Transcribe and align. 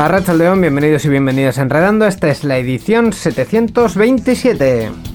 A 0.00 0.08
León, 0.32 0.62
bienvenidos 0.62 1.04
y 1.04 1.10
bienvenidas 1.10 1.58
a 1.58 1.62
Enredando. 1.62 2.06
Esta 2.06 2.30
es 2.30 2.42
la 2.42 2.56
edición 2.56 3.12
727. 3.12 5.09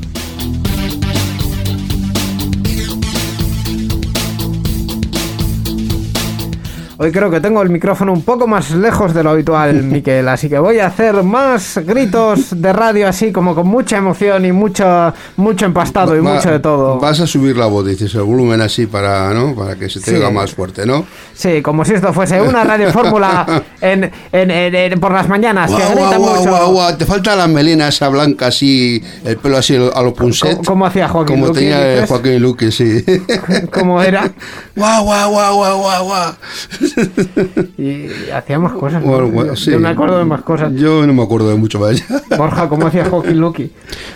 Hoy 6.97 7.11
creo 7.11 7.29
que 7.29 7.41
tengo 7.41 7.61
el 7.61 7.69
micrófono 7.69 8.13
un 8.13 8.21
poco 8.21 8.47
más 8.47 8.71
lejos 8.71 9.13
de 9.13 9.21
lo 9.21 9.31
habitual, 9.31 9.83
Miquel, 9.83 10.29
así 10.29 10.47
que 10.47 10.57
voy 10.57 10.79
a 10.79 10.87
hacer 10.87 11.23
más 11.23 11.77
gritos 11.85 12.61
de 12.61 12.71
radio 12.71 13.09
así 13.09 13.33
como 13.33 13.53
con 13.53 13.67
mucha 13.67 13.97
emoción 13.97 14.45
y 14.45 14.53
mucho, 14.53 15.13
mucho 15.35 15.65
empastado 15.65 16.15
y 16.15 16.21
mucho 16.21 16.49
de 16.49 16.59
todo. 16.59 16.97
Vas 16.97 17.19
a 17.19 17.27
subir 17.27 17.57
la 17.57 17.65
voz, 17.65 17.85
dices, 17.85 18.15
el 18.15 18.21
volumen 18.21 18.61
así 18.61 18.85
para, 18.85 19.33
¿no? 19.33 19.53
para 19.53 19.75
que 19.75 19.89
se 19.89 19.99
te 19.99 20.15
oiga 20.15 20.31
más 20.31 20.53
fuerte, 20.53 20.85
¿no? 20.85 21.05
Sí, 21.33 21.61
como 21.61 21.83
si 21.83 21.95
esto 21.95 22.13
fuese 22.13 22.41
una 22.41 22.63
radio 22.63 22.89
fórmula 22.93 23.45
en, 23.81 24.09
en, 24.31 24.99
por 25.01 25.11
las 25.11 25.27
mañanas, 25.27 25.71
que 25.71 25.83
grita 25.93 26.17
mucho. 26.17 26.95
Te 26.97 27.05
falta 27.05 27.35
la 27.35 27.47
melena 27.47 27.89
esa 27.89 28.07
blanca 28.07 28.47
así, 28.47 29.03
el 29.25 29.35
pelo 29.35 29.57
así 29.57 29.75
a 29.75 30.01
lo 30.01 30.13
punset. 30.13 30.63
Como 30.65 30.85
hacía 30.85 31.09
Joaquín 31.09 31.41
Como 31.41 31.51
tenía 31.51 32.07
Joaquín 32.07 32.41
Luque, 32.41 32.71
sí. 32.71 33.03
¿Cómo 33.73 34.01
era? 34.01 34.31
Guau, 34.77 35.03
guau, 35.03 35.31
guau, 35.31 35.55
guau, 35.55 35.79
guau, 35.79 36.05
guau. 36.05 36.33
Y 37.77 38.07
hacíamos 38.31 38.73
cosas. 38.73 39.03
Yo 39.03 39.79
me 39.79 39.89
acuerdo 39.89 40.17
de 40.17 40.25
más 40.25 40.41
cosas. 40.41 40.73
Yo 40.73 41.05
no 41.05 41.13
me 41.13 41.23
acuerdo 41.23 41.49
de 41.49 41.55
mucho 41.55 41.79
más. 41.79 42.03
Borja, 42.37 42.67
¿cómo 42.69 42.87
hacía 42.87 43.05
Joaquín 43.05 43.39
Lucky? 43.39 43.71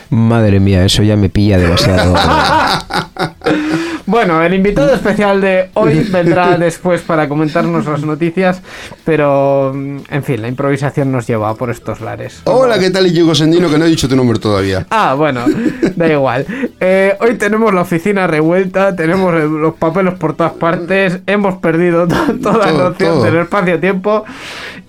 Madre 0.09 0.59
mía, 0.59 0.85
eso 0.85 1.03
ya 1.03 1.15
me 1.15 1.29
pilla 1.29 1.57
demasiado. 1.57 2.15
bueno, 4.09 4.41
el 4.41 4.55
invitado 4.55 4.91
especial 4.95 5.39
de 5.39 5.69
hoy 5.75 6.07
vendrá 6.11 6.57
después 6.57 7.01
para 7.01 7.29
comentarnos 7.29 7.85
las 7.85 8.01
noticias, 8.01 8.61
pero 9.05 9.71
mm, 9.73 9.97
en 10.09 10.23
fin, 10.23 10.41
la 10.41 10.47
improvisación 10.47 11.11
nos 11.11 11.27
lleva 11.27 11.53
por 11.53 11.69
estos 11.69 12.01
lares. 12.01 12.41
Hola, 12.45 12.79
¿qué 12.79 12.89
tal, 12.89 13.05
Iñigo 13.05 13.35
Sendino? 13.35 13.69
Que 13.69 13.77
no 13.77 13.85
he 13.85 13.89
dicho 13.89 14.09
tu 14.09 14.15
nombre 14.15 14.39
todavía. 14.39 14.87
Ah, 14.89 15.13
bueno, 15.13 15.45
da 15.95 16.11
igual. 16.11 16.45
Eh, 16.79 17.15
hoy 17.19 17.35
tenemos 17.35 17.71
la 17.71 17.81
oficina 17.81 18.25
revuelta, 18.25 18.95
tenemos 18.95 19.33
los 19.33 19.75
papeles 19.75 20.15
por 20.15 20.35
todas 20.35 20.53
partes, 20.53 21.19
hemos 21.27 21.57
perdido 21.57 22.07
toda 22.41 22.65
la 22.65 22.71
noción 22.71 23.21
del 23.21 23.37
espacio-tiempo, 23.37 24.25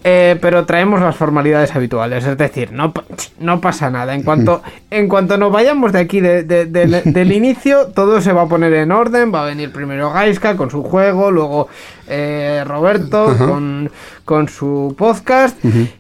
eh, 0.02 0.38
pero 0.40 0.64
traemos 0.64 1.00
las 1.00 1.16
formalidades 1.16 1.74
habituales, 1.76 2.24
es 2.24 2.38
decir, 2.38 2.72
no, 2.72 2.92
no 3.38 3.60
pasa 3.60 3.90
nada. 3.90 4.14
En 4.14 4.22
cuanto, 4.22 4.62
en 4.90 5.08
cuanto 5.08 5.36
nos 5.36 5.52
vayamos 5.52 5.92
de 5.92 5.98
aquí 5.98 6.20
del 6.20 7.32
inicio, 7.32 7.88
todo 7.88 8.20
se 8.20 8.32
va 8.32 8.42
a 8.42 8.48
poner 8.48 8.72
en 8.74 8.92
orden, 8.92 9.32
va 9.34 9.42
a 9.42 9.46
venir 9.46 9.72
primero 9.72 10.10
Gaiska 10.10 10.56
con 10.56 10.70
su 10.70 10.82
juego, 10.82 11.30
luego 11.30 11.68
eh, 12.10 12.64
Roberto 12.66 13.34
con, 13.38 13.90
con, 14.24 14.48
su 14.48 14.94
podcast 14.98 15.56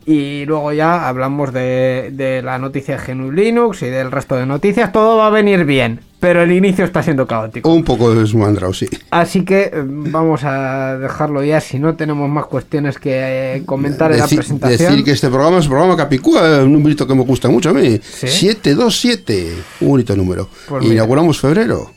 y 0.06 0.44
luego 0.44 0.72
ya 0.72 1.08
hablamos 1.08 1.52
de, 1.52 2.10
de 2.12 2.42
la 2.42 2.58
noticia 2.58 2.96
de 2.98 3.14
GNU 3.14 3.32
Linux 3.32 3.82
y 3.82 3.86
del 3.86 4.10
resto 4.10 4.36
de 4.36 4.46
noticias, 4.46 4.92
todo 4.92 5.16
va 5.16 5.28
a 5.28 5.30
venir 5.30 5.64
bien 5.64 6.00
pero 6.20 6.42
el 6.42 6.52
inicio 6.52 6.84
está 6.84 7.02
siendo 7.02 7.26
caótico. 7.26 7.72
Un 7.72 7.82
poco 7.82 8.14
desmandrado, 8.14 8.74
sí. 8.74 8.86
Así 9.10 9.42
que 9.42 9.62
eh, 9.62 9.82
vamos 9.84 10.44
a 10.44 10.98
dejarlo 10.98 11.42
ya, 11.42 11.60
si 11.60 11.78
no 11.78 11.96
tenemos 11.96 12.28
más 12.28 12.44
cuestiones 12.44 12.98
que 12.98 13.56
eh, 13.56 13.62
comentar 13.64 14.12
en 14.12 14.18
la 14.18 14.28
presentación. 14.28 14.90
Decir 14.90 15.04
que 15.04 15.12
este 15.12 15.28
programa 15.28 15.58
es 15.58 15.64
un 15.64 15.70
programa 15.70 15.96
Capicúa, 15.96 16.62
un 16.62 16.74
número 16.74 17.06
que 17.06 17.14
me 17.14 17.24
gusta 17.24 17.48
mucho 17.48 17.70
a 17.70 17.72
mí. 17.72 17.98
727, 18.02 19.54
un 19.80 19.88
bonito 19.88 20.14
número. 20.14 20.48
Pues 20.68 20.84
Inauguramos 20.84 21.40
febrero. 21.40 21.90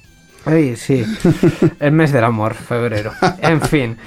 Ay, 0.45 0.75
sí, 0.75 1.05
el 1.79 1.91
mes 1.91 2.11
del 2.11 2.23
amor, 2.23 2.53
febrero. 2.53 3.11
En 3.41 3.61
fin. 3.61 3.97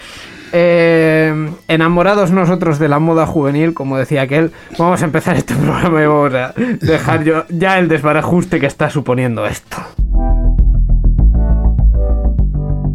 Eh, 0.52 1.50
enamorados 1.68 2.30
nosotros 2.30 2.78
de 2.78 2.88
la 2.88 2.98
moda 2.98 3.26
juvenil, 3.26 3.74
como 3.74 3.98
decía 3.98 4.22
aquel, 4.22 4.52
vamos 4.78 5.02
a 5.02 5.04
empezar 5.04 5.36
este 5.36 5.54
programa 5.56 6.02
y 6.02 6.06
vamos 6.06 6.34
a 6.34 6.54
dejar 6.56 7.24
yo 7.24 7.44
ya 7.48 7.78
el 7.78 7.88
desbarajuste 7.88 8.60
que 8.60 8.66
está 8.66 8.90
suponiendo 8.90 9.46
esto. 9.46 9.78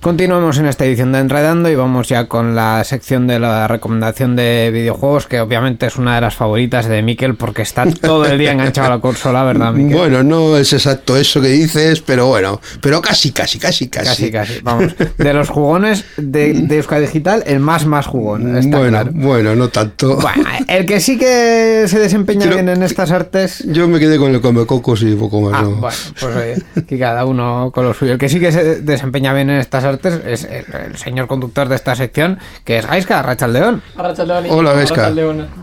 Continuamos 0.00 0.56
en 0.56 0.64
esta 0.64 0.86
edición 0.86 1.12
de 1.12 1.18
Enredando 1.18 1.68
y 1.68 1.74
vamos 1.74 2.08
ya 2.08 2.26
con 2.26 2.54
la 2.54 2.82
sección 2.84 3.26
de 3.26 3.38
la 3.38 3.68
recomendación 3.68 4.34
de 4.34 4.70
videojuegos, 4.72 5.26
que 5.26 5.42
obviamente 5.42 5.84
es 5.84 5.96
una 5.96 6.14
de 6.14 6.22
las 6.22 6.34
favoritas 6.34 6.88
de 6.88 7.02
Miquel 7.02 7.34
porque 7.34 7.60
está 7.60 7.84
todo 7.84 8.24
el 8.24 8.38
día 8.38 8.52
enganchado 8.52 8.86
a 8.86 8.96
la 8.96 9.00
consola, 9.02 9.44
¿verdad, 9.44 9.74
Miquel? 9.74 9.98
Bueno, 9.98 10.22
no 10.22 10.56
es 10.56 10.72
exacto 10.72 11.18
eso 11.18 11.42
que 11.42 11.48
dices, 11.48 12.00
pero 12.00 12.28
bueno, 12.28 12.62
pero 12.80 13.02
casi, 13.02 13.30
casi, 13.32 13.58
casi, 13.58 13.88
casi. 13.88 14.08
Casi, 14.08 14.30
casi, 14.32 14.60
vamos. 14.62 14.94
De 15.18 15.34
los 15.34 15.50
jugones 15.50 16.06
de, 16.16 16.54
de 16.54 16.76
Euskadi 16.78 17.02
Digital, 17.02 17.42
el 17.46 17.60
más, 17.60 17.84
más 17.84 18.06
jugón. 18.06 18.58
bueno, 18.70 19.04
bueno, 19.12 19.54
no 19.54 19.68
tanto. 19.68 20.16
Bueno, 20.16 20.44
el 20.66 20.86
que 20.86 21.00
sí 21.00 21.18
que 21.18 21.84
se 21.88 21.98
desempeña 21.98 22.46
bien 22.46 22.70
en 22.70 22.82
estas 22.82 23.10
artes. 23.10 23.62
Yo 23.66 23.86
me 23.86 23.98
quedé 23.98 24.16
con 24.16 24.34
el 24.34 24.40
Comecocos 24.40 25.02
y 25.02 25.14
poco 25.14 25.42
más. 25.42 25.60
Ah, 25.60 25.64
bueno, 25.64 25.78
pues 26.18 26.24
oye, 26.24 26.84
que 26.86 26.98
cada 26.98 27.26
uno 27.26 27.70
con 27.74 27.84
lo 27.84 27.92
suyo. 27.92 28.14
El 28.14 28.18
que 28.18 28.30
sí 28.30 28.40
que 28.40 28.50
se 28.50 28.80
desempeña 28.80 29.34
bien 29.34 29.50
en 29.50 29.60
estas 29.60 29.84
artes 29.84 29.89
es 30.02 30.44
el, 30.44 30.96
señor 30.96 31.26
conductor 31.26 31.68
de 31.68 31.76
esta 31.76 31.94
sección, 31.94 32.38
que 32.64 32.78
es 32.78 32.86
Gaiska, 32.86 33.22
Rachaldeón. 33.22 33.82
Rachaldeón. 33.96 34.46
Hola, 34.50 34.72
Gaiska. 34.72 35.12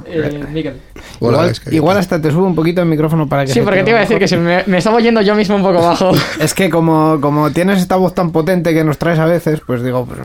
Eh, 0.06 0.45
Miguel. 0.51 0.75
Hola, 1.19 1.51
igual, 1.71 1.97
hasta 1.97 2.21
te 2.21 2.31
subo 2.31 2.45
un 2.45 2.56
poquito 2.56 2.81
el 2.81 2.88
micrófono 2.88 3.27
para 3.27 3.45
que... 3.45 3.51
Sí, 3.51 3.62
porque 3.62 3.83
te 3.83 3.89
iba 3.89 4.00
a 4.00 4.01
decir 4.01 4.19
que 4.19 4.27
se 4.27 4.38
me, 4.38 4.63
me, 4.68 4.77
estaba 4.77 4.97
oyendo 4.97 5.21
yo 5.21 5.35
mismo 5.35 5.56
un 5.56 5.63
poco 5.63 5.81
bajo. 5.81 6.12
es 6.39 6.53
que 6.53 6.69
como, 6.69 7.19
como 7.21 7.51
tienes 7.51 7.79
esta 7.79 7.95
voz 7.95 8.13
tan 8.13 8.31
potente 8.31 8.74
que 8.74 8.83
nos 8.83 8.97
traes 8.97 9.19
a 9.19 9.25
veces, 9.25 9.62
pues 9.65 9.83
digo... 9.83 10.06
Pues, 10.06 10.19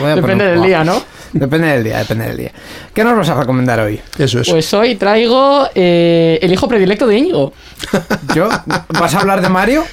voy 0.00 0.10
a 0.10 0.14
depende 0.14 0.44
del 0.44 0.62
día, 0.62 0.84
¿no? 0.84 1.00
Depende 1.32 1.68
del 1.68 1.84
día, 1.84 1.98
depende 1.98 2.26
del 2.28 2.36
día. 2.36 2.52
¿Qué 2.94 3.04
nos 3.04 3.16
vas 3.16 3.28
a 3.28 3.34
recomendar 3.34 3.80
hoy? 3.80 4.00
Eso 4.18 4.40
es. 4.40 4.48
Pues 4.48 4.72
hoy 4.74 4.94
traigo 4.94 5.68
eh, 5.74 6.38
el 6.40 6.52
hijo 6.52 6.68
predilecto 6.68 7.06
de 7.06 7.18
Íñigo. 7.18 7.52
¿Yo? 8.34 8.48
¿Vas 8.88 9.14
a 9.14 9.20
hablar 9.20 9.42
de 9.42 9.48
Mario? 9.48 9.84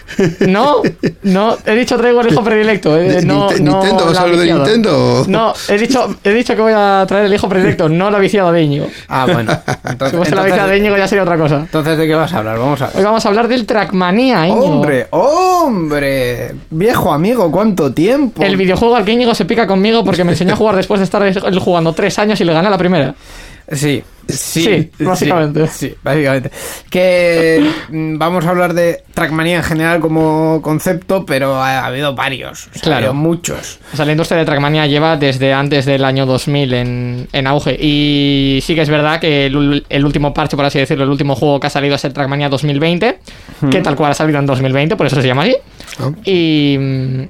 No, 0.48 0.82
no, 1.24 1.58
he 1.66 1.76
dicho 1.76 1.98
traigo 1.98 2.22
el 2.22 2.32
hijo 2.32 2.44
predilecto. 2.44 2.98
Eh, 2.98 3.22
no, 3.24 3.45
¿Nintendo? 3.52 4.06
¿Vas 4.06 4.18
a 4.18 4.22
hablar 4.22 4.38
de 4.40 4.54
Nintendo? 4.54 5.26
No, 5.28 5.54
he 5.68 5.78
dicho, 5.78 6.16
he 6.24 6.32
dicho 6.32 6.56
que 6.56 6.62
voy 6.62 6.74
a 6.76 7.06
traer 7.08 7.26
el 7.26 7.34
hijo 7.34 7.48
predilecto, 7.50 7.90
no 7.90 8.10
la 8.10 8.20
viciada 8.20 8.52
de 8.52 8.64
Íñigo. 8.64 8.88
Ah, 9.08 9.26
bueno. 9.32 9.52
Entonces, 9.84 10.10
si 10.12 10.18
fuese 10.18 10.36
la 10.36 10.44
viciada 10.44 10.68
de 10.68 10.78
Íñigo 10.78 10.98
ya 10.98 11.08
sería 11.08 11.24
otra 11.24 11.38
cosa. 11.38 11.58
Entonces, 11.58 11.98
¿de 11.98 12.08
qué 12.08 12.16
vas 12.16 12.34
a 12.34 12.40
hablar? 12.40 12.58
Vamos 12.60 12.82
a 12.82 12.88
ver. 12.88 12.98
Hoy 12.98 13.04
vamos 13.04 13.26
a 13.26 13.30
hablar 13.30 13.48
del 13.48 13.66
Trackmania, 13.66 14.48
Íñigo. 14.48 14.66
¡Hombre! 14.66 15.08
¡Hombre! 15.12 16.56
Viejo 16.70 17.14
amigo, 17.14 17.52
¿cuánto 17.52 17.94
tiempo? 17.94 18.44
El 18.44 18.58
videojuego 18.58 18.96
al 18.96 19.06
que 19.06 19.12
Íñigo 19.12 19.34
se 19.36 19.46
pica 19.46 19.68
conmigo 19.68 20.04
porque 20.04 20.24
me 20.24 20.32
enseñó 20.32 20.54
a 20.54 20.58
jugar 20.58 20.76
después 20.76 21.00
de 21.00 21.06
estar 21.06 21.60
jugando 21.60 21.94
tres 21.94 22.18
años 22.20 22.40
y 22.42 22.44
le 22.44 22.54
gané 22.54 22.70
la 22.70 22.78
primera. 22.78 23.16
Sí, 23.72 24.04
sí, 24.28 24.62
Sí, 24.98 25.04
básicamente. 25.04 25.68
Sí, 25.68 25.90
sí, 25.90 25.96
básicamente. 26.04 26.52
Que 26.90 27.68
mm, 27.90 28.18
vamos 28.18 28.46
a 28.46 28.50
hablar 28.50 28.74
de 28.74 29.04
Trackmania 29.14 29.58
en 29.58 29.64
general 29.64 30.00
como 30.00 30.62
concepto, 30.62 31.26
pero 31.26 31.56
ha, 31.56 31.80
ha 31.80 31.86
habido 31.88 32.14
varios. 32.16 32.68
o 32.68 32.74
sea, 32.74 32.82
Claro. 32.82 32.96
Ha 32.96 32.98
habido 32.98 33.14
muchos. 33.14 33.80
O 33.94 33.96
sea, 33.96 34.06
la 34.06 34.12
industria 34.12 34.40
de 34.40 34.46
Trackmania 34.46 34.86
lleva 34.86 35.18
desde 35.18 35.54
antes 35.54 35.86
del 35.86 36.06
año 36.06 36.26
2000 36.26 36.74
en, 36.74 37.28
en 37.32 37.48
auge. 37.48 37.76
Y 37.80 38.60
sí 38.62 38.76
que 38.76 38.82
es 38.82 38.90
verdad 38.90 39.20
que 39.20 39.48
el 39.48 40.06
último 40.06 40.34
parche, 40.34 40.56
por 40.56 40.66
así 40.66 40.80
decirlo, 40.80 41.04
el 41.04 41.10
último 41.10 41.36
juego 41.36 41.60
que 41.60 41.68
ha 41.68 41.72
salido 41.72 41.96
es 41.96 42.06
el 42.06 42.14
Trackmania 42.14 42.50
2020, 42.50 43.20
que 43.72 43.82
tal 43.82 43.96
cual 43.96 44.12
ha 44.12 44.16
salido 44.16 44.40
en 44.40 44.46
2020, 44.46 44.96
por 44.96 45.08
eso 45.08 45.22
se 45.22 45.28
llama 45.28 45.44
así. 45.44 45.56
Ah. 46.00 46.12
Y, 46.24 46.78
mm, 46.80 47.22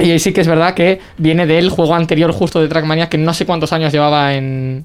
y 0.00 0.18
sí 0.18 0.32
que 0.32 0.40
es 0.40 0.48
verdad 0.48 0.74
que 0.74 1.00
viene 1.18 1.46
del 1.46 1.68
juego 1.70 1.94
anterior 1.94 2.32
justo 2.32 2.60
de 2.60 2.68
Trackmania, 2.68 3.08
que 3.08 3.18
no 3.18 3.34
sé 3.34 3.46
cuántos 3.46 3.72
años 3.72 3.92
llevaba 3.92 4.34
en 4.34 4.84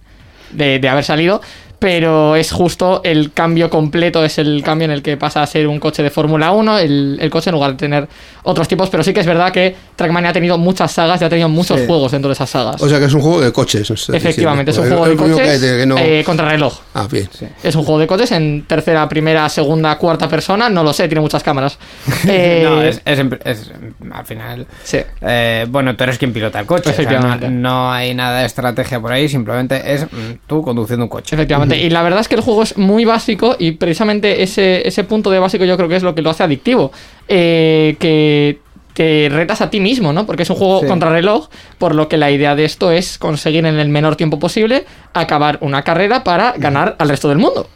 de, 0.51 0.87
haber 0.89 1.03
salido, 1.03 1.41
pero 1.79 2.35
es 2.35 2.51
justo 2.51 3.01
el 3.03 3.31
cambio 3.33 3.69
completo, 3.69 4.23
es 4.23 4.37
el 4.37 4.63
cambio 4.63 4.85
en 4.85 4.91
el 4.91 5.01
que 5.01 5.17
pasa 5.17 5.43
a 5.43 5.47
ser 5.47 5.67
un 5.67 5.79
coche 5.79 6.03
de 6.03 6.09
Fórmula 6.09 6.51
1, 6.51 6.79
el, 6.79 7.17
el 7.21 7.29
coche 7.29 7.49
en 7.49 7.55
lugar 7.55 7.71
de 7.71 7.77
tener 7.77 8.07
otros 8.43 8.67
tipos, 8.67 8.89
pero 8.89 9.03
sí 9.03 9.13
que 9.13 9.19
es 9.19 9.27
verdad 9.27 9.51
que 9.51 9.75
Trackmania 9.95 10.29
ha 10.31 10.33
tenido 10.33 10.57
muchas 10.57 10.91
sagas 10.91 11.21
y 11.21 11.25
ha 11.25 11.29
tenido 11.29 11.47
muchos 11.49 11.79
Sí. 11.79 11.87
juegos 11.87 12.11
dentro 12.11 12.29
de 12.29 12.33
esas 12.33 12.49
sagas. 12.49 12.81
O 12.81 12.89
sea 12.89 12.99
que 12.99 13.05
es 13.05 13.13
un 13.13 13.21
juego 13.21 13.41
de 13.41 13.51
coches. 13.51 13.89
Efectivamente, 14.09 14.71
es 14.71 14.77
un 14.77 14.87
juego 14.87 15.05
de 15.07 15.11
que 15.15 15.17
coches 15.31 15.61
de 15.61 15.77
que 15.79 15.85
no- 15.85 15.97
eh, 15.97 16.23
contra 16.25 16.49
reloj. 16.49 16.79
Ah, 16.93 17.07
bien. 17.11 17.29
Es 17.63 17.75
un 17.75 17.83
juego 17.83 17.99
de 17.99 18.07
coches 18.07 18.31
en 18.31 18.63
tercera, 18.67 19.07
primera, 19.07 19.47
segunda, 19.49 19.97
cuarta 19.97 20.27
persona, 20.27 20.69
no 20.69 20.83
lo 20.83 20.93
sé, 20.93 21.07
tiene 21.07 21.21
muchas 21.21 21.43
cámaras. 21.43 21.77
Eh, 22.27 22.61
no, 22.65 22.81
es, 22.81 23.01
es 23.05 23.71
al 24.11 24.25
final. 24.25 24.67
Sí. 24.83 24.97
eh, 25.21 25.65
bueno, 25.69 25.95
tú 25.95 26.03
eres 26.03 26.17
quien 26.17 26.33
pilota 26.33 26.59
el 26.59 26.65
coche. 26.65 26.89
o 26.89 26.93
sea, 26.93 26.93
Efectivamente. 26.93 27.49
no, 27.49 27.69
no 27.85 27.91
hay 27.91 28.13
nada 28.13 28.39
de 28.39 28.45
estrategia 28.45 28.99
por 28.99 29.11
ahí, 29.11 29.29
simplemente 29.29 29.93
es 29.93 30.03
mm, 30.03 30.39
tú 30.47 30.61
conduciendo 30.61 31.05
un 31.05 31.09
coche. 31.09 31.35
Efectivamente. 31.35 31.77
Y 31.77 31.89
la 31.89 32.01
verdad 32.03 32.19
es 32.21 32.27
que 32.27 32.35
el 32.35 32.41
juego 32.41 32.63
es 32.63 32.77
muy 32.77 33.05
básico 33.05 33.55
y 33.57 33.71
precisamente 33.71 34.43
ese, 34.43 34.87
ese 34.87 35.03
punto 35.03 35.29
de 35.31 35.39
básico 35.39 35.65
yo 35.65 35.77
creo 35.77 35.87
que 35.89 35.95
es 35.95 36.03
lo 36.03 36.13
que 36.15 36.21
lo 36.21 36.29
hace 36.31 36.43
adictivo. 36.43 36.91
Eh, 37.27 37.95
que 37.99 38.59
te 38.95 39.27
retas 39.29 39.61
a 39.61 39.69
ti 39.69 39.79
mismo, 39.79 40.13
¿no? 40.13 40.25
Porque 40.25 40.43
es 40.43 40.49
un 40.49 40.55
juego 40.55 40.79
Sí. 40.79 40.87
contrarreloj, 40.87 41.49
por 41.77 41.93
lo 41.93 42.07
que 42.07 42.17
la 42.17 42.31
idea 42.31 42.55
de 42.55 42.65
esto 42.65 42.91
es 42.91 43.17
conseguir 43.19 43.65
en 43.65 43.77
el 43.77 43.89
menor 43.89 44.15
tiempo 44.15 44.39
posible 44.39 44.85
acabar 45.13 45.59
una 45.61 45.83
carrera 45.83 46.23
para 46.23 46.53
ganar 46.57 46.95
al 46.97 47.09
resto 47.09 47.29
del 47.29 47.37
mundo. 47.37 47.67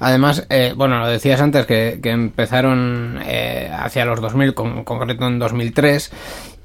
Además, 0.00 0.46
eh, 0.48 0.72
bueno, 0.76 0.98
lo 0.98 1.06
decías 1.08 1.40
antes 1.40 1.66
que, 1.66 2.00
que 2.02 2.10
empezaron 2.10 3.20
eh, 3.26 3.70
hacia 3.72 4.04
los 4.04 4.20
2000, 4.20 4.54
con, 4.54 4.84
concreto 4.84 5.26
en 5.26 5.38
2003, 5.38 6.10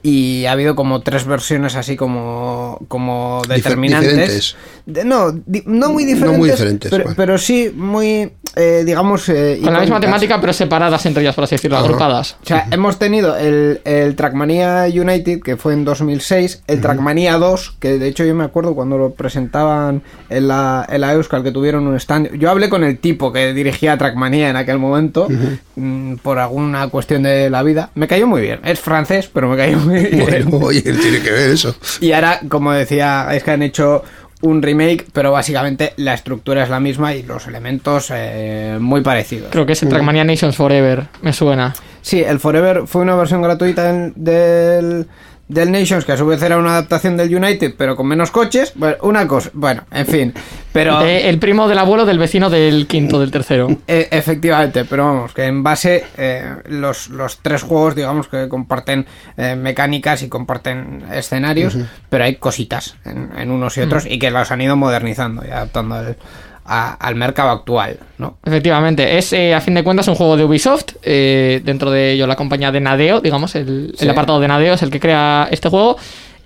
y 0.07 0.46
ha 0.46 0.52
habido 0.52 0.75
como 0.75 1.02
tres 1.02 1.25
versiones 1.25 1.75
así 1.75 1.96
como, 1.96 2.78
como 2.88 3.42
determinantes. 3.48 4.56
De- 4.86 5.04
no, 5.04 5.31
di- 5.31 5.63
no 5.66 5.90
muy 5.92 6.06
diferentes. 6.06 6.38
muy 6.38 6.50
diferentes, 6.52 6.92
pero, 6.92 7.04
vale. 7.06 7.16
pero 7.16 7.38
sí 7.40 7.72
muy, 7.75 8.31
eh, 8.56 8.84
digamos... 8.86 9.28
eh, 9.30 9.60
Con 9.63 9.74
la 9.74 9.80
misma 9.80 10.00
temática, 10.00 10.40
pero 10.40 10.54
separadas 10.54 11.04
entre 11.07 11.24
ellas, 11.24 11.34
por 11.34 11.46
así 11.46 11.56
decirlo, 11.56 11.78
agrupadas. 11.78 12.38
O 12.44 12.46
sea, 12.46 12.68
hemos 12.69 13.00
tenido 13.00 13.36
el, 13.36 13.81
el 13.84 14.16
Trackmania 14.16 14.86
United, 14.86 15.42
que 15.42 15.57
fue 15.57 15.74
en 15.74 15.86
2006, 15.86 16.62
el 16.68 16.81
Trackmania 16.81 17.40
2, 17.40 17.78
que 17.80 17.98
de 17.98 18.08
hecho 18.08 18.24
yo 18.25 18.36
me 18.36 18.44
acuerdo 18.44 18.75
cuando 18.75 19.00
lo 19.00 19.10
presentaban 19.13 20.04
en 20.30 20.48
la, 20.48 20.86
en 20.88 21.01
la 21.01 21.13
Euskal, 21.13 21.42
que 21.42 21.51
tuvieron 21.51 21.88
un 21.88 21.96
stand. 21.96 22.36
Yo 22.38 22.51
hablé 22.51 22.69
con 22.69 22.84
el 22.84 23.00
tipo 23.00 23.34
que 23.34 23.54
dirigía 23.54 23.98
Trackmania 23.98 24.51
en 24.51 24.56
aquel 24.56 24.78
momento, 24.78 25.28
mm, 25.75 26.18
por 26.18 26.38
alguna 26.38 26.90
cuestión 26.90 27.24
de 27.24 27.50
la 27.50 27.63
vida. 27.63 27.90
Me 27.96 28.08
cayó 28.08 28.28
muy 28.28 28.42
bien. 28.42 28.60
Es 28.63 28.80
francés, 28.80 29.28
pero 29.34 29.50
me 29.50 29.58
cayó 29.58 29.78
muy 29.78 29.94
bien. 29.94 29.94
Bueno, 30.25 30.57
oye, 30.62 30.81
tiene 30.81 31.19
que 31.19 31.31
ver 31.31 31.51
eso. 31.51 31.75
Y 32.01 32.12
ahora, 32.12 32.39
como 32.47 32.71
decía, 32.71 33.27
es 33.31 33.44
que 33.44 33.51
han 33.51 33.63
hecho 33.63 34.03
un 34.42 34.62
remake, 34.62 35.06
pero 35.12 35.31
básicamente 35.31 35.94
la 35.97 36.13
estructura 36.13 36.63
es 36.63 36.69
la 36.69 36.80
misma 36.80 37.15
y 37.15 37.24
los 37.24 37.47
elementos 37.47 38.12
eh, 38.13 38.77
muy 38.80 39.01
parecidos. 39.01 39.50
Creo 39.51 39.65
que 39.65 39.74
es 39.74 39.83
el 39.83 39.89
Trackmania 39.89 40.24
Nations 40.24 40.56
Forever, 40.56 41.07
me 41.21 41.33
suena. 41.33 41.74
Sí, 42.01 42.21
el 42.21 42.39
Forever 42.39 42.83
fue 42.86 43.01
una 43.01 43.15
versión 43.15 43.42
gratuita 43.42 43.92
del, 44.15 45.07
del, 45.47 45.71
Nations, 45.71 46.06
que 46.06 46.12
a 46.13 46.18
su 46.18 46.25
vez 46.25 46.42
era 46.42 46.57
una 46.57 46.71
adaptación 46.71 47.18
del 47.18 47.33
United, 47.36 47.74
pero 47.77 47.95
con 47.95 48.07
menos 48.07 48.31
coches. 48.31 48.74
Bueno, 48.75 48.97
una 49.01 49.27
cosa, 49.27 49.50
bueno, 49.53 49.83
en 49.92 50.06
fin. 50.06 50.33
Pero 50.74 51.01
Eh, 51.01 51.30
el 51.30 51.39
primo 51.39 51.68
del 51.68 51.77
abuelo 51.77 52.06
del 52.06 52.19
vecino 52.19 52.50
del 52.50 52.88
quinto, 52.88 53.19
del 53.19 53.31
tercero. 53.31 53.68
eh, 53.88 54.07
efectivamente, 54.12 54.86
pero 54.86 55.06
vamos, 55.06 55.33
que 55.33 55.45
en 55.45 55.63
base 55.63 56.03
eh, 56.18 56.56
los, 56.68 57.09
los 57.09 57.39
tres 57.39 57.63
juegos, 57.63 57.95
digamos 57.95 58.27
que 58.27 58.50
comparten 58.50 59.06
eh, 59.38 59.56
mecánicas 59.56 60.21
y 60.24 60.30
comparten 60.30 61.03
escenarios, 61.13 61.77
pero 62.09 62.24
hay 62.24 62.36
cositas 62.36 62.95
en, 63.06 63.31
en 63.38 63.51
unos 63.51 63.77
y 63.77 63.81
otros 63.81 64.06
y 64.06 64.19
que 64.19 64.31
los 64.31 64.51
han 64.51 64.62
ido 64.62 64.75
modernizando 64.75 65.44
y 65.48 65.51
adaptando 65.51 65.95
al, 65.95 66.18
a- 66.65 66.94
al 66.94 67.15
mercado 67.15 67.50
actual, 67.50 68.00
¿no? 68.17 68.38
Efectivamente, 68.45 69.17
es 69.17 69.31
eh, 69.33 69.53
a 69.53 69.62
fin 69.62 69.75
de 69.75 69.83
cuentas 69.83 70.07
un 70.07 70.15
juego 70.15 70.35
de 70.38 70.44
Ubisoft, 70.45 70.94
eh, 71.03 71.62
dentro 71.63 71.91
de 71.91 72.13
ello 72.13 72.25
la 72.27 72.35
compañía 72.35 72.71
de 72.71 72.79
Nadeo, 72.81 73.21
digamos, 73.21 73.56
el, 73.56 73.95
el 74.00 74.09
apartado 74.09 74.39
de 74.39 74.47
Nadeo 74.47 74.73
es 74.73 74.81
el 74.81 74.89
que 74.89 75.00
crea 75.00 75.47
este 75.51 75.69
juego. 75.69 75.97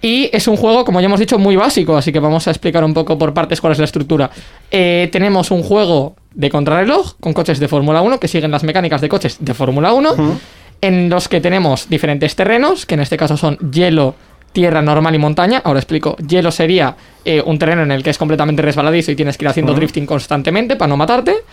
Y 0.02 0.30
es 0.32 0.48
un 0.48 0.56
juego, 0.56 0.86
como 0.86 1.02
ya 1.02 1.08
hemos 1.08 1.20
dicho, 1.20 1.38
muy 1.38 1.58
básico, 1.58 1.98
así 1.98 2.14
que 2.14 2.20
vamos 2.20 2.48
a 2.48 2.52
explicar 2.52 2.84
un 2.86 2.94
poco 2.94 3.18
por 3.18 3.34
partes 3.34 3.60
cuál 3.60 3.74
es 3.74 3.80
la 3.80 3.86
estructura. 3.86 4.30
Eh, 4.72 5.10
tenemos 5.12 5.52
un 5.52 5.62
juego 5.62 6.16
de 6.34 6.50
contrarreloj 6.50 7.16
con 7.20 7.34
coches 7.34 7.60
de 7.60 7.68
Fórmula 7.68 8.02
1 8.02 8.18
que 8.18 8.30
siguen 8.30 8.52
las 8.52 8.64
mecánicas 8.64 9.02
de 9.02 9.10
coches 9.10 9.38
de 9.42 9.54
Fórmula 9.54 9.92
1, 9.92 10.38
en 10.82 11.10
los 11.10 11.28
que 11.28 11.42
tenemos 11.42 11.90
diferentes 11.90 12.34
terrenos, 12.38 12.86
que 12.86 12.94
en 12.94 13.02
este 13.02 13.18
caso 13.18 13.36
son 13.36 13.58
hielo, 13.72 14.16
tierra 14.52 14.82
normal 14.82 15.16
y 15.16 15.18
montaña. 15.18 15.62
Ahora 15.64 15.80
explico. 15.80 16.16
Hielo 16.18 16.52
sería 16.52 16.96
eh, 17.24 17.42
un 17.46 17.60
terreno 17.60 17.84
en 17.84 17.92
el 17.92 18.04
que 18.04 18.10
es 18.10 18.18
completamente 18.18 18.62
resbaladizo 18.62 19.12
y 19.12 19.16
tienes 19.16 19.38
que 19.38 19.46
ir 19.46 19.50
haciendo 19.50 19.74
drifting 19.74 20.06
constantemente 20.06 20.76
para 20.76 20.90
no 20.90 20.98
matarte. 20.98 21.36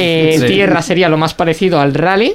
Eh, 0.00 0.36
Sí. 0.38 0.46
Tierra 0.46 0.80
sería 0.80 1.08
lo 1.08 1.16
más 1.18 1.34
parecido 1.34 1.80
al 1.80 1.92
rally, 1.92 2.32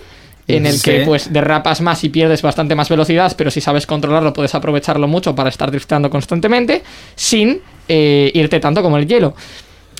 en 0.48 0.66
el 0.66 0.82
que 0.82 1.04
pues 1.06 1.32
derrapas 1.32 1.80
más 1.80 2.04
y 2.04 2.10
pierdes 2.10 2.42
bastante 2.42 2.76
más 2.76 2.90
velocidad, 2.90 3.34
pero 3.38 3.50
si 3.50 3.62
sabes 3.62 3.88
controlarlo 3.88 4.34
puedes 4.34 4.54
aprovecharlo 4.54 5.08
mucho 5.08 5.34
para 5.34 5.48
estar 5.50 5.72
driftando 5.72 6.10
constantemente 6.10 6.84
sin 7.16 7.62
eh, 7.88 8.30
irte 8.34 8.60
tanto 8.60 8.82
como 8.82 8.98
el 8.98 9.08
hielo. 9.08 9.34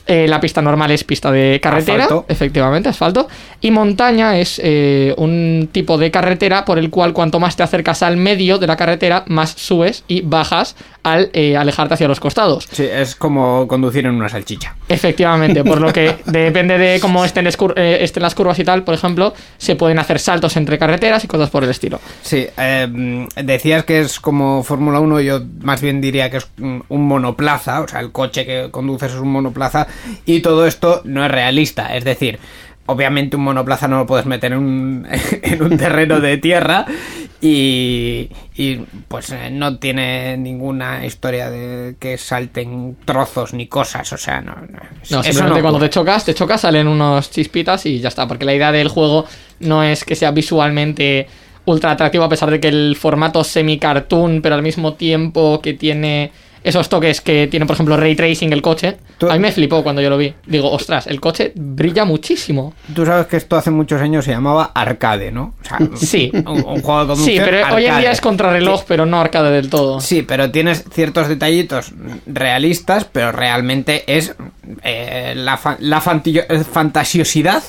Eh, 0.06 0.28
la 0.28 0.42
pista 0.42 0.62
normal 0.62 0.92
es 0.92 1.04
pista 1.06 1.32
de 1.32 1.60
carretera, 1.62 2.04
Asfalto. 2.04 2.26
efectivamente, 2.28 2.90
asfalto. 2.90 3.28
Y 3.62 3.72
montaña 3.72 4.38
es 4.38 4.60
eh, 4.62 5.14
un 5.18 5.70
tipo 5.72 5.98
de 5.98 6.12
carretera 6.12 6.66
por 6.66 6.78
el 6.78 6.90
cual 6.90 7.14
cuanto 7.14 7.40
más 7.40 7.56
te 7.56 7.64
acercas 7.64 8.04
al 8.04 8.18
medio 8.18 8.58
de 8.58 8.68
la 8.68 8.76
carretera, 8.76 9.24
más 9.28 9.52
subes 9.52 10.04
y 10.10 10.22
bajas 10.22 10.76
al 11.04 11.30
eh, 11.34 11.56
alejarte 11.56 11.94
hacia 11.94 12.08
los 12.08 12.20
costados. 12.20 12.68
Sí, 12.72 12.84
es 12.84 13.16
como 13.16 13.68
conducir 13.68 14.06
en 14.06 14.16
una 14.16 14.28
salchicha. 14.28 14.76
Efectivamente, 14.90 15.64
por 15.64 15.80
lo 15.80 15.94
que 15.94 16.18
depende 16.26 16.78
de 16.78 17.00
cómo 17.00 17.24
estén, 17.24 17.48
eh, 17.48 17.98
estén 18.02 18.24
las 18.24 18.36
curvas 18.36 18.60
y 18.60 18.64
tal, 18.64 18.84
por 18.84 18.94
ejemplo, 18.94 19.34
se 19.58 19.76
pueden 19.76 20.00
hacer 20.00 20.20
saltos 20.20 20.58
entre 20.58 20.78
carreteras 20.78 21.24
y 21.24 21.28
cosas 21.28 21.50
por 21.50 21.64
el 21.64 21.70
estilo. 21.70 22.00
Sí, 22.22 22.48
mm, 22.58 23.26
decías 23.44 23.86
que 23.86 24.02
es 24.02 24.20
como 24.20 24.64
Fórmula 24.64 25.00
1, 25.00 25.22
yo 25.22 25.42
más 25.62 25.82
bien 25.82 26.02
diría 26.02 26.30
que 26.30 26.38
es 26.38 26.48
un 26.58 27.08
monoplaza, 27.08 27.82
o 27.82 27.88
sea, 27.88 28.00
el 28.00 28.12
coche 28.12 28.46
que 28.46 28.70
conduces 28.72 29.12
es 29.14 29.20
un 29.20 29.32
monoplaza 29.32 29.88
y 30.26 30.42
todo 30.42 30.66
esto 30.68 31.02
no 31.06 31.26
es 31.26 31.32
realista, 31.32 31.96
es 31.96 32.04
decir, 32.04 32.40
obviamente 32.86 33.36
un 33.36 33.44
monoplaza 33.44 33.88
no 33.88 33.98
lo 33.98 34.06
puedes 34.06 34.26
meter 34.26 34.54
en 34.54 34.58
un, 34.58 35.08
en 35.42 35.64
un 35.64 35.78
terreno 35.78 36.20
de 36.20 36.38
tierra 36.38 36.86
y, 37.42 38.30
y, 38.56 38.78
pues 39.08 39.30
eh, 39.32 39.50
no 39.52 39.78
tiene 39.78 40.38
ninguna 40.38 41.06
historia 41.06 41.50
de 41.50 41.96
que 42.00 42.18
salten 42.18 42.96
trozos 43.04 43.54
ni 43.54 43.68
cosas, 43.68 44.14
o 44.14 44.18
sea, 44.18 44.40
no, 44.40 44.56
no, 44.56 44.80
No, 45.12 45.24
simplemente 45.24 45.62
cuando 45.62 45.80
te 45.80 45.90
chocas, 45.90 46.24
te 46.24 46.34
chocas, 46.34 46.62
salen 46.62 46.88
unos 46.88 47.32
chispitas 47.32 47.86
y 47.86 48.00
ya 48.00 48.08
está. 48.08 48.30
Porque 48.30 48.46
la 48.46 48.54
idea 48.54 48.72
del 48.72 48.88
juego 48.88 49.26
no 49.60 49.84
es 49.84 50.06
que 50.06 50.16
sea 50.16 50.32
visualmente 50.32 51.28
ultra 51.66 51.92
atractivo, 51.92 52.24
a 52.24 52.30
pesar 52.30 52.50
de 52.50 52.62
que 52.62 52.70
el 52.70 52.96
formato 52.98 53.44
semi-cartoon, 53.44 54.42
pero 54.42 54.56
al 54.56 54.64
mismo 54.64 54.94
tiempo 54.94 55.60
que 55.62 55.74
tiene 55.74 56.32
esos 56.64 56.90
toques 56.90 57.22
que 57.22 57.48
tiene, 57.48 57.66
por 57.66 57.74
ejemplo, 57.76 57.98
Ray 57.98 58.16
Tracing 58.16 58.54
el 58.54 58.62
coche. 58.62 58.98
Tú- 59.18 59.30
A 59.30 59.34
mí 59.34 59.40
me 59.40 59.52
flipó 59.52 59.84
cuando 59.84 60.02
yo 60.02 60.10
lo 60.10 60.18
vi. 60.18 60.34
Digo, 60.46 60.72
ostras, 60.72 61.08
el 61.08 61.20
coche 61.20 61.52
brilla 61.56 62.06
muchísimo. 62.06 62.74
Tú 62.96 63.06
sabes 63.06 63.28
que 63.28 63.38
esto 63.38 63.56
hace 63.56 63.70
muchos 63.72 64.02
años 64.02 64.26
se 64.26 64.32
llamaba 64.32 64.72
arcade, 64.74 65.32
¿no? 65.32 65.54
O 65.62 65.66
sea, 65.68 65.80
Sí. 65.96 66.32
un, 66.34 66.48
un 66.48 66.82
juego 66.82 67.02
de 67.02 67.08
conducción 67.08 67.26
Sí, 67.26 67.40
pero 67.44 67.58
hoy 67.76 67.84
en 67.84 67.90
arcade. 67.90 68.00
día 68.02 68.12
es 68.12 68.22
contrarreloj, 68.22 68.84
pero 68.88 69.06
no 69.06 69.20
arcade 69.20 69.52
del 69.52 69.70
todo. 69.70 70.00
Sí, 70.02 70.22
pero 70.22 70.52
tienes 70.52 70.84
ciertos 70.92 71.28
detallitos 71.28 71.92
realistas, 72.26 73.06
pero 73.06 73.32
realmente 73.32 74.04
es 74.08 74.36
eh, 74.84 75.34
la, 75.36 75.58
fa- 75.58 75.78
la 75.80 76.02
eh, 76.26 76.64
fantasiosidad, 76.72 77.64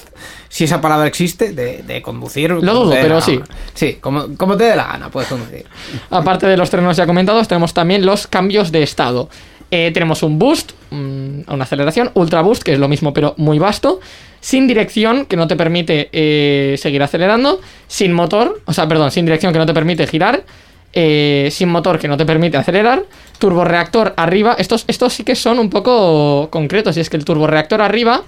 si 0.54 0.62
esa 0.62 0.80
palabra 0.80 1.08
existe, 1.08 1.52
de, 1.52 1.82
de 1.82 2.00
conducir. 2.00 2.54
como 2.54 2.62
dudo, 2.62 2.90
pero 2.92 3.20
sí. 3.20 3.40
Sí, 3.74 3.94
como, 4.00 4.36
como 4.36 4.56
te 4.56 4.62
dé 4.62 4.76
la 4.76 4.84
gana, 4.84 5.10
puedes 5.10 5.28
conducir. 5.28 5.66
Aparte 6.10 6.46
de 6.46 6.56
los 6.56 6.70
terrenos 6.70 6.96
ya 6.96 7.06
comentados, 7.06 7.48
tenemos 7.48 7.74
también 7.74 8.06
los 8.06 8.28
cambios 8.28 8.70
de 8.70 8.84
estado. 8.84 9.28
Eh, 9.72 9.90
tenemos 9.92 10.22
un 10.22 10.38
boost, 10.38 10.70
mm, 10.90 11.52
una 11.52 11.64
aceleración, 11.64 12.12
ultra 12.14 12.40
boost, 12.42 12.62
que 12.62 12.72
es 12.72 12.78
lo 12.78 12.86
mismo 12.86 13.12
pero 13.12 13.34
muy 13.36 13.58
vasto, 13.58 13.98
sin 14.40 14.68
dirección, 14.68 15.26
que 15.26 15.36
no 15.36 15.48
te 15.48 15.56
permite 15.56 16.08
eh, 16.12 16.76
seguir 16.78 17.02
acelerando, 17.02 17.60
sin 17.88 18.12
motor, 18.12 18.62
o 18.64 18.72
sea, 18.72 18.86
perdón, 18.86 19.10
sin 19.10 19.24
dirección, 19.24 19.52
que 19.52 19.58
no 19.58 19.66
te 19.66 19.74
permite 19.74 20.06
girar, 20.06 20.44
eh, 20.92 21.48
sin 21.50 21.68
motor 21.68 21.98
que 21.98 22.06
no 22.06 22.16
te 22.16 22.26
permite 22.26 22.58
acelerar, 22.58 23.02
turborreactor 23.40 24.14
arriba, 24.16 24.54
estos, 24.56 24.84
estos 24.86 25.14
sí 25.14 25.24
que 25.24 25.34
son 25.34 25.58
un 25.58 25.68
poco 25.68 26.48
concretos, 26.52 26.96
y 26.96 27.00
es 27.00 27.10
que 27.10 27.16
el 27.16 27.24
turborreactor 27.24 27.82
arriba 27.82 28.22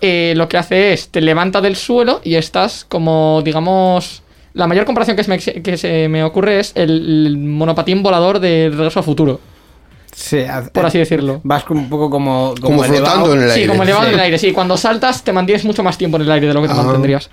eh, 0.00 0.34
lo 0.36 0.48
que 0.48 0.56
hace 0.56 0.92
es 0.92 1.08
te 1.08 1.20
levanta 1.20 1.60
del 1.60 1.76
suelo 1.76 2.20
y 2.24 2.34
estás 2.36 2.84
como, 2.88 3.42
digamos... 3.44 4.22
La 4.54 4.66
mayor 4.66 4.86
comparación 4.86 5.16
que 5.16 5.22
se 5.22 5.30
me, 5.30 5.38
que 5.38 5.76
se 5.76 6.08
me 6.08 6.24
ocurre 6.24 6.58
es 6.58 6.72
el, 6.74 7.26
el 7.26 7.36
monopatín 7.38 8.02
volador 8.02 8.40
de 8.40 8.70
Regreso 8.72 8.98
a 9.00 9.02
Futuro, 9.04 9.40
Sí, 10.12 10.38
por 10.72 10.84
así 10.86 10.98
decirlo. 10.98 11.40
Vas 11.44 11.62
un 11.68 11.88
poco 11.88 12.10
como, 12.10 12.54
Como 12.60 12.82
flotando 12.82 13.34
en 13.34 13.42
el 13.42 13.50
aire. 13.50 13.62
Sí, 13.62 13.68
como 13.68 13.82
elevado 13.84 14.04
Sí. 14.06 14.08
en 14.08 14.14
el 14.14 14.20
aire. 14.20 14.38
Sí, 14.38 14.50
cuando 14.52 14.76
saltas 14.76 15.22
te 15.22 15.32
mantienes 15.32 15.64
mucho 15.64 15.84
más 15.84 15.96
tiempo 15.96 16.16
en 16.16 16.22
el 16.24 16.32
aire 16.32 16.48
de 16.48 16.54
lo 16.54 16.62
que 16.62 16.66
te 16.66 16.74
Ah, 16.74 16.76
mantendrías. 16.82 17.30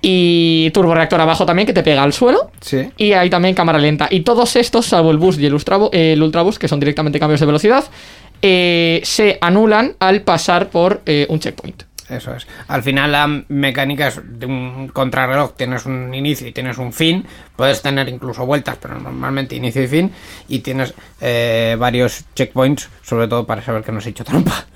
Y 0.00 0.70
turborreactor 0.70 1.20
abajo 1.20 1.44
también 1.44 1.66
que 1.66 1.72
te 1.74 1.82
pega 1.82 2.02
al 2.02 2.12
suelo. 2.14 2.50
Sí. 2.60 2.88
Y 2.96 3.12
hay 3.12 3.28
también 3.28 3.54
cámara 3.54 3.78
lenta. 3.78 4.06
Y 4.10 4.20
todos 4.20 4.56
estos, 4.56 4.86
salvo 4.86 5.10
el 5.10 5.18
boost 5.18 5.40
y 5.40 5.46
el, 5.46 5.52
ultra, 5.54 5.78
el 5.92 6.22
ultraboost, 6.22 6.58
que 6.58 6.68
son 6.68 6.80
directamente 6.80 7.18
cambios 7.18 7.40
de 7.40 7.46
velocidad, 7.46 7.84
eh, 8.40 9.00
se 9.04 9.36
anulan 9.40 9.96
al 9.98 10.22
pasar 10.22 10.68
por 10.70 11.02
eh, 11.06 11.26
un 11.28 11.40
checkpoint. 11.40 11.82
Eso 12.08 12.34
es. 12.34 12.46
Al 12.68 12.82
final 12.82 13.12
la 13.12 13.26
mecánica 13.48 14.08
es 14.08 14.20
de 14.24 14.46
un 14.46 14.88
contrarreloj, 14.88 15.56
tienes 15.56 15.86
un 15.86 16.14
inicio 16.14 16.46
y 16.46 16.52
tienes 16.52 16.78
un 16.78 16.92
fin, 16.92 17.26
puedes 17.56 17.82
tener 17.82 18.08
incluso 18.08 18.46
vueltas, 18.46 18.78
pero 18.80 18.98
normalmente 18.98 19.56
inicio 19.56 19.82
y 19.82 19.88
fin, 19.88 20.12
y 20.48 20.60
tienes 20.60 20.94
eh, 21.20 21.76
varios 21.78 22.24
checkpoints, 22.34 22.88
sobre 23.02 23.26
todo 23.26 23.44
para 23.44 23.62
saber 23.62 23.82
que 23.82 23.90
no 23.90 23.98
has 23.98 24.06
hecho 24.06 24.24
trampa. 24.24 24.66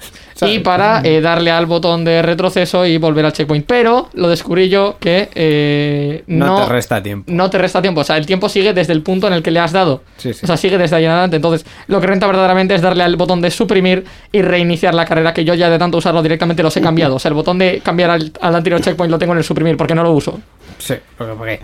¿Sabes? 0.40 0.56
Y 0.56 0.59
para 0.61 1.00
eh, 1.04 1.20
darle 1.20 1.50
al 1.50 1.66
botón 1.66 2.04
de 2.04 2.23
retroceso 2.23 2.85
y 2.87 2.99
volver 2.99 3.25
al 3.26 3.32
checkpoint. 3.32 3.66
Pero 3.66 4.09
lo 4.14 4.28
descubrí 4.28 4.68
yo 4.68 4.97
que 4.99 5.28
eh, 5.35 6.25
no, 6.26 6.47
no, 6.47 6.66
te 6.66 6.73
resta 6.73 7.02
tiempo. 7.02 7.30
no 7.32 7.50
te 7.50 7.59
resta 7.59 7.80
tiempo. 7.82 8.00
O 8.00 8.04
sea, 8.04 8.16
el 8.16 8.26
tiempo 8.26 8.49
sigue 8.49 8.73
desde 8.73 8.92
el 8.92 9.02
punto 9.02 9.26
en 9.26 9.35
el 9.35 9.42
que 9.42 9.50
le 9.50 9.61
has 9.61 9.73
dado. 9.73 10.02
Sí, 10.16 10.32
sí. 10.32 10.40
O 10.42 10.47
sea, 10.47 10.56
sigue 10.56 10.78
desde 10.78 10.97
ahí 10.97 11.04
en 11.04 11.11
adelante. 11.11 11.37
Entonces, 11.37 11.66
lo 11.87 12.00
que 12.00 12.06
renta 12.06 12.26
verdaderamente 12.26 12.75
es 12.75 12.82
darle 12.82 13.04
al 13.04 13.16
botón 13.16 13.40
de 13.40 13.50
suprimir 13.50 14.04
y 14.32 14.42
reiniciar 14.42 14.94
la 14.94 15.04
carrera, 15.04 15.32
que 15.35 15.44
yo 15.44 15.54
ya 15.54 15.70
de 15.70 15.78
tanto 15.78 15.99
usarlo 15.99 16.23
directamente 16.23 16.62
los 16.62 16.76
he 16.76 16.80
cambiado. 16.80 17.16
O 17.16 17.18
sea, 17.18 17.28
el 17.28 17.35
botón 17.35 17.59
de 17.59 17.80
cambiar 17.85 18.11
al, 18.11 18.32
al 18.40 18.54
anterior 18.54 18.80
checkpoint 18.80 19.11
lo 19.11 19.18
tengo 19.18 19.32
en 19.32 19.38
el 19.38 19.44
suprimir 19.44 19.76
porque 19.76 19.94
no 19.94 20.02
lo 20.02 20.12
uso. 20.12 20.40
Sí, 20.78 20.94
porque, 21.16 21.35
porque 21.35 21.61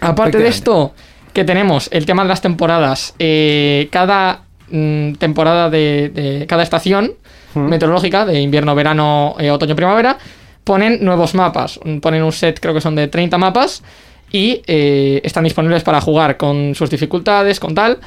Aparte 0.00 0.38
de 0.38 0.48
esto, 0.48 0.94
que 1.32 1.44
tenemos 1.44 1.88
el 1.92 2.06
tema 2.06 2.22
de 2.22 2.28
las 2.28 2.40
temporadas. 2.40 3.14
eh, 3.18 3.88
cada 3.90 4.42
mm, 4.70 5.14
temporada 5.14 5.70
de, 5.70 6.10
de 6.10 6.46
cada 6.46 6.62
estación 6.62 7.12
meteorológica, 7.54 8.24
de 8.24 8.40
invierno, 8.40 8.74
verano, 8.74 9.34
eh, 9.38 9.50
otoño, 9.50 9.74
primavera, 9.74 10.18
ponen 10.64 11.04
nuevos 11.04 11.34
mapas. 11.34 11.80
Ponen 12.00 12.22
un 12.22 12.32
set, 12.32 12.60
creo 12.60 12.74
que 12.74 12.80
son 12.80 12.94
de 12.94 13.08
30 13.08 13.38
mapas. 13.38 13.82
Y 14.30 14.62
eh, 14.66 15.20
están 15.24 15.44
disponibles 15.44 15.82
para 15.82 16.00
jugar 16.00 16.36
con 16.36 16.74
sus 16.74 16.90
dificultades, 16.90 17.58
con 17.58 17.74
tal. 17.74 17.98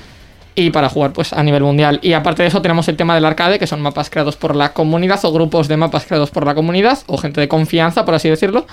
Y 0.54 0.70
para 0.70 0.90
jugar 0.90 1.14
pues 1.14 1.34
a 1.34 1.42
nivel 1.44 1.64
mundial. 1.64 2.00
Y 2.04 2.14
aparte 2.14 2.44
de 2.44 2.50
eso 2.50 2.62
tenemos 2.62 2.88
el 2.88 2.98
tema 2.98 3.16
del 3.16 3.26
arcade, 3.26 3.58
que 3.58 3.68
son 3.68 3.82
mapas 3.82 4.10
creados 4.10 4.36
por 4.36 4.56
la 4.56 4.74
comunidad 4.74 5.24
o 5.24 5.32
grupos 5.32 5.68
de 5.68 5.78
mapas 5.78 6.06
creados 6.06 6.30
por 6.30 6.46
la 6.46 6.54
comunidad, 6.54 7.00
o 7.08 7.18
gente 7.18 7.42
de 7.42 7.48
confianza, 7.48 8.06
por 8.06 8.14
así 8.14 8.30
decirlo, 8.30 8.68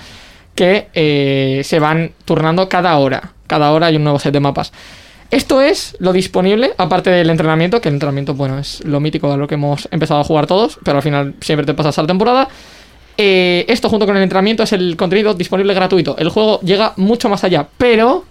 que 0.55 0.89
eh, 0.93 1.61
se 1.63 1.79
van 1.79 2.11
turnando 2.25 2.67
cada 2.69 2.97
hora. 2.97 3.33
Cada 3.47 3.71
hora 3.71 3.87
hay 3.87 3.95
un 3.95 4.03
nuevo 4.03 4.19
set 4.19 4.33
de 4.33 4.39
mapas. 4.39 4.71
Esto 5.31 5.61
es 5.61 5.95
lo 5.99 6.11
disponible, 6.11 6.71
aparte 6.77 7.09
del 7.11 7.29
entrenamiento, 7.29 7.79
que 7.81 7.89
el 7.89 7.95
entrenamiento, 7.95 8.33
bueno, 8.33 8.57
es 8.57 8.83
lo 8.83 8.99
mítico 8.99 9.31
a 9.31 9.37
lo 9.37 9.47
que 9.47 9.55
hemos 9.55 9.87
empezado 9.91 10.19
a 10.21 10.23
jugar 10.23 10.47
todos, 10.47 10.79
pero 10.83 10.97
al 10.97 11.03
final 11.03 11.35
siempre 11.41 11.65
te 11.65 11.73
pasas 11.75 11.97
a 11.99 12.01
la 12.01 12.07
temporada. 12.07 12.47
Eh, 13.17 13.65
esto 13.67 13.89
junto 13.89 14.05
con 14.05 14.15
el 14.17 14.23
entrenamiento 14.23 14.63
es 14.63 14.71
el 14.73 14.95
contenido 14.97 15.33
disponible 15.33 15.73
gratuito. 15.73 16.15
El 16.17 16.29
juego 16.29 16.59
llega 16.61 16.93
mucho 16.95 17.29
más 17.29 17.43
allá, 17.43 17.67
pero, 17.77 18.25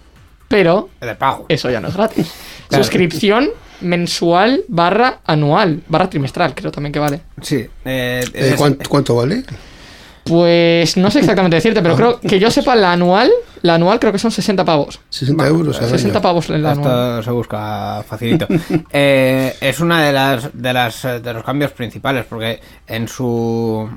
pero, 0.47 0.89
de 0.99 1.15
pago. 1.15 1.45
eso 1.47 1.69
ya 1.69 1.79
no 1.79 1.87
es 1.87 1.95
gratis. 1.95 2.31
Claro. 2.69 2.83
Suscripción 2.83 3.49
mensual 3.81 4.61
barra 4.67 5.21
anual, 5.25 5.81
barra 5.87 6.07
trimestral, 6.07 6.53
creo 6.53 6.71
también 6.71 6.93
que 6.93 6.99
vale. 6.99 7.21
Sí. 7.41 7.55
eh, 7.85 8.23
Eh, 8.33 8.49
es- 8.51 8.55
¿cuán- 8.57 8.77
¿Cuánto 8.87 9.15
vale? 9.15 9.43
Pues 10.23 10.95
no 10.97 11.09
sé 11.09 11.19
exactamente 11.19 11.55
decirte, 11.55 11.81
pero 11.81 11.95
creo 11.95 12.19
que 12.19 12.37
yo 12.39 12.51
sepa 12.51 12.75
la 12.75 12.91
anual, 12.93 13.31
la 13.61 13.75
anual 13.75 13.99
creo 13.99 14.11
que 14.11 14.19
son 14.19 14.31
60 14.31 14.63
pavos. 14.65 14.99
60 15.09 15.47
euros 15.47 15.77
al 15.81 15.89
60 15.89 16.17
año. 16.17 16.21
pavos 16.21 16.49
la 16.49 16.71
anual. 16.71 17.19
Esto 17.19 17.23
se 17.23 17.31
busca 17.31 18.03
facilito. 18.07 18.47
Eh, 18.91 19.55
es 19.61 19.79
una 19.79 20.03
de 20.03 20.11
las 20.13 20.49
de 20.53 20.73
las 20.73 21.03
de 21.03 21.33
los 21.33 21.43
cambios 21.43 21.71
principales 21.71 22.25
porque 22.29 22.59
en 22.87 23.07
su 23.07 23.89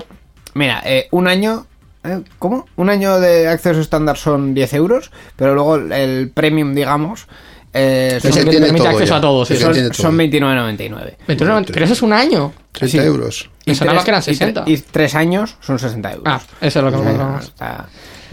mira 0.54 0.82
eh, 0.84 1.08
un 1.12 1.28
año 1.28 1.66
eh, 2.04 2.20
¿Cómo? 2.38 2.66
Un 2.76 2.90
año 2.90 3.20
de 3.20 3.46
acceso 3.48 3.80
estándar 3.80 4.16
son 4.16 4.54
10 4.54 4.74
euros, 4.74 5.12
pero 5.36 5.54
luego 5.54 5.76
el 5.76 6.32
premium, 6.34 6.74
digamos, 6.74 7.28
eh, 7.72 8.18
son, 8.20 8.32
que 8.32 8.40
tiene 8.42 8.66
permite 8.66 8.78
todo 8.78 8.88
acceso 8.88 9.10
ya. 9.14 9.16
a 9.18 9.20
todos, 9.20 9.46
sí. 9.48 9.56
Son, 9.56 9.72
son 9.94 10.18
29,99. 10.18 11.14
29, 11.28 11.66
pero 11.72 11.84
eso 11.84 11.94
es 11.94 12.02
un 12.02 12.12
año. 12.12 12.52
30 12.72 12.90
Sí. 12.90 12.98
euros. 13.06 13.50
Me 13.66 13.74
sonaba 13.76 14.02
tres- 14.02 14.04
que 14.04 14.10
eran 14.10 14.20
y 14.20 14.24
tre- 14.24 14.28
60. 14.34 14.64
Y, 14.66 14.76
tres 14.78 15.14
años 15.14 15.56
son 15.60 15.78
60 15.78 16.10
euros. 16.10 16.24
Ah, 16.26 16.40
eso 16.60 16.78
es 16.80 16.84
lo 16.84 16.90
que 16.90 16.96
me 16.98 17.12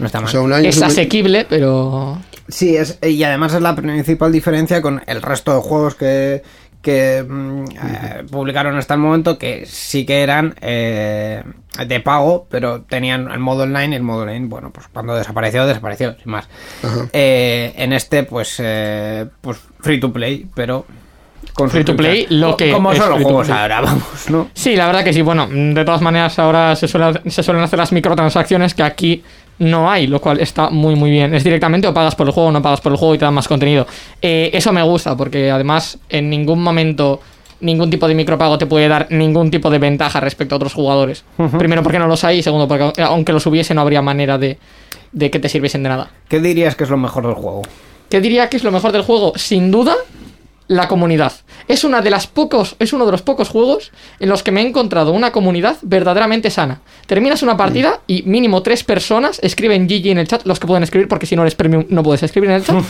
no, 0.00 0.06
está, 0.06 0.18
O 0.18 0.22
mal. 0.22 0.30
sea, 0.30 0.40
un 0.40 0.52
año 0.52 0.68
Es 0.68 0.82
asequible, 0.82 1.46
pero. 1.48 2.18
Sí, 2.48 2.76
es, 2.76 2.98
y 3.02 3.22
además 3.22 3.54
es 3.54 3.62
la 3.62 3.76
principal 3.76 4.32
diferencia 4.32 4.82
con 4.82 5.02
el 5.06 5.22
resto 5.22 5.54
de 5.54 5.60
juegos 5.60 5.94
que, 5.94 6.42
que 6.82 7.24
mm, 7.28 7.64
eh, 7.64 8.24
publicaron 8.30 8.76
hasta 8.76 8.94
el 8.94 9.00
momento, 9.00 9.38
que 9.38 9.66
sí 9.66 10.04
que 10.04 10.22
eran 10.22 10.54
eh, 10.60 11.44
de 11.86 12.00
pago, 12.00 12.48
pero 12.50 12.80
tenían 12.82 13.30
el 13.30 13.38
modo 13.38 13.62
online 13.62 13.90
y 13.94 13.96
el 13.96 14.02
modo 14.02 14.22
online, 14.22 14.46
bueno, 14.48 14.70
pues 14.72 14.88
cuando 14.92 15.14
desapareció, 15.14 15.64
desapareció, 15.66 16.16
sin 16.20 16.32
más. 16.32 16.48
Eh, 17.12 17.72
en 17.76 17.92
este, 17.92 18.24
pues, 18.24 18.56
eh, 18.58 19.26
pues 19.40 19.58
free 19.80 20.00
to 20.00 20.12
play, 20.12 20.46
pero... 20.54 20.84
Con 21.54 21.68
Free 21.68 21.84
to 21.84 21.96
play, 21.96 22.26
lo 22.30 22.56
que 22.56 22.70
Como 22.70 22.92
es 22.92 22.98
son 22.98 23.10
los 23.10 23.22
juegos 23.22 23.50
ahora, 23.50 23.80
vamos, 23.80 24.30
¿no? 24.30 24.48
Sí, 24.54 24.76
la 24.76 24.86
verdad 24.86 25.02
que 25.02 25.12
sí. 25.12 25.20
Bueno, 25.20 25.48
de 25.50 25.84
todas 25.84 26.00
maneras, 26.00 26.38
ahora 26.38 26.76
se, 26.76 26.86
suele- 26.86 27.20
se 27.28 27.42
suelen 27.42 27.62
hacer 27.62 27.78
las 27.78 27.92
microtransacciones 27.92 28.74
que 28.74 28.82
aquí 28.82 29.24
no 29.60 29.90
hay, 29.90 30.06
lo 30.06 30.20
cual 30.20 30.40
está 30.40 30.70
muy, 30.70 30.96
muy 30.96 31.10
bien. 31.10 31.34
Es 31.34 31.44
directamente 31.44 31.86
o 31.86 31.94
pagas 31.94 32.14
por 32.14 32.26
el 32.26 32.32
juego 32.32 32.48
o 32.48 32.52
no 32.52 32.62
pagas 32.62 32.80
por 32.80 32.92
el 32.92 32.98
juego 32.98 33.14
y 33.14 33.18
te 33.18 33.26
dan 33.26 33.34
más 33.34 33.46
contenido. 33.46 33.86
Eh, 34.20 34.50
eso 34.52 34.72
me 34.72 34.82
gusta, 34.82 35.16
porque 35.16 35.50
además 35.50 35.98
en 36.08 36.28
ningún 36.30 36.62
momento 36.62 37.20
ningún 37.60 37.90
tipo 37.90 38.08
de 38.08 38.14
micropago 38.14 38.56
te 38.56 38.64
puede 38.64 38.88
dar 38.88 39.06
ningún 39.10 39.50
tipo 39.50 39.68
de 39.68 39.78
ventaja 39.78 40.18
respecto 40.18 40.54
a 40.54 40.56
otros 40.56 40.72
jugadores. 40.72 41.24
Primero, 41.58 41.82
porque 41.82 41.98
no 41.98 42.06
los 42.06 42.24
hay, 42.24 42.38
y 42.38 42.42
segundo, 42.42 42.66
porque 42.66 43.02
aunque 43.02 43.34
los 43.34 43.44
hubiese, 43.46 43.74
no 43.74 43.82
habría 43.82 44.00
manera 44.00 44.38
de, 44.38 44.58
de 45.12 45.30
que 45.30 45.38
te 45.38 45.50
sirviesen 45.50 45.82
de 45.82 45.90
nada. 45.90 46.10
¿Qué 46.28 46.40
dirías 46.40 46.74
que 46.74 46.84
es 46.84 46.90
lo 46.90 46.96
mejor 46.96 47.26
del 47.26 47.34
juego? 47.34 47.62
¿Qué 48.08 48.22
diría 48.22 48.48
que 48.48 48.56
es 48.56 48.64
lo 48.64 48.72
mejor 48.72 48.92
del 48.92 49.02
juego? 49.02 49.34
Sin 49.36 49.70
duda, 49.70 49.94
la 50.68 50.88
comunidad. 50.88 51.32
Es 51.68 51.84
una 51.84 52.00
de 52.00 52.10
las 52.10 52.26
pocos, 52.26 52.76
es 52.78 52.92
uno 52.92 53.06
de 53.06 53.12
los 53.12 53.22
pocos 53.22 53.48
juegos 53.48 53.92
en 54.18 54.28
los 54.28 54.42
que 54.42 54.50
me 54.50 54.62
he 54.62 54.66
encontrado 54.66 55.12
una 55.12 55.32
comunidad 55.32 55.76
verdaderamente 55.82 56.50
sana. 56.50 56.80
Terminas 57.06 57.42
una 57.42 57.56
partida 57.56 58.00
y 58.06 58.22
mínimo 58.22 58.62
tres 58.62 58.84
personas 58.84 59.38
escriben 59.42 59.86
GG 59.86 60.08
en 60.08 60.18
el 60.18 60.28
chat, 60.28 60.44
los 60.44 60.58
que 60.58 60.66
pueden 60.66 60.82
escribir, 60.82 61.08
porque 61.08 61.26
si 61.26 61.36
no 61.36 61.42
eres 61.42 61.54
premium 61.54 61.86
no 61.88 62.02
puedes 62.02 62.22
escribir 62.22 62.50
en 62.50 62.56
el 62.56 62.64
chat. 62.64 62.84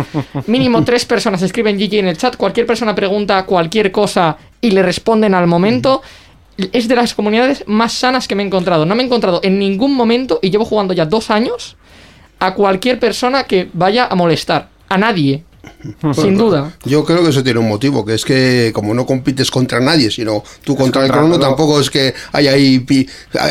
mínimo 0.46 0.84
tres 0.84 1.04
personas 1.04 1.42
escriben 1.42 1.78
GG 1.78 1.94
en 1.94 2.08
el 2.08 2.16
chat, 2.16 2.36
cualquier 2.36 2.66
persona 2.66 2.94
pregunta 2.94 3.46
cualquier 3.46 3.90
cosa 3.92 4.36
y 4.60 4.70
le 4.70 4.82
responden 4.82 5.34
al 5.34 5.46
momento. 5.46 6.02
Es 6.72 6.88
de 6.88 6.96
las 6.96 7.14
comunidades 7.14 7.64
más 7.66 7.92
sanas 7.92 8.26
que 8.26 8.34
me 8.34 8.42
he 8.42 8.46
encontrado. 8.46 8.86
No 8.86 8.94
me 8.94 9.02
he 9.02 9.06
encontrado 9.06 9.40
en 9.42 9.58
ningún 9.58 9.94
momento, 9.94 10.38
y 10.40 10.50
llevo 10.50 10.64
jugando 10.64 10.94
ya 10.94 11.04
dos 11.04 11.30
años, 11.30 11.76
a 12.38 12.54
cualquier 12.54 12.98
persona 12.98 13.44
que 13.44 13.68
vaya 13.72 14.06
a 14.06 14.14
molestar. 14.14 14.68
A 14.88 14.96
nadie. 14.96 15.42
Sin 16.14 16.36
duda. 16.36 16.72
Yo 16.84 17.04
creo 17.04 17.22
que 17.22 17.30
eso 17.30 17.42
tiene 17.42 17.60
un 17.60 17.68
motivo, 17.68 18.04
que 18.04 18.14
es 18.14 18.24
que 18.24 18.70
como 18.74 18.94
no 18.94 19.06
compites 19.06 19.50
contra 19.50 19.80
nadie, 19.80 20.10
sino 20.10 20.42
tú 20.64 20.76
contra 20.76 21.04
el 21.04 21.10
crono, 21.10 21.38
tampoco 21.38 21.80
es 21.80 21.90
que 21.90 22.14
hay 22.32 22.48
ahí 22.48 22.78
pi- 22.80 23.08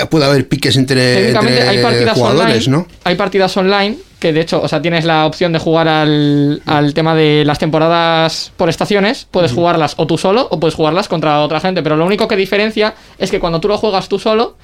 puede 0.10 0.26
haber 0.26 0.48
piques 0.48 0.76
entre, 0.78 1.30
entre 1.30 1.62
hay 1.70 1.82
partidas 1.82 2.18
jugadores, 2.18 2.68
online. 2.68 2.78
¿no? 2.78 2.88
Hay 3.04 3.16
partidas 3.16 3.56
online 3.58 3.98
que 4.20 4.34
de 4.34 4.42
hecho, 4.42 4.62
o 4.62 4.68
sea, 4.68 4.82
tienes 4.82 5.06
la 5.06 5.26
opción 5.26 5.52
de 5.54 5.60
jugar 5.60 5.88
al, 5.88 6.62
al 6.66 6.94
tema 6.94 7.14
de 7.16 7.44
las 7.46 7.60
temporadas 7.60 8.52
por 8.58 8.70
estaciones. 8.70 9.28
Puedes 9.30 9.52
jugarlas 9.52 9.94
o 9.98 10.08
tú 10.08 10.18
solo 10.18 10.48
o 10.50 10.60
puedes 10.60 10.74
jugarlas 10.76 11.08
contra 11.08 11.42
otra 11.42 11.60
gente. 11.60 11.84
Pero 11.84 11.96
lo 11.96 12.06
único 12.06 12.28
que 12.28 12.36
diferencia 12.36 12.96
es 13.20 13.30
que 13.30 13.40
cuando 13.40 13.60
tú 13.60 13.68
lo 13.68 13.78
juegas 13.78 14.10
tú 14.10 14.18
solo, 14.18 14.58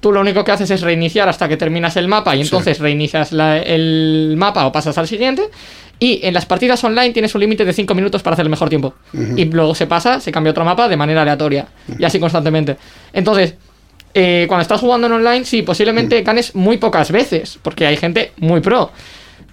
tú 0.00 0.10
lo 0.10 0.20
único 0.20 0.42
que 0.42 0.50
haces 0.52 0.70
es 0.70 0.80
reiniciar 0.80 1.28
hasta 1.28 1.48
que 1.48 1.56
terminas 1.56 1.96
el 1.96 2.08
mapa 2.08 2.34
y 2.34 2.40
entonces 2.40 2.78
reinicias 2.80 3.30
la- 3.32 3.58
el 3.58 4.34
mapa 4.36 4.66
o 4.66 4.72
pasas 4.72 4.98
al 4.98 5.06
siguiente. 5.06 5.48
Y 5.98 6.20
en 6.22 6.34
las 6.34 6.44
partidas 6.46 6.82
online 6.84 7.10
tienes 7.12 7.34
un 7.34 7.40
límite 7.40 7.64
de 7.64 7.72
5 7.72 7.94
minutos 7.94 8.22
para 8.22 8.34
hacer 8.34 8.44
el 8.46 8.50
mejor 8.50 8.68
tiempo. 8.68 8.94
Y 9.36 9.44
luego 9.46 9.74
se 9.74 9.86
pasa, 9.86 10.20
se 10.20 10.32
cambia 10.32 10.50
otro 10.50 10.64
mapa 10.64 10.88
de 10.88 10.96
manera 10.96 11.22
aleatoria. 11.22 11.66
Y 11.98 12.04
así 12.04 12.18
constantemente. 12.18 12.76
Entonces, 13.12 13.54
eh, 14.12 14.44
cuando 14.48 14.62
estás 14.62 14.80
jugando 14.80 15.06
en 15.06 15.12
online, 15.14 15.44
sí, 15.44 15.62
posiblemente 15.62 16.22
ganes 16.22 16.54
muy 16.54 16.78
pocas 16.78 17.10
veces, 17.10 17.58
porque 17.62 17.86
hay 17.86 17.96
gente 17.96 18.32
muy 18.38 18.60
pro. 18.60 18.90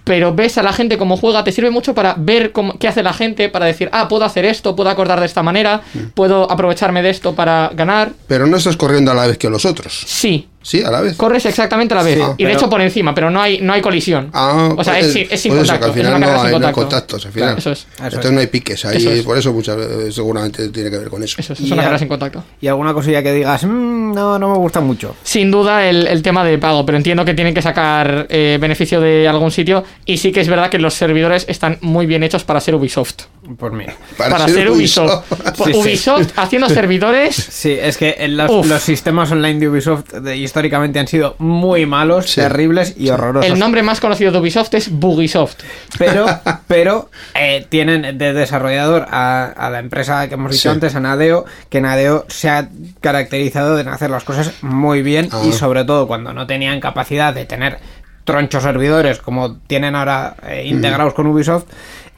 Pero 0.04 0.34
ves 0.34 0.58
a 0.58 0.64
la 0.64 0.72
gente 0.72 0.98
cómo 0.98 1.16
juega, 1.16 1.44
te 1.44 1.52
sirve 1.52 1.70
mucho 1.70 1.94
para 1.94 2.14
ver 2.18 2.50
cómo- 2.50 2.76
qué 2.76 2.88
hace 2.88 3.04
la 3.04 3.12
gente, 3.12 3.48
para 3.48 3.66
decir, 3.66 3.88
ah, 3.92 4.08
puedo 4.08 4.24
hacer 4.24 4.44
esto, 4.44 4.74
puedo 4.74 4.90
acordar 4.90 5.20
de 5.20 5.26
esta 5.26 5.44
manera, 5.44 5.80
puedo 6.14 6.50
aprovecharme 6.50 7.02
de 7.02 7.10
esto 7.10 7.36
para 7.36 7.70
ganar. 7.72 8.10
Pero 8.26 8.48
no 8.48 8.56
estás 8.56 8.76
corriendo 8.76 9.12
a 9.12 9.14
la 9.14 9.28
vez 9.28 9.38
que 9.38 9.48
los 9.48 9.64
otros. 9.64 9.92
Sí, 10.06 10.48
Sí, 10.62 10.82
a 10.82 10.90
la 10.90 11.00
vez. 11.00 11.16
Corres 11.16 11.44
exactamente 11.46 11.94
a 11.94 11.98
la 11.98 12.02
vez. 12.04 12.18
Sí, 12.18 12.24
y 12.38 12.44
de 12.44 12.52
hecho 12.52 12.70
por 12.70 12.80
encima, 12.80 13.14
pero 13.14 13.30
no 13.30 13.40
hay, 13.42 13.60
no 13.60 13.72
hay 13.72 13.80
colisión. 13.82 14.30
Ah, 14.32 14.72
o 14.76 14.84
sea, 14.84 14.98
es, 14.98 15.06
pues, 15.06 15.12
sin- 15.12 15.26
es 15.30 15.40
sin 15.40 15.52
pues 15.52 15.64
eso, 15.64 15.72
contacto. 15.72 15.92
que 15.94 16.00
al 16.00 16.06
es 16.06 16.12
final 16.14 16.20
no 16.20 16.26
hay, 16.26 16.32
no 16.32 16.42
hay 16.46 16.52
contacto. 16.52 16.80
contactos, 16.80 17.26
al 17.26 17.32
final. 17.32 17.58
Eso 17.58 17.72
es. 17.72 17.86
Entonces 18.02 18.32
no 18.32 18.40
hay 18.40 18.46
piques 18.46 18.84
ahí, 18.84 18.96
Eso 18.98 19.10
es. 19.10 19.22
por 19.22 19.36
eso 19.38 19.52
muchas 19.52 19.76
veces 19.76 20.14
seguramente 20.14 20.68
tiene 20.68 20.90
que 20.90 20.98
ver 20.98 21.08
con 21.10 21.22
eso. 21.22 21.36
Eso 21.38 21.52
es, 21.52 21.60
es 21.60 21.66
una 21.70 21.82
carrera 21.82 21.98
sin 21.98 22.08
contacto. 22.08 22.44
Y 22.60 22.68
alguna 22.68 22.94
cosilla 22.94 23.22
que 23.22 23.32
digas, 23.32 23.64
"Mm, 23.64 24.12
no, 24.14 24.38
no 24.38 24.50
me 24.52 24.58
gusta 24.58 24.80
mucho. 24.80 25.16
Sin 25.22 25.50
duda 25.50 25.88
el, 25.88 26.06
el 26.06 26.22
tema 26.22 26.44
de 26.44 26.58
pago, 26.58 26.86
pero 26.86 26.96
entiendo 26.96 27.24
que 27.24 27.34
tienen 27.34 27.54
que 27.54 27.62
sacar 27.62 28.26
eh, 28.30 28.58
beneficio 28.60 29.00
de 29.00 29.26
algún 29.28 29.50
sitio 29.50 29.84
y 30.06 30.18
sí 30.18 30.32
que 30.32 30.40
es 30.40 30.48
verdad 30.48 30.70
que 30.70 30.78
los 30.78 30.94
servidores 30.94 31.44
están 31.48 31.78
muy 31.80 32.06
bien 32.06 32.22
hechos 32.22 32.44
para 32.44 32.60
ser 32.60 32.74
Ubisoft. 32.74 33.22
Pues 33.58 33.72
mira. 33.72 33.94
Para, 34.16 34.46
ser 34.48 34.70
Ubisoft. 34.70 35.24
Sí, 35.56 35.72
sí. 35.72 35.78
Ubisoft 35.78 36.32
haciendo 36.36 36.68
servidores 36.68 37.34
Sí, 37.34 37.72
es 37.80 37.96
que 37.96 38.14
en 38.18 38.36
los, 38.36 38.66
los 38.66 38.82
sistemas 38.82 39.30
online 39.32 39.58
de 39.58 39.68
Ubisoft 39.68 40.12
de- 40.12 40.36
históricamente 40.52 40.98
han 40.98 41.08
sido 41.08 41.34
muy 41.38 41.86
malos, 41.86 42.30
Sí. 42.30 42.42
terribles 42.42 42.94
y 42.98 43.08
horrorosos. 43.08 43.50
El 43.50 43.58
nombre 43.58 43.82
más 43.82 44.00
conocido 44.00 44.30
de 44.32 44.38
Ubisoft 44.38 44.74
es 44.74 44.90
Bugisoft. 44.92 45.56
Pero, 45.96 46.26
pero 46.66 47.10
eh, 47.34 47.66
tienen 47.70 48.18
de 48.18 48.32
desarrollador 48.34 49.06
a, 49.10 49.44
a 49.46 49.70
la 49.70 49.78
empresa 49.78 50.28
que 50.28 50.34
hemos 50.34 50.52
dicho 50.52 50.68
Sí. 50.68 50.74
antes, 50.74 50.94
a 50.94 51.00
Nadeo, 51.00 51.46
que 51.70 51.80
Nadeo 51.80 52.26
se 52.28 52.50
ha 52.50 52.68
caracterizado 53.00 53.78
en 53.80 53.88
hacer 53.88 54.10
las 54.10 54.24
cosas 54.24 54.52
muy 54.60 55.00
bien 55.02 55.30
Ah. 55.32 55.40
y 55.48 55.52
sobre 55.52 55.84
todo 55.84 56.06
cuando 56.06 56.34
no 56.34 56.46
tenían 56.46 56.80
capacidad 56.80 57.32
de 57.32 57.46
tener 57.46 57.78
tronchos 58.24 58.62
servidores 58.62 59.18
como 59.20 59.56
tienen 59.56 59.96
ahora 59.96 60.36
eh, 60.46 60.64
integrados 60.66 61.14
con 61.14 61.26
Ubisoft, 61.28 61.64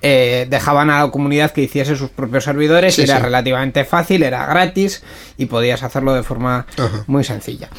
eh, 0.06 0.46
dejaban 0.50 0.90
a 0.90 1.02
la 1.02 1.10
comunidad 1.10 1.52
que 1.52 1.62
hiciese 1.62 1.96
sus 1.96 2.10
propios 2.10 2.44
servidores 2.44 2.94
Sí, 2.94 3.00
y 3.00 3.04
era 3.04 3.16
sí. 3.16 3.22
relativamente 3.22 3.86
fácil, 3.86 4.22
era 4.22 4.44
gratis 4.44 5.02
y 5.38 5.46
podías 5.46 5.82
hacerlo 5.82 6.12
de 6.12 6.22
forma 6.22 6.66
Ajá. 6.76 7.04
muy 7.06 7.24
sencilla. 7.24 7.70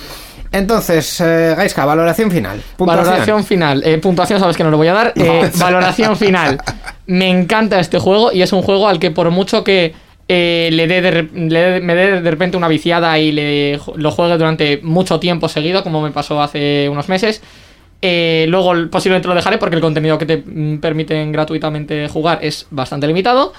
Entonces, 0.58 1.20
eh, 1.22 1.54
Gaiska, 1.58 1.86
valoración 1.86 2.32
final. 2.32 2.62
Puntuación. 2.78 3.06
Valoración 3.06 3.44
final. 3.44 3.84
Eh, 3.86 3.98
puntuación 3.98 4.40
sabes 4.40 4.56
que 4.58 4.64
no 4.64 4.72
lo 4.72 4.78
voy 4.78 4.88
a 4.88 4.94
dar. 4.94 5.14
Eh, 5.16 5.52
valoración 5.60 6.16
final. 6.18 6.58
Me 7.08 7.30
encanta 7.30 7.80
este 7.80 8.00
juego 8.00 8.32
y 8.32 8.42
es 8.42 8.54
un 8.54 8.62
juego 8.62 8.88
al 8.88 9.00
que 9.00 9.12
por 9.12 9.30
mucho 9.32 9.64
que 9.64 9.94
eh, 10.28 10.70
le 10.72 10.88
dé 10.88 11.02
de 11.02 11.12
re- 11.12 11.30
le 11.34 11.60
dé- 11.60 11.82
me 11.82 11.94
dé 11.94 12.22
de 12.22 12.32
repente 12.32 12.58
una 12.58 12.68
viciada 12.68 13.20
y 13.20 13.32
le, 13.32 13.80
lo 13.96 14.12
juegue 14.12 14.38
durante 14.38 14.80
mucho 14.82 15.20
tiempo 15.20 15.48
seguido, 15.50 15.84
como 15.84 16.02
me 16.02 16.12
pasó 16.12 16.42
hace 16.42 16.88
unos 16.90 17.10
meses, 17.10 17.42
eh, 18.02 18.46
luego 18.50 18.74
posiblemente 18.90 19.28
lo 19.28 19.36
dejaré 19.36 19.58
porque 19.58 19.76
el 19.76 19.82
contenido 19.82 20.18
que 20.18 20.26
te 20.26 20.38
mm, 20.38 20.80
permiten 20.80 21.32
gratuitamente 21.32 22.08
jugar 22.08 22.40
es 22.42 22.66
bastante 22.72 23.08
limitado. 23.08 23.54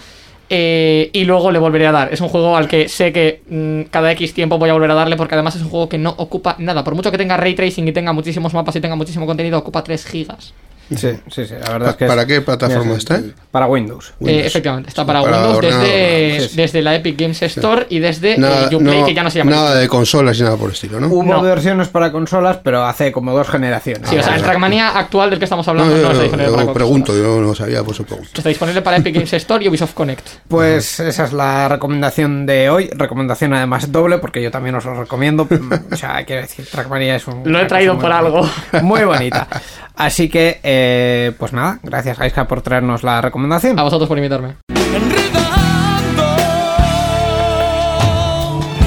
Eh, 0.48 1.10
y 1.12 1.24
luego 1.24 1.50
le 1.50 1.58
volveré 1.58 1.86
a 1.86 1.92
dar. 1.92 2.12
Es 2.12 2.20
un 2.20 2.28
juego 2.28 2.56
al 2.56 2.68
que 2.68 2.88
sé 2.88 3.12
que 3.12 3.42
mm, 3.48 3.90
cada 3.90 4.12
X 4.12 4.32
tiempo 4.32 4.58
voy 4.58 4.70
a 4.70 4.74
volver 4.74 4.90
a 4.90 4.94
darle 4.94 5.16
porque 5.16 5.34
además 5.34 5.56
es 5.56 5.62
un 5.62 5.70
juego 5.70 5.88
que 5.88 5.98
no 5.98 6.14
ocupa 6.16 6.56
nada. 6.58 6.84
Por 6.84 6.94
mucho 6.94 7.10
que 7.10 7.18
tenga 7.18 7.36
ray 7.36 7.54
tracing 7.54 7.88
y 7.88 7.92
tenga 7.92 8.12
muchísimos 8.12 8.54
mapas 8.54 8.76
y 8.76 8.80
tenga 8.80 8.96
muchísimo 8.96 9.26
contenido, 9.26 9.58
ocupa 9.58 9.82
3 9.82 10.04
gigas. 10.06 10.54
Sí, 10.94 11.08
sí, 11.28 11.46
sí, 11.46 11.54
la 11.60 11.70
verdad 11.72 11.90
es 11.90 11.96
que 11.96 12.06
¿Para 12.06 12.22
es- 12.22 12.28
qué 12.28 12.40
plataforma 12.42 12.92
es- 12.92 12.98
está? 12.98 13.20
Para 13.50 13.66
Windows. 13.66 14.12
Windows. 14.20 14.44
Eh, 14.44 14.46
efectivamente, 14.46 14.88
está 14.90 15.02
Sí, 15.02 15.06
para, 15.06 15.22
para 15.22 15.36
Windows 15.38 15.56
ordenador, 15.56 15.84
desde, 15.88 16.40
sí, 16.40 16.48
sí. 16.50 16.56
desde 16.56 16.82
la 16.82 16.94
Epic 16.94 17.18
Games 17.20 17.42
Store 17.42 17.86
y 17.90 17.98
desde 17.98 18.38
Nada, 18.38 18.68
eh, 18.70 18.76
Uplay, 18.76 19.00
no- 19.00 19.06
que 19.06 19.14
ya 19.14 19.22
no 19.24 19.30
se 19.30 19.38
llama. 19.38 19.50
nada 19.50 19.70
Uplay. 19.70 19.82
de 19.82 19.88
consolas 19.88 20.38
ni 20.38 20.44
nada 20.44 20.56
por 20.56 20.68
el 20.68 20.74
estilo, 20.74 21.00
¿no? 21.00 21.08
Hubo 21.08 21.24
No. 21.24 21.42
versiones 21.42 21.88
para 21.88 22.12
consolas, 22.12 22.58
pero 22.62 22.84
hace 22.84 23.10
como 23.10 23.32
dos 23.32 23.48
generaciones. 23.48 24.08
Sí, 24.08 24.16
o 24.16 24.22
sea, 24.22 24.34
el 24.36 24.40
Ah, 24.42 24.44
Trackmania 24.44 24.88
actual 24.90 25.30
del 25.30 25.38
que 25.40 25.44
estamos 25.46 25.66
No, 25.66 25.70
hablando 25.72 25.94
no, 25.94 26.00
yo, 26.00 26.06
está 26.06 26.14
yo- 26.18 26.22
disponible 26.22 26.50
yo 26.52 26.56
para 26.56 26.72
pregunto, 26.72 27.12
consolas. 27.12 27.34
yo 27.36 27.40
no 27.42 27.54
sabía, 27.54 27.82
por 27.82 27.94
pregunto. 28.06 28.30
Está 28.34 28.48
disponible 28.48 28.82
para 28.82 28.96
Epic 28.98 29.14
Games 29.14 29.32
Store 29.32 29.64
y 29.64 29.68
Ubisoft 29.68 29.94
Connect. 29.94 30.26
Pues 30.46 31.00
esa 31.00 31.24
es 31.24 31.32
la 31.32 31.68
recomendación 31.68 32.46
de 32.46 32.70
hoy. 32.70 32.90
Recomendación 32.94 33.54
además 33.54 33.90
doble, 33.90 34.18
porque 34.18 34.40
yo 34.42 34.50
también 34.52 34.74
os 34.76 34.84
lo 34.84 34.94
recomiendo. 34.94 35.48
O 35.90 35.96
sea, 35.96 36.24
quiero 36.24 36.42
decir, 36.42 36.66
Trackmania 36.70 37.16
es 37.16 37.26
un. 37.26 37.42
Lo 37.50 37.58
he 37.60 37.64
traído 37.64 37.98
por 37.98 38.10
bonita. 38.12 38.82
Muy 38.82 39.02
bonita. 39.04 39.48
Así 39.96 40.28
que, 40.28 40.60
eh, 40.62 41.32
pues 41.38 41.52
nada, 41.52 41.80
gracias 41.82 42.18
Gaiska 42.18 42.46
por 42.46 42.60
traernos 42.60 43.02
la 43.02 43.20
recomendación. 43.22 43.78
A 43.78 43.82
vosotros 43.82 44.08
por 44.08 44.18
invitarme. 44.18 44.56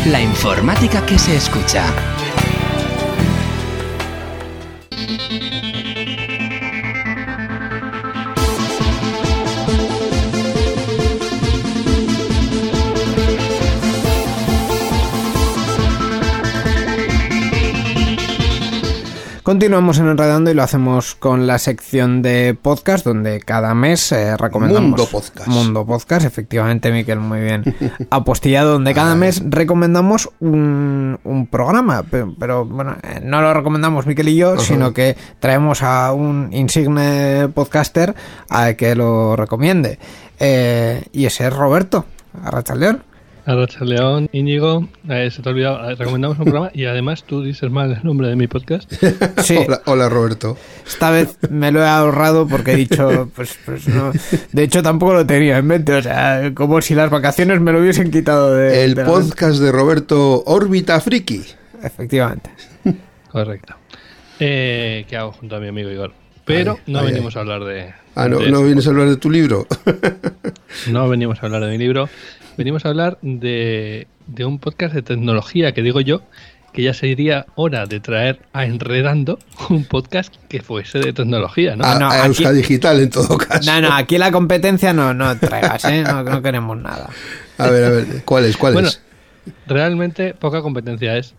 La 0.05 0.21
informática 0.21 1.05
que 1.05 1.19
se 1.19 1.35
escucha. 1.35 1.83
Continuamos 19.49 19.97
en 19.97 20.07
Enredando 20.07 20.51
y 20.51 20.53
lo 20.53 20.61
hacemos 20.61 21.15
con 21.15 21.47
la 21.47 21.57
sección 21.57 22.21
de 22.21 22.55
podcast 22.61 23.03
donde 23.03 23.39
cada 23.39 23.73
mes 23.73 24.11
eh, 24.11 24.37
recomendamos... 24.37 24.91
Mundo 24.91 25.07
Podcast. 25.07 25.47
Mundo 25.47 25.87
Podcast, 25.87 26.23
efectivamente, 26.23 26.91
Miquel, 26.91 27.19
muy 27.19 27.39
bien. 27.39 27.63
Apostillado, 28.11 28.73
donde 28.73 28.93
cada 28.93 29.15
mes 29.15 29.41
recomendamos 29.43 30.29
un, 30.39 31.17
un 31.23 31.47
programa, 31.47 32.03
pero, 32.11 32.31
pero, 32.39 32.63
bueno, 32.63 32.97
eh, 33.01 33.21
no 33.23 33.41
lo 33.41 33.51
recomendamos 33.51 34.05
Miquel 34.05 34.29
y 34.29 34.35
yo, 34.35 34.59
sino 34.59 34.93
que 34.93 35.17
traemos 35.39 35.81
a 35.81 36.13
un 36.13 36.53
insigne 36.53 37.47
podcaster 37.47 38.13
a 38.51 38.73
que 38.73 38.93
lo 38.93 39.35
recomiende. 39.35 39.97
Eh, 40.39 41.05
y 41.11 41.25
ese 41.25 41.47
es 41.47 41.53
Roberto, 41.55 42.05
Arrachaldeón. 42.43 43.08
Arracha 43.49 43.83
León, 43.83 44.29
Íñigo, 44.31 44.87
eh, 45.09 45.31
se 45.31 45.41
te 45.41 45.49
ha 45.49 45.51
olvidado, 45.51 45.89
eh, 45.89 45.95
recomendamos 45.95 46.37
un 46.37 46.43
programa 46.43 46.69
y 46.71 46.85
además 46.85 47.23
tú 47.23 47.41
dices 47.41 47.71
mal 47.71 47.91
el 47.91 48.03
nombre 48.03 48.27
de 48.27 48.35
mi 48.35 48.47
podcast. 48.47 48.93
Sí, 49.41 49.57
Hola, 49.57 49.81
hola, 49.85 50.07
Roberto. 50.07 50.55
Esta 50.85 51.09
vez 51.09 51.35
me 51.49 51.71
lo 51.71 51.81
he 51.81 51.87
ahorrado 51.87 52.47
porque 52.47 52.73
he 52.73 52.75
dicho, 52.75 53.31
pues, 53.35 53.57
pues 53.65 53.87
no. 53.87 54.11
De 54.51 54.63
hecho, 54.63 54.83
tampoco 54.83 55.13
lo 55.13 55.25
tenía 55.25 55.57
en 55.57 55.65
mente. 55.65 55.93
O 55.93 56.01
sea, 56.03 56.51
como 56.53 56.79
si 56.81 56.93
las 56.93 57.09
vacaciones 57.09 57.59
me 57.59 57.71
lo 57.71 57.79
hubiesen 57.79 58.11
quitado 58.11 58.53
de. 58.53 58.85
El 58.85 58.93
de 58.93 59.01
la 59.01 59.09
podcast 59.09 59.59
de 59.59 59.71
Roberto 59.71 60.43
Órbita 60.45 60.99
Friki. 61.01 61.37
mente. 61.37 61.57
Efectivamente. 61.81 62.51
Correcto. 63.31 63.73
Eh, 64.39 65.05
que 65.09 65.17
hago 65.17 65.31
junto 65.31 65.55
a 65.55 65.59
mi 65.59 65.69
amigo 65.69 65.89
Igor. 65.89 66.11
Pero 66.45 66.77
Ay, 66.85 66.93
no 66.93 66.99
ay, 66.99 67.05
venimos 67.07 67.35
a 67.35 67.39
hablar 67.39 67.63
de. 67.63 67.93
Ah, 68.13 68.27
no, 68.27 68.39
de 68.39 68.51
no 68.51 68.61
vienes 68.63 68.85
a 68.85 68.91
hablar 68.91 69.09
de 69.09 69.17
tu 69.17 69.31
libro. 69.31 69.65
No 70.87 71.07
venimos 71.09 71.41
a 71.41 71.45
hablar 71.45 71.63
de 71.63 71.69
mi 71.71 71.77
libro, 71.77 72.09
venimos 72.57 72.85
a 72.85 72.89
hablar 72.89 73.17
de, 73.21 74.07
de 74.27 74.45
un 74.45 74.59
podcast 74.59 74.93
de 74.93 75.01
tecnología 75.01 75.73
que 75.73 75.81
digo 75.81 76.01
yo 76.01 76.21
que 76.73 76.83
ya 76.83 76.93
sería 76.93 77.47
hora 77.55 77.87
de 77.87 77.99
traer 77.99 78.41
a 78.53 78.63
Enredando 78.65 79.39
un 79.69 79.85
podcast 79.85 80.35
que 80.49 80.61
fuese 80.61 80.99
de 80.99 81.13
tecnología, 81.13 81.75
¿no? 81.75 81.83
Ah, 81.83 81.95
A, 81.95 81.99
no, 81.99 82.05
a 82.09 82.17
aquí- 82.19 82.27
Euska 82.27 82.51
Digital 82.53 82.99
en 82.99 83.09
todo 83.09 83.37
caso. 83.39 83.71
No, 83.71 83.81
no, 83.81 83.93
aquí 83.95 84.17
la 84.19 84.31
competencia 84.31 84.93
no, 84.93 85.13
no 85.15 85.35
traigas, 85.39 85.83
¿eh? 85.85 86.03
No, 86.03 86.23
no 86.23 86.41
queremos 86.43 86.77
nada. 86.77 87.09
A 87.57 87.69
ver, 87.71 87.83
a 87.85 87.89
ver, 87.89 88.05
¿cuál 88.23 88.45
es? 88.45 88.55
¿Cuál 88.55 88.73
Bueno, 88.73 88.87
es? 88.89 89.01
realmente 89.65 90.35
poca 90.35 90.61
competencia 90.61 91.17
es 91.17 91.33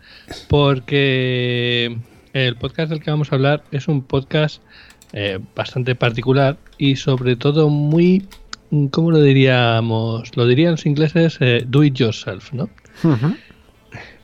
porque 0.49 1.97
el 2.33 2.55
podcast 2.57 2.89
del 2.89 3.01
que 3.01 3.09
vamos 3.11 3.31
a 3.31 3.35
hablar 3.35 3.63
es 3.71 3.87
un 3.87 4.03
podcast 4.03 4.61
eh, 5.13 5.39
bastante 5.55 5.95
particular 5.95 6.57
y 6.77 6.97
sobre 6.97 7.37
todo 7.37 7.69
muy, 7.69 8.27
¿cómo 8.91 9.11
lo 9.11 9.21
diríamos? 9.21 10.35
Lo 10.35 10.45
dirían 10.47 10.71
los 10.71 10.85
ingleses 10.85 11.37
eh, 11.39 11.63
do 11.67 11.83
it 11.83 11.93
yourself, 11.95 12.53
¿no? 12.53 12.69
Ujú. 13.03 13.35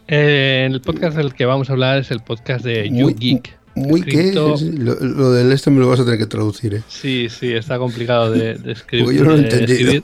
Eh, 0.07 0.67
el 0.71 0.81
podcast 0.81 1.17
del 1.17 1.33
que 1.33 1.45
vamos 1.45 1.69
a 1.69 1.73
hablar 1.73 1.97
es 1.99 2.12
el 2.12 2.21
podcast 2.21 2.63
de 2.65 2.89
Muy- 2.89 3.13
YouGeek. 3.13 3.57
Muy 3.75 4.01
que 4.01 4.29
escrito- 4.29 4.55
lo, 4.79 4.95
lo 4.95 5.31
del 5.33 5.51
este 5.51 5.69
me 5.69 5.79
lo 5.79 5.88
vas 5.88 5.99
a 5.99 6.03
tener 6.05 6.17
que 6.17 6.25
traducir, 6.25 6.73
¿eh? 6.75 6.81
Sí, 6.88 7.27
sí, 7.29 7.51
está 7.53 7.77
complicado 7.77 8.31
de, 8.31 8.55
de 8.55 8.71
escribir. 8.71 9.05
Porque 9.05 9.17
yo 9.19 9.23
no 9.25 9.31
lo 9.31 9.38
he 9.38 9.41
entendido. 9.41 10.03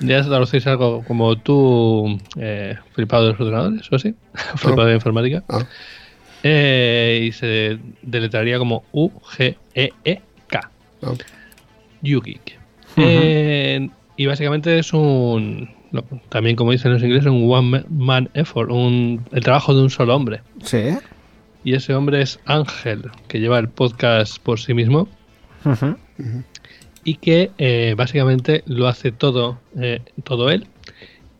Ya 0.00 0.22
traducís 0.22 0.66
algo 0.66 1.02
como 1.06 1.36
tú, 1.36 2.18
eh, 2.38 2.76
flipado 2.92 3.24
de 3.24 3.30
los 3.32 3.40
ordenadores 3.40 3.90
o 3.90 3.96
así, 3.96 4.14
flipado 4.56 4.86
de 4.86 4.94
informática. 4.94 5.42
Ah, 5.48 5.64
Eh, 6.42 7.26
y 7.28 7.32
se 7.32 7.78
deletraría 8.02 8.58
como 8.58 8.84
U-G-E-E-K. 8.92 10.70
Eh, 13.02 13.88
y 14.16 14.26
básicamente 14.26 14.78
es 14.78 14.92
un, 14.92 15.70
también 16.28 16.56
como 16.56 16.72
dicen 16.72 16.92
los 16.92 17.02
ingleses, 17.02 17.30
un 17.30 17.50
one 17.50 17.84
man 17.88 18.28
effort, 18.34 18.70
un, 18.70 19.24
el 19.32 19.42
trabajo 19.42 19.74
de 19.74 19.82
un 19.82 19.90
solo 19.90 20.14
hombre. 20.14 20.40
Sí. 20.62 20.96
Y 21.64 21.74
ese 21.74 21.94
hombre 21.94 22.22
es 22.22 22.40
Ángel, 22.46 23.10
que 23.28 23.40
lleva 23.40 23.58
el 23.58 23.68
podcast 23.68 24.38
por 24.42 24.60
sí 24.60 24.72
mismo 24.74 25.08
Ujú. 25.64 25.96
y 27.04 27.14
que 27.16 27.50
eh, 27.58 27.94
básicamente 27.96 28.62
lo 28.66 28.88
hace 28.88 29.12
todo, 29.12 29.58
eh, 29.78 30.00
todo 30.24 30.50
él. 30.50 30.66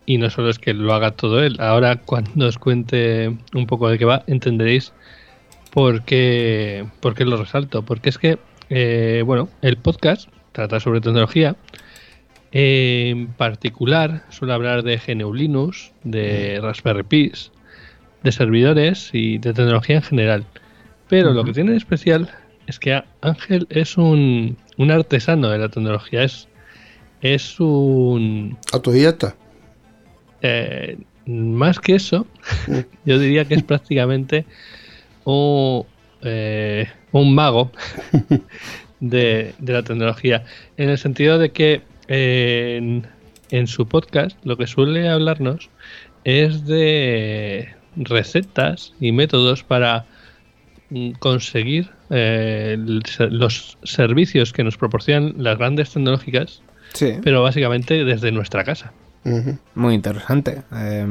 Y 0.07 0.19
no 0.19 0.29
solo 0.29 0.51
es 0.51 0.59
que 0.59 0.75
lo 0.75 0.93
haga 0.93 1.13
todo 1.13 1.43
él, 1.43 1.57
ahora 1.61 1.97
cuando 1.97 2.47
os 2.47 2.59
cuente 2.59 3.37
un 3.55 3.67
poco 3.67 3.89
de 3.89 3.99
qué 3.99 4.05
va, 4.05 4.25
entenderéis 4.27 4.93
por 5.73 6.03
qué, 6.03 6.85
por 7.01 7.15
qué 7.15 7.25
lo 7.25 7.37
resalto. 7.37 7.83
Porque 7.83 8.09
es 8.09 8.19
que, 8.19 8.39
eh, 8.71 9.23
bueno, 9.25 9.49
el 9.63 9.77
podcast 9.77 10.29
trata 10.53 10.81
sobre 10.81 11.01
tecnología. 11.01 11.57
En 12.53 13.29
particular, 13.29 14.25
suele 14.31 14.55
hablar 14.55 14.83
de 14.83 14.99
GNU 14.99 15.33
Linux, 15.33 15.93
de 16.03 16.59
Raspberry 16.61 17.05
Pis, 17.05 17.53
de 18.23 18.33
servidores 18.33 19.11
y 19.13 19.39
de 19.39 19.53
tecnología 19.53 19.97
en 19.97 20.03
general. 20.03 20.45
Pero 21.09 21.33
lo 21.33 21.45
que 21.45 21.53
tiene 21.53 21.73
de 21.73 21.77
especial 21.77 22.31
es 22.67 22.79
que 22.79 23.03
Ángel 23.21 23.67
es 23.71 23.97
un, 23.97 24.57
un 24.77 24.91
artesano 24.91 25.49
de 25.51 25.59
la 25.59 25.69
tecnología, 25.69 26.23
es, 26.23 26.49
es 27.21 27.59
un... 27.59 28.57
Autodidacta. 28.73 29.35
eh, 30.43 30.99
más 31.27 31.79
que 31.79 31.95
eso, 31.95 32.27
yo 33.05 33.19
diría 33.19 33.45
que 33.45 33.55
es 33.55 33.63
prácticamente 33.63 34.47
un, 35.25 35.85
eh, 36.23 36.89
un 37.13 37.35
mago 37.35 37.71
de, 39.01 39.55
de 39.59 39.73
la 39.73 39.83
tecnología, 39.83 40.45
en 40.77 40.89
el 40.91 40.99
sentido 40.99 41.39
de 41.39 41.51
que 41.51 41.83
eh, 42.09 42.77
en, 42.79 43.07
en 43.51 43.67
su 43.67 43.87
podcast 43.87 44.37
lo 44.45 44.57
que 44.57 44.67
suele 44.67 45.09
hablarnos 45.09 45.71
es 46.25 46.67
de 46.67 47.69
recetas 47.97 48.93
y 49.01 49.13
métodos 49.13 49.63
para 49.65 50.05
mm, 50.91 51.13
conseguir 51.13 51.89
eh, 52.11 52.77
los 53.31 53.79
servicios 53.85 54.53
que 54.53 54.65
nos 54.65 54.77
proporcionan 54.77 55.35
las 55.39 55.59
grandes 55.59 55.93
tecnológicas, 55.93 56.63
Sí. 56.93 57.15
pero 57.23 57.43
básicamente 57.43 58.05
desde 58.05 58.33
nuestra 58.33 58.65
casa. 58.65 58.93
Muy 59.75 59.95
interesante. 59.95 60.63
Eh, 60.75 61.07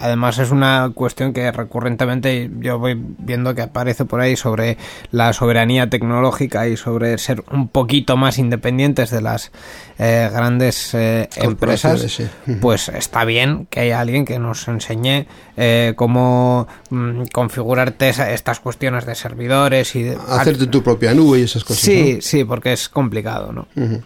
además 0.00 0.38
es 0.38 0.50
una 0.50 0.90
cuestión 0.94 1.32
que 1.32 1.50
recurrentemente 1.52 2.50
yo 2.60 2.78
voy 2.78 2.96
viendo 3.18 3.54
que 3.54 3.62
aparece 3.62 4.04
por 4.04 4.20
ahí 4.20 4.36
sobre 4.36 4.76
la 5.10 5.32
soberanía 5.32 5.88
tecnológica 5.90 6.68
y 6.68 6.76
sobre 6.76 7.18
ser 7.18 7.42
un 7.50 7.68
poquito 7.68 8.16
más 8.16 8.38
independientes 8.38 9.10
de 9.10 9.20
las 9.22 9.52
eh, 9.98 10.28
grandes 10.32 10.92
eh, 10.94 11.28
empresas. 11.36 12.00
Sí. 12.02 12.26
Pues 12.60 12.88
está 12.88 13.24
bien 13.24 13.66
que 13.70 13.80
haya 13.80 14.00
alguien 14.00 14.24
que 14.24 14.38
nos 14.38 14.66
enseñe 14.68 15.26
eh, 15.56 15.94
cómo 15.96 16.68
mm, 16.90 17.22
configurarte 17.32 18.08
esa- 18.08 18.32
estas 18.32 18.60
cuestiones 18.60 19.06
de 19.06 19.14
servidores 19.14 19.94
y 19.96 20.02
de, 20.02 20.18
Hacerte 20.28 20.66
tu 20.66 20.82
propia 20.82 21.14
nube 21.14 21.38
y 21.40 21.42
esas 21.42 21.64
cosas. 21.64 21.82
Sí, 21.82 22.18
sí, 22.20 22.44
porque 22.44 22.72
es 22.72 22.88
complicado, 22.88 23.52
¿no? 23.52 23.68
Ujú. 23.76 24.02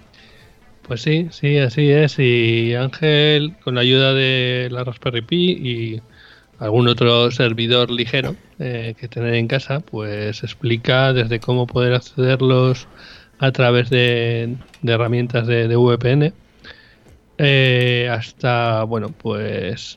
Pues 0.90 1.03
sí, 1.03 1.29
sí, 1.31 1.57
así 1.59 1.88
es. 1.88 2.18
Y 2.18 2.74
Ángel, 2.74 3.55
con 3.62 3.76
la 3.76 3.83
ayuda 3.83 4.12
de 4.12 4.66
la 4.72 4.83
Raspberry 4.83 5.22
Pi 5.22 5.53
y 5.53 6.03
algún 6.59 6.88
otro 6.88 7.31
servidor 7.31 7.92
ligero 7.92 8.35
eh, 8.59 8.96
que 8.98 9.07
tener 9.07 9.35
en 9.35 9.46
casa, 9.46 9.79
pues 9.79 10.42
explica 10.42 11.12
desde 11.12 11.38
cómo 11.38 11.68
poder 11.68 11.94
accederlos 11.94 12.88
a 13.38 13.53
través 13.53 13.88
de, 13.88 14.57
de 14.83 14.92
herramientas 14.92 15.46
de, 15.46 15.68
de 15.68 15.76
VPN 15.76 16.33
eh, 17.38 18.09
hasta, 18.11 18.83
bueno, 18.83 19.14
pues 19.16 19.96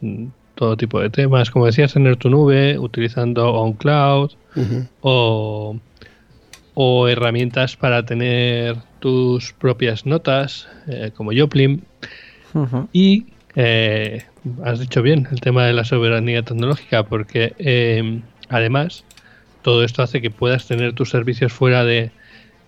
todo 0.53 0.77
tipo 0.77 1.01
de 1.01 1.10
temas. 1.10 1.49
Como 1.49 1.65
decías, 1.65 1.93
tener 1.93 2.17
tu 2.17 2.29
nube 2.29 2.77
utilizando 2.77 3.51
OnCloud 3.51 4.34
o, 5.01 5.75
o 6.75 7.08
herramientas 7.08 7.75
para 7.77 8.06
tener 8.06 8.77
tus 9.03 9.51
propias 9.51 10.05
notas, 10.05 10.69
eh, 10.87 11.11
como 11.13 11.31
Joplin. 11.35 11.83
Y 12.93 13.25
eh, 13.57 14.23
has 14.63 14.79
dicho 14.79 15.01
bien 15.01 15.27
el 15.29 15.41
tema 15.41 15.65
de 15.65 15.73
la 15.73 15.83
soberanía 15.83 16.41
tecnológica, 16.41 17.03
porque 17.03 17.53
eh, 17.57 18.21
además 18.47 19.03
todo 19.61 19.83
esto 19.83 20.03
hace 20.03 20.21
que 20.21 20.31
puedas 20.31 20.67
tener 20.67 20.93
tus 20.93 21.09
servicios 21.09 21.51
fuera 21.51 21.83
de, 21.83 22.11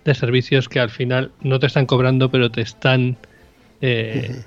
de 0.04 0.14
servicios 0.14 0.68
que 0.68 0.78
al 0.78 0.90
final 0.90 1.32
no 1.40 1.58
te 1.58 1.68
están 1.68 1.86
cobrando, 1.86 2.30
pero 2.30 2.50
te 2.50 2.60
están, 2.60 3.16
eh, 3.80 4.42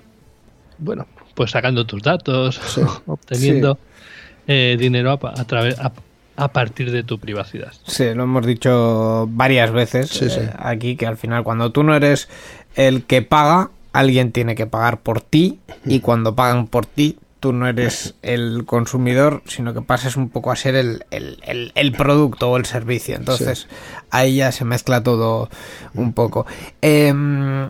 bueno, 0.78 1.08
pues 1.34 1.50
sacando 1.50 1.88
tus 1.88 2.04
datos, 2.04 2.62
obteniendo 3.08 3.80
dinero 4.46 5.20
a 5.24 5.46
través 5.46 5.80
a, 5.80 5.92
a 6.40 6.48
partir 6.50 6.92
de 6.92 7.04
tu 7.04 7.20
privacidad. 7.20 7.74
Sí, 7.86 8.14
lo 8.14 8.24
hemos 8.24 8.46
dicho 8.46 9.28
varias 9.32 9.72
veces 9.72 10.10
Sí, 10.10 10.30
sí. 10.30 10.40
eh, 10.40 10.50
aquí, 10.58 10.96
que 10.96 11.06
al 11.06 11.18
final 11.18 11.44
cuando 11.44 11.72
tú 11.72 11.84
no 11.84 11.96
eres 11.96 12.30
el 12.76 13.04
que 13.04 13.22
paga, 13.22 13.72
alguien 13.94 14.32
tiene 14.32 14.56
que 14.56 14.66
pagar 14.68 15.00
por 15.02 15.22
ti 15.22 15.60
y 15.86 16.00
cuando 16.00 16.36
pagan 16.36 16.68
por 16.68 16.86
ti, 16.86 17.18
tú 17.40 17.54
no 17.54 17.68
eres 17.68 18.16
el 18.22 18.66
consumidor, 18.66 19.42
sino 19.48 19.74
que 19.74 19.82
pasas 19.82 20.18
un 20.18 20.30
poco 20.30 20.52
a 20.52 20.56
ser 20.58 20.76
el, 20.76 21.06
el- 21.10 21.40
el- 21.46 21.72
el 21.76 21.92
producto 21.94 22.50
o 22.52 22.58
el 22.58 22.66
servicio. 22.66 23.16
Entonces 23.16 23.68
ahí 24.12 24.36
ya 24.38 24.52
se 24.52 24.66
mezcla 24.66 25.02
todo 25.04 25.50
un 25.94 26.14
poco. 26.14 26.46
Em, 26.82 27.70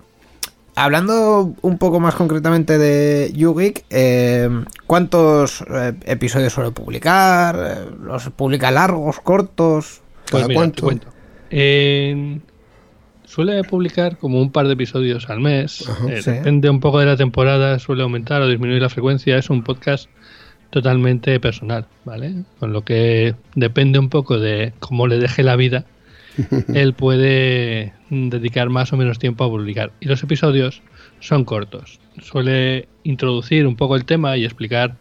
Hablando 0.81 1.53
un 1.61 1.77
poco 1.77 1.99
más 1.99 2.15
concretamente 2.15 2.77
de 2.77 3.33
YouGeek, 3.35 3.83
eh, 3.89 4.49
¿cuántos 4.87 5.61
eh, 5.69 5.93
episodios 6.05 6.53
suele 6.53 6.71
publicar? 6.71 7.57
Eh, 7.59 7.91
¿Los 8.01 8.29
publica 8.29 8.71
largos, 8.71 9.19
cortos? 9.19 10.01
¿Cada 10.25 10.45
Pues 10.45 10.55
cuánto? 10.55 10.83
cuento. 10.83 11.07
En- 11.49 12.41
Suele 13.25 13.61
publicar 13.63 14.17
como 14.17 14.41
un 14.41 14.51
par 14.51 14.65
de 14.67 14.73
episodios 14.73 15.29
al 15.29 15.39
mes. 15.41 15.87
Eh, 16.09 16.21
Sí. 16.23 16.31
Depende 16.31 16.69
un 16.69 16.79
poco 16.79 16.99
de 16.99 17.05
la 17.05 17.15
temporada, 17.17 17.77
suele 17.77 18.01
aumentar 18.01 18.41
o 18.41 18.47
disminuir 18.47 18.81
la 18.81 18.89
frecuencia. 18.89 19.37
Es 19.37 19.49
un 19.51 19.63
podcast 19.63 20.09
totalmente 20.71 21.39
personal, 21.41 21.85
¿vale? 22.05 22.33
Con 22.59 22.71
lo 22.73 22.83
que 22.83 23.35
depende 23.53 23.99
un 23.99 24.09
poco 24.09 24.39
de 24.39 24.73
cómo 24.79 25.05
le 25.07 25.19
deje 25.19 25.43
la 25.43 25.55
vida, 25.57 25.85
él 26.73 26.93
puede 26.93 27.93
mm, 28.09 28.29
dedicar 28.29 28.69
más 28.69 28.91
o 28.93 28.97
menos 28.97 29.19
tiempo 29.19 29.43
a 29.43 29.49
publicar. 29.49 29.91
Y 29.99 30.07
los 30.07 30.21
episodios 30.23 30.81
son 31.19 31.43
cortos. 31.45 31.99
Suele 32.21 32.87
introducir 33.03 33.65
un 33.67 33.75
poco 33.75 33.95
el 33.95 34.05
tema 34.05 34.37
y 34.37 34.45
explicar 34.45 34.95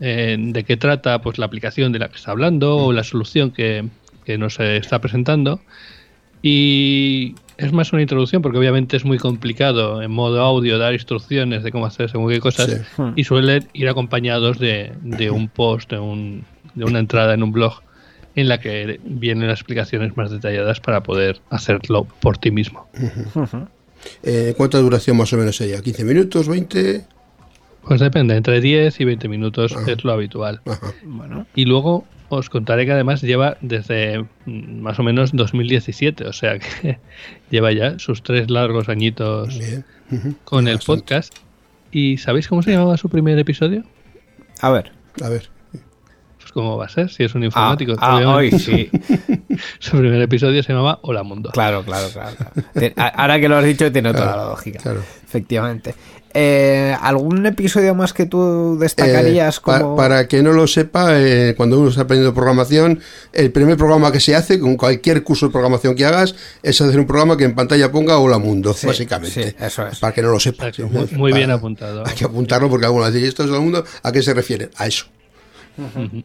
eh, 0.00 0.36
de 0.38 0.64
qué 0.64 0.76
trata 0.76 1.20
pues 1.22 1.38
la 1.38 1.46
aplicación 1.46 1.92
de 1.92 1.98
la 2.00 2.08
que 2.08 2.16
está 2.16 2.30
hablando 2.32 2.76
o 2.76 2.92
la 2.92 3.02
solución 3.04 3.50
que, 3.50 3.84
que 4.24 4.38
nos 4.38 4.60
está 4.60 5.00
presentando. 5.00 5.60
Y 6.42 7.34
es 7.56 7.72
más 7.72 7.92
una 7.92 8.02
introducción 8.02 8.42
porque 8.42 8.58
obviamente 8.58 8.96
es 8.96 9.04
muy 9.04 9.18
complicado 9.18 10.02
en 10.02 10.10
modo 10.10 10.42
audio 10.42 10.78
dar 10.78 10.92
instrucciones 10.92 11.62
de 11.62 11.72
cómo 11.72 11.86
hacer 11.86 12.10
según 12.10 12.30
qué 12.30 12.40
cosas 12.40 12.82
Sí. 12.96 13.02
y 13.16 13.24
suelen 13.24 13.66
ir 13.72 13.88
acompañados 13.88 14.58
de, 14.58 14.92
de 15.02 15.30
un 15.30 15.48
post, 15.48 15.90
de, 15.90 15.98
un- 15.98 16.44
de 16.74 16.84
una 16.84 16.98
entrada 16.98 17.32
en 17.34 17.42
un 17.42 17.52
blog 17.52 17.80
en 18.36 18.48
la 18.48 18.60
que 18.60 19.00
vienen 19.04 19.48
las 19.48 19.58
explicaciones 19.60 20.16
más 20.16 20.30
detalladas 20.30 20.78
para 20.80 21.02
poder 21.02 21.40
hacerlo 21.50 22.06
por 22.20 22.38
ti 22.38 22.50
mismo. 22.52 22.86
Eh, 24.22 24.54
¿Cuánta 24.56 24.78
duración 24.78 25.16
más 25.16 25.32
o 25.32 25.36
menos 25.36 25.56
sería? 25.56 25.78
¿15 25.80 26.04
minutos? 26.04 26.48
¿20? 26.48 27.04
Pues 27.82 28.00
depende, 28.00 28.36
entre 28.36 28.60
10 28.60 29.00
y 29.00 29.04
20 29.04 29.28
minutos 29.28 29.74
es 29.86 30.04
lo 30.04 30.12
habitual. 30.12 30.60
Ajá. 30.66 30.92
Bueno, 31.04 31.46
Y 31.54 31.64
luego 31.64 32.04
os 32.28 32.50
contaré 32.50 32.84
que 32.84 32.92
además 32.92 33.22
lleva 33.22 33.56
desde 33.60 34.22
mm, 34.44 34.80
más 34.80 34.98
o 34.98 35.02
menos 35.02 35.30
2017, 35.32 36.26
o 36.26 36.32
sea 36.32 36.58
que 36.58 36.98
lleva 37.50 37.72
ya 37.72 37.98
sus 37.98 38.22
tres 38.22 38.50
largos 38.50 38.88
añitos 38.88 39.58
con 40.44 40.68
el 40.68 40.76
Bastante. 40.76 41.00
podcast. 41.00 41.34
¿Y 41.92 42.18
sabéis 42.18 42.48
cómo 42.48 42.62
se 42.62 42.72
llamaba 42.72 42.96
su 42.96 43.08
primer 43.08 43.38
episodio? 43.38 43.84
a 44.60 44.70
ver. 44.70 44.92
A 45.22 45.28
ver. 45.28 45.48
Cómo 46.56 46.78
va 46.78 46.86
a 46.86 46.88
ser, 46.88 47.10
si 47.10 47.22
es 47.22 47.34
un 47.34 47.42
Ah, 47.42 47.44
informático. 47.44 47.92
ah, 47.98 48.16
hoy 48.34 48.50
sí. 48.50 48.88
Su 49.78 49.98
primer 49.98 50.22
episodio 50.22 50.62
se 50.62 50.72
llamaba 50.72 51.00
Hola 51.02 51.22
Mundo. 51.22 51.50
Claro, 51.52 51.82
claro, 51.84 52.08
claro. 52.10 52.34
claro. 52.72 52.94
Ahora 53.14 53.38
que 53.38 53.46
lo 53.46 53.58
has 53.58 53.64
dicho, 53.66 53.92
tiene 53.92 54.10
toda 54.14 54.24
Claro, 54.24 54.38
la 54.44 54.48
lógica. 54.52 54.78
claro. 54.80 55.02
Efectivamente. 55.22 55.94
Eh, 56.32 56.96
¿Algún 56.98 57.44
episodio 57.44 57.94
más 57.94 58.14
que 58.14 58.24
tú 58.24 58.78
destacarías 58.80 59.58
Eh, 59.58 59.60
como.? 59.62 59.96
para 59.96 60.26
que 60.28 60.42
no 60.42 60.52
lo 60.52 60.66
sepa, 60.66 61.08
eh, 61.20 61.52
cuando 61.58 61.78
uno 61.78 61.90
está 61.90 62.02
aprendiendo 62.02 62.32
programación, 62.32 63.00
el 63.34 63.52
primer 63.52 63.76
programa 63.76 64.10
que 64.10 64.20
se 64.20 64.34
hace 64.34 64.58
con 64.58 64.78
cualquier 64.78 65.22
curso 65.22 65.46
de 65.48 65.52
programación 65.52 65.94
que 65.94 66.06
hagas 66.06 66.34
es 66.62 66.80
hacer 66.80 66.98
un 66.98 67.06
programa 67.06 67.36
que 67.36 67.44
en 67.44 67.54
pantalla 67.54 67.92
ponga 67.92 68.16
Hola 68.18 68.38
Mundo, 68.38 68.72
Sí, 68.72 68.86
básicamente. 68.86 69.50
sí, 69.50 69.56
eso 69.60 69.86
es. 69.88 69.98
Para 69.98 70.14
que 70.14 70.22
no 70.22 70.30
lo 70.30 70.40
sepa. 70.40 70.68
Exacto, 70.68 70.90
muy, 70.90 71.06
muy 71.18 71.32
bien 71.34 71.50
apuntado. 71.50 72.02
Hay 72.06 72.14
que 72.14 72.24
apuntarlo 72.24 72.70
porque 72.70 72.86
algunos 72.86 73.12
dicen, 73.12 73.28
¿esto 73.28 73.44
es 73.44 73.50
Hola 73.50 73.60
Mundo? 73.60 73.84
¿A 74.02 74.10
qué 74.10 74.22
se 74.22 74.32
refiere? 74.32 74.70
A 74.76 74.86
eso. 74.86 75.04
Pues 75.76 76.24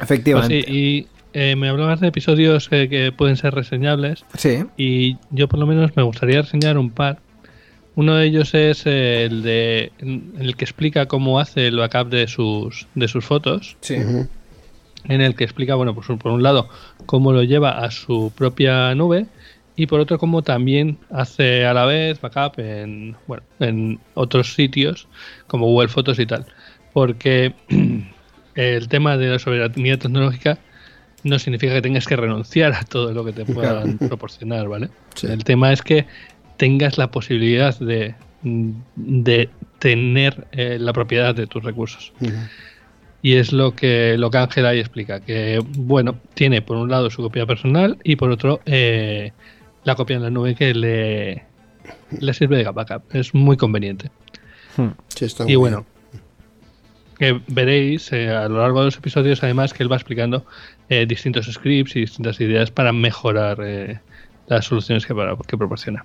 Efectivamente. 0.00 0.62
sí, 0.62 0.72
y 0.72 1.06
eh, 1.32 1.54
me 1.56 1.68
hablabas 1.68 2.00
de 2.00 2.08
episodios 2.08 2.68
eh, 2.70 2.88
que 2.88 3.12
pueden 3.12 3.36
ser 3.36 3.54
reseñables 3.54 4.24
sí. 4.38 4.64
y 4.76 5.16
yo 5.30 5.48
por 5.48 5.58
lo 5.58 5.66
menos 5.66 5.94
me 5.96 6.02
gustaría 6.02 6.42
reseñar 6.42 6.78
un 6.78 6.90
par. 6.90 7.18
Uno 7.94 8.14
de 8.16 8.26
ellos 8.26 8.54
es 8.54 8.82
eh, 8.86 9.24
el 9.24 9.42
de 9.42 9.90
el 10.38 10.56
que 10.56 10.64
explica 10.64 11.06
cómo 11.06 11.40
hace 11.40 11.66
el 11.66 11.76
backup 11.76 12.08
de 12.10 12.26
sus 12.28 12.86
de 12.94 13.08
sus 13.08 13.24
fotos, 13.24 13.76
Sí. 13.80 13.94
en 13.94 15.20
el 15.20 15.34
que 15.34 15.44
explica, 15.44 15.74
bueno, 15.76 15.94
pues 15.94 16.06
por 16.18 16.32
un 16.32 16.42
lado 16.42 16.68
cómo 17.06 17.32
lo 17.32 17.42
lleva 17.42 17.84
a 17.84 17.90
su 17.90 18.32
propia 18.36 18.94
nube 18.94 19.26
y 19.76 19.86
por 19.86 20.00
otro 20.00 20.18
cómo 20.18 20.42
también 20.42 20.98
hace 21.10 21.64
a 21.66 21.74
la 21.74 21.84
vez 21.86 22.20
backup 22.20 22.58
en 22.60 23.14
bueno, 23.26 23.42
en 23.60 23.98
otros 24.14 24.54
sitios 24.54 25.06
como 25.46 25.66
Google 25.66 25.88
Fotos 25.88 26.18
y 26.18 26.26
tal, 26.26 26.44
porque 26.92 27.54
el 28.56 28.88
tema 28.88 29.16
de 29.16 29.28
la 29.28 29.38
soberanía 29.38 29.98
tecnológica 29.98 30.58
no 31.22 31.38
significa 31.38 31.74
que 31.74 31.82
tengas 31.82 32.06
que 32.06 32.16
renunciar 32.16 32.72
a 32.72 32.82
todo 32.84 33.12
lo 33.12 33.24
que 33.24 33.32
te 33.32 33.44
puedan 33.44 33.98
proporcionar, 34.08 34.68
¿vale? 34.68 34.90
Sí. 35.14 35.26
El 35.26 35.44
tema 35.44 35.72
es 35.72 35.82
que 35.82 36.06
tengas 36.56 36.98
la 36.98 37.10
posibilidad 37.10 37.78
de, 37.78 38.14
de 38.42 39.50
tener 39.78 40.46
eh, 40.52 40.78
la 40.80 40.92
propiedad 40.92 41.34
de 41.34 41.46
tus 41.46 41.62
recursos. 41.62 42.12
Y 43.22 43.34
es 43.34 43.52
lo 43.52 43.74
que, 43.74 44.16
lo 44.18 44.30
que 44.30 44.38
Ángel 44.38 44.66
ahí 44.66 44.78
explica, 44.78 45.20
que 45.20 45.60
bueno, 45.76 46.18
tiene 46.34 46.62
por 46.62 46.76
un 46.76 46.90
lado 46.90 47.10
su 47.10 47.22
copia 47.22 47.44
personal 47.46 47.98
y 48.04 48.16
por 48.16 48.30
otro 48.30 48.60
eh, 48.66 49.32
la 49.84 49.96
copia 49.96 50.16
en 50.16 50.22
la 50.22 50.30
nube 50.30 50.54
que 50.54 50.74
le, 50.74 51.44
le 52.20 52.34
sirve 52.34 52.58
de 52.58 52.64
backup. 52.64 53.02
Es 53.14 53.34
muy 53.34 53.56
conveniente. 53.56 54.10
Sí, 55.08 55.24
está 55.24 55.44
Y 55.44 55.46
muy 55.46 55.56
bueno, 55.56 55.86
que 57.18 57.40
veréis 57.48 58.12
eh, 58.12 58.28
a 58.30 58.48
lo 58.48 58.58
largo 58.60 58.80
de 58.80 58.86
los 58.86 58.96
episodios 58.96 59.42
además 59.42 59.72
que 59.72 59.82
él 59.82 59.90
va 59.90 59.96
explicando 59.96 60.44
eh, 60.88 61.06
distintos 61.06 61.46
scripts 61.46 61.96
y 61.96 62.00
distintas 62.00 62.40
ideas 62.40 62.70
para 62.70 62.92
mejorar 62.92 63.58
eh, 63.64 63.98
las 64.48 64.66
soluciones 64.66 65.06
que, 65.06 65.14
para- 65.14 65.36
que 65.46 65.56
proporciona. 65.56 66.04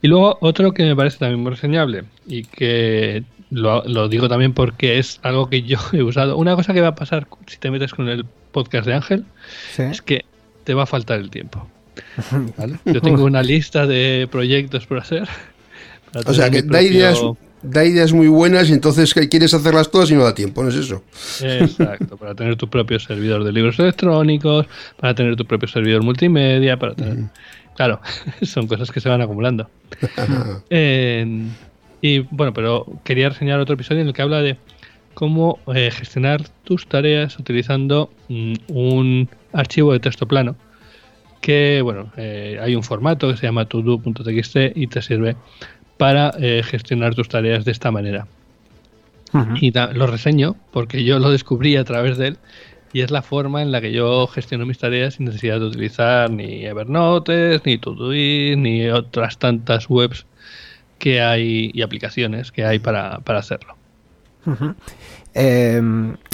Y 0.00 0.08
luego 0.08 0.38
otro 0.40 0.72
que 0.72 0.84
me 0.84 0.96
parece 0.96 1.18
también 1.18 1.40
muy 1.40 1.50
reseñable 1.52 2.04
y 2.26 2.42
que 2.44 3.22
lo, 3.50 3.84
lo 3.84 4.08
digo 4.08 4.28
también 4.28 4.52
porque 4.52 4.98
es 4.98 5.20
algo 5.22 5.48
que 5.48 5.62
yo 5.62 5.78
he 5.92 6.02
usado. 6.02 6.36
Una 6.36 6.56
cosa 6.56 6.74
que 6.74 6.80
va 6.80 6.88
a 6.88 6.94
pasar 6.94 7.26
si 7.46 7.58
te 7.58 7.70
metes 7.70 7.92
con 7.94 8.08
el 8.08 8.24
podcast 8.50 8.86
de 8.86 8.94
Ángel 8.94 9.24
Sí. 9.74 9.82
es 9.82 10.02
que 10.02 10.24
te 10.64 10.74
va 10.74 10.84
a 10.84 10.86
faltar 10.86 11.20
el 11.20 11.30
tiempo. 11.30 11.68
¿vale? 12.56 12.78
Yo 12.84 13.00
tengo 13.00 13.24
una 13.24 13.42
lista 13.42 13.86
de 13.86 14.26
proyectos 14.30 14.86
por 14.86 14.98
hacer. 14.98 15.28
O 16.26 16.32
sea, 16.34 16.50
que 16.50 16.62
da 16.62 16.68
propio- 16.68 16.90
ideas, 16.90 17.20
da 17.62 17.84
ideas 17.84 18.12
muy 18.12 18.28
buenas 18.28 18.68
y 18.70 18.72
entonces 18.72 19.14
quieres 19.14 19.54
hacerlas 19.54 19.90
todas 19.90 20.10
y 20.10 20.14
no 20.14 20.24
da 20.24 20.34
tiempo, 20.34 20.62
¿no 20.62 20.68
es 20.68 20.74
eso? 20.74 21.02
Exacto, 21.42 22.16
para 22.16 22.34
tener 22.34 22.56
tu 22.56 22.68
propio 22.68 22.98
servidor 22.98 23.44
de 23.44 23.52
libros 23.52 23.78
electrónicos, 23.78 24.66
para 24.98 25.14
tener 25.14 25.36
tu 25.36 25.46
propio 25.46 25.68
servidor 25.68 26.02
multimedia, 26.02 26.78
para 26.78 26.94
tener... 26.94 27.30
Claro, 27.76 28.00
son 28.42 28.66
cosas 28.66 28.90
que 28.90 29.00
se 29.00 29.08
van 29.08 29.22
acumulando. 29.22 29.68
Eh, 30.70 31.46
y 32.00 32.18
bueno, 32.18 32.52
pero 32.52 32.86
quería 33.04 33.28
reseñar 33.28 33.60
otro 33.60 33.74
episodio 33.74 34.00
en 34.00 34.08
el 34.08 34.12
que 34.12 34.22
habla 34.22 34.40
de 34.40 34.56
cómo 35.14 35.60
eh, 35.74 35.90
gestionar 35.90 36.48
tus 36.64 36.86
tareas 36.86 37.38
utilizando 37.38 38.10
mm, 38.28 38.54
un 38.68 39.28
archivo 39.52 39.92
de 39.92 40.00
texto 40.00 40.26
plano 40.26 40.56
que, 41.42 41.82
bueno, 41.82 42.10
eh, 42.16 42.58
hay 42.62 42.74
un 42.74 42.82
formato 42.82 43.28
que 43.28 43.36
se 43.36 43.46
llama 43.46 43.66
todo.txt 43.66 44.56
y 44.74 44.86
te 44.86 45.02
sirve 45.02 45.36
para 46.02 46.32
eh, 46.40 46.62
gestionar 46.64 47.14
tus 47.14 47.28
tareas 47.28 47.64
de 47.64 47.70
esta 47.70 47.90
manera. 47.92 48.26
Y 49.60 49.70
da- 49.70 49.92
lo 49.92 50.06
reseño 50.08 50.56
porque 50.72 51.04
yo 51.04 51.18
lo 51.20 51.30
descubrí 51.30 51.76
a 51.76 51.84
través 51.84 52.18
de 52.18 52.26
él 52.28 52.36
y 52.92 53.00
es 53.02 53.10
la 53.12 53.22
forma 53.22 53.62
en 53.62 53.70
la 53.70 53.80
que 53.80 53.92
yo 53.92 54.26
gestiono 54.26 54.66
mis 54.66 54.78
tareas 54.78 55.14
sin 55.14 55.26
necesidad 55.26 55.60
de 55.60 55.66
utilizar 55.66 56.28
ni 56.30 56.64
Evernote, 56.66 57.60
ni 57.64 57.78
Todoist, 57.78 58.58
ni 58.58 58.88
otras 58.88 59.38
tantas 59.38 59.88
webs 59.88 60.26
que 60.98 61.20
hay 61.22 61.70
y 61.72 61.82
aplicaciones 61.82 62.50
que 62.52 62.64
hay 62.64 62.78
para, 62.80 63.20
para 63.20 63.38
hacerlo. 63.38 63.76
Eh, 65.34 65.80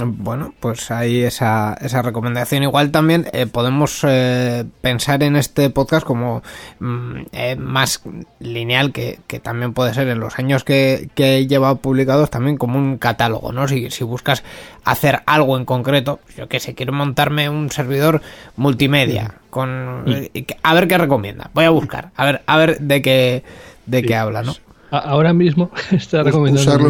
bueno, 0.05 0.55
pues 0.59 0.91
ahí 0.91 1.23
esa, 1.23 1.75
esa 1.81 2.03
recomendación. 2.03 2.63
Igual 2.65 2.91
también 2.91 3.27
eh, 3.33 3.47
podemos 3.47 4.01
eh, 4.03 4.65
pensar 4.81 5.23
en 5.23 5.37
este 5.37 5.71
podcast 5.71 6.05
como 6.05 6.43
mm, 6.81 7.13
eh, 7.33 7.57
más 7.57 8.03
lineal 8.41 8.93
que, 8.93 9.21
que 9.27 9.39
también 9.39 9.73
puede 9.73 9.95
ser 9.95 10.09
en 10.09 10.19
los 10.19 10.39
años 10.39 10.65
que, 10.65 11.11
que 11.15 11.37
he 11.37 11.47
llevado 11.47 11.77
publicados 11.77 12.31
también 12.31 12.57
como 12.57 12.79
un 12.79 12.99
catálogo, 12.99 13.53
¿no? 13.53 13.69
Si, 13.69 13.91
si 13.91 14.03
buscas 14.05 14.43
hacer 14.85 15.21
algo 15.27 15.57
en 15.57 15.65
concreto, 15.65 16.19
yo 16.37 16.49
que 16.49 16.59
sé, 16.59 16.75
quiero 16.75 16.93
montarme 16.93 17.49
un 17.49 17.71
servidor 17.71 18.21
multimedia 18.57 19.35
con 19.51 20.05
que- 20.33 20.57
a 20.63 20.75
ver 20.75 20.89
qué 20.89 20.99
recomienda. 20.99 21.51
Voy 21.55 21.65
a 21.65 21.71
buscar, 21.71 22.11
a 22.17 22.25
ver, 22.25 22.43
a 22.47 22.57
ver 22.57 22.79
de 22.81 23.01
qué 23.03 23.43
de 23.87 24.03
qué 24.03 24.17
habla, 24.17 24.43
¿no? 24.43 24.55
Ahora 24.91 25.33
mismo 25.33 25.71
está 25.93 26.23
recomendando 26.23 26.61
Usarlo 26.71 26.89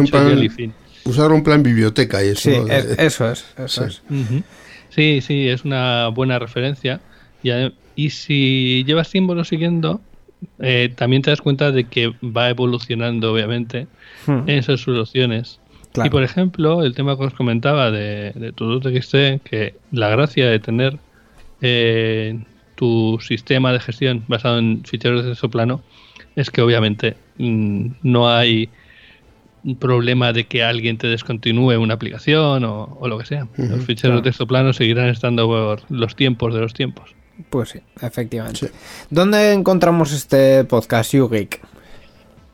en. 0.63 0.73
Usarlo 1.05 1.35
en 1.35 1.43
plan 1.43 1.63
biblioteca 1.63 2.23
y 2.23 2.29
eso. 2.29 2.49
Sí, 2.51 2.57
¿no? 2.57 2.67
es- 2.67 2.85
eso 2.99 3.31
es, 3.31 3.45
eso 3.57 3.89
Sí. 3.89 4.01
es. 4.09 4.43
Sí, 4.89 5.21
sí, 5.21 5.47
es 5.47 5.63
una 5.65 6.07
buena 6.09 6.39
referencia. 6.39 6.99
Y, 7.43 7.51
y 7.95 8.09
si 8.09 8.83
llevas 8.85 9.09
tiempo 9.09 9.41
siguiendo, 9.43 10.01
eh, 10.59 10.91
también 10.95 11.21
te 11.21 11.29
das 11.29 11.41
cuenta 11.41 11.71
de 11.71 11.83
que 11.85 12.11
va 12.23 12.49
evolucionando, 12.49 13.31
obviamente, 13.33 13.87
Hmm. 14.25 14.39
en 14.47 14.49
esas 14.49 14.81
soluciones. 14.81 15.59
Claro. 15.93 16.07
Y 16.07 16.09
por 16.11 16.23
ejemplo, 16.23 16.83
el 16.83 16.93
tema 16.95 17.17
que 17.17 17.23
os 17.25 17.33
comentaba 17.33 17.89
de, 17.91 18.31
de 18.35 18.51
TodoTXT, 18.51 19.41
que 19.43 19.75
la 19.91 20.09
gracia 20.09 20.47
de 20.49 20.59
tener 20.59 20.97
eh, 21.61 22.39
tu 22.75 23.19
sistema 23.21 23.73
de 23.73 23.79
gestión 23.79 24.23
basado 24.27 24.59
en 24.59 24.83
ficheros 24.85 25.23
de 25.23 25.31
texto 25.31 25.49
plano 25.49 25.81
es 26.35 26.49
que 26.51 26.61
obviamente 26.61 27.15
mm, 27.37 27.87
no 28.03 28.29
hay 28.29 28.69
un 29.69 29.75
problema 29.77 30.33
de 30.33 30.45
que 30.47 30.63
alguien 30.63 30.97
te 30.97 31.07
descontinúe 31.07 31.77
una 31.79 31.93
aplicación 31.93 32.63
o, 32.65 32.97
o 32.99 33.07
lo 33.07 33.17
que 33.19 33.25
sea. 33.25 33.47
Los 33.57 33.85
ficheros 33.85 34.17
de 34.17 34.23
texto 34.29 34.47
plano 34.47 34.73
seguirán 34.73 35.09
estando 35.09 35.47
por 35.47 35.81
los 35.89 36.15
tiempos 36.15 36.53
de 36.53 36.59
los 36.61 36.73
tiempos. 36.73 37.11
Pues 37.49 37.69
sí, 37.69 37.79
efectivamente. 38.01 38.59
Sí. 38.59 38.73
¿Dónde 39.09 39.53
encontramos 39.53 40.11
este 40.11 40.63
podcast, 40.65 41.13
YouGeek? 41.13 41.61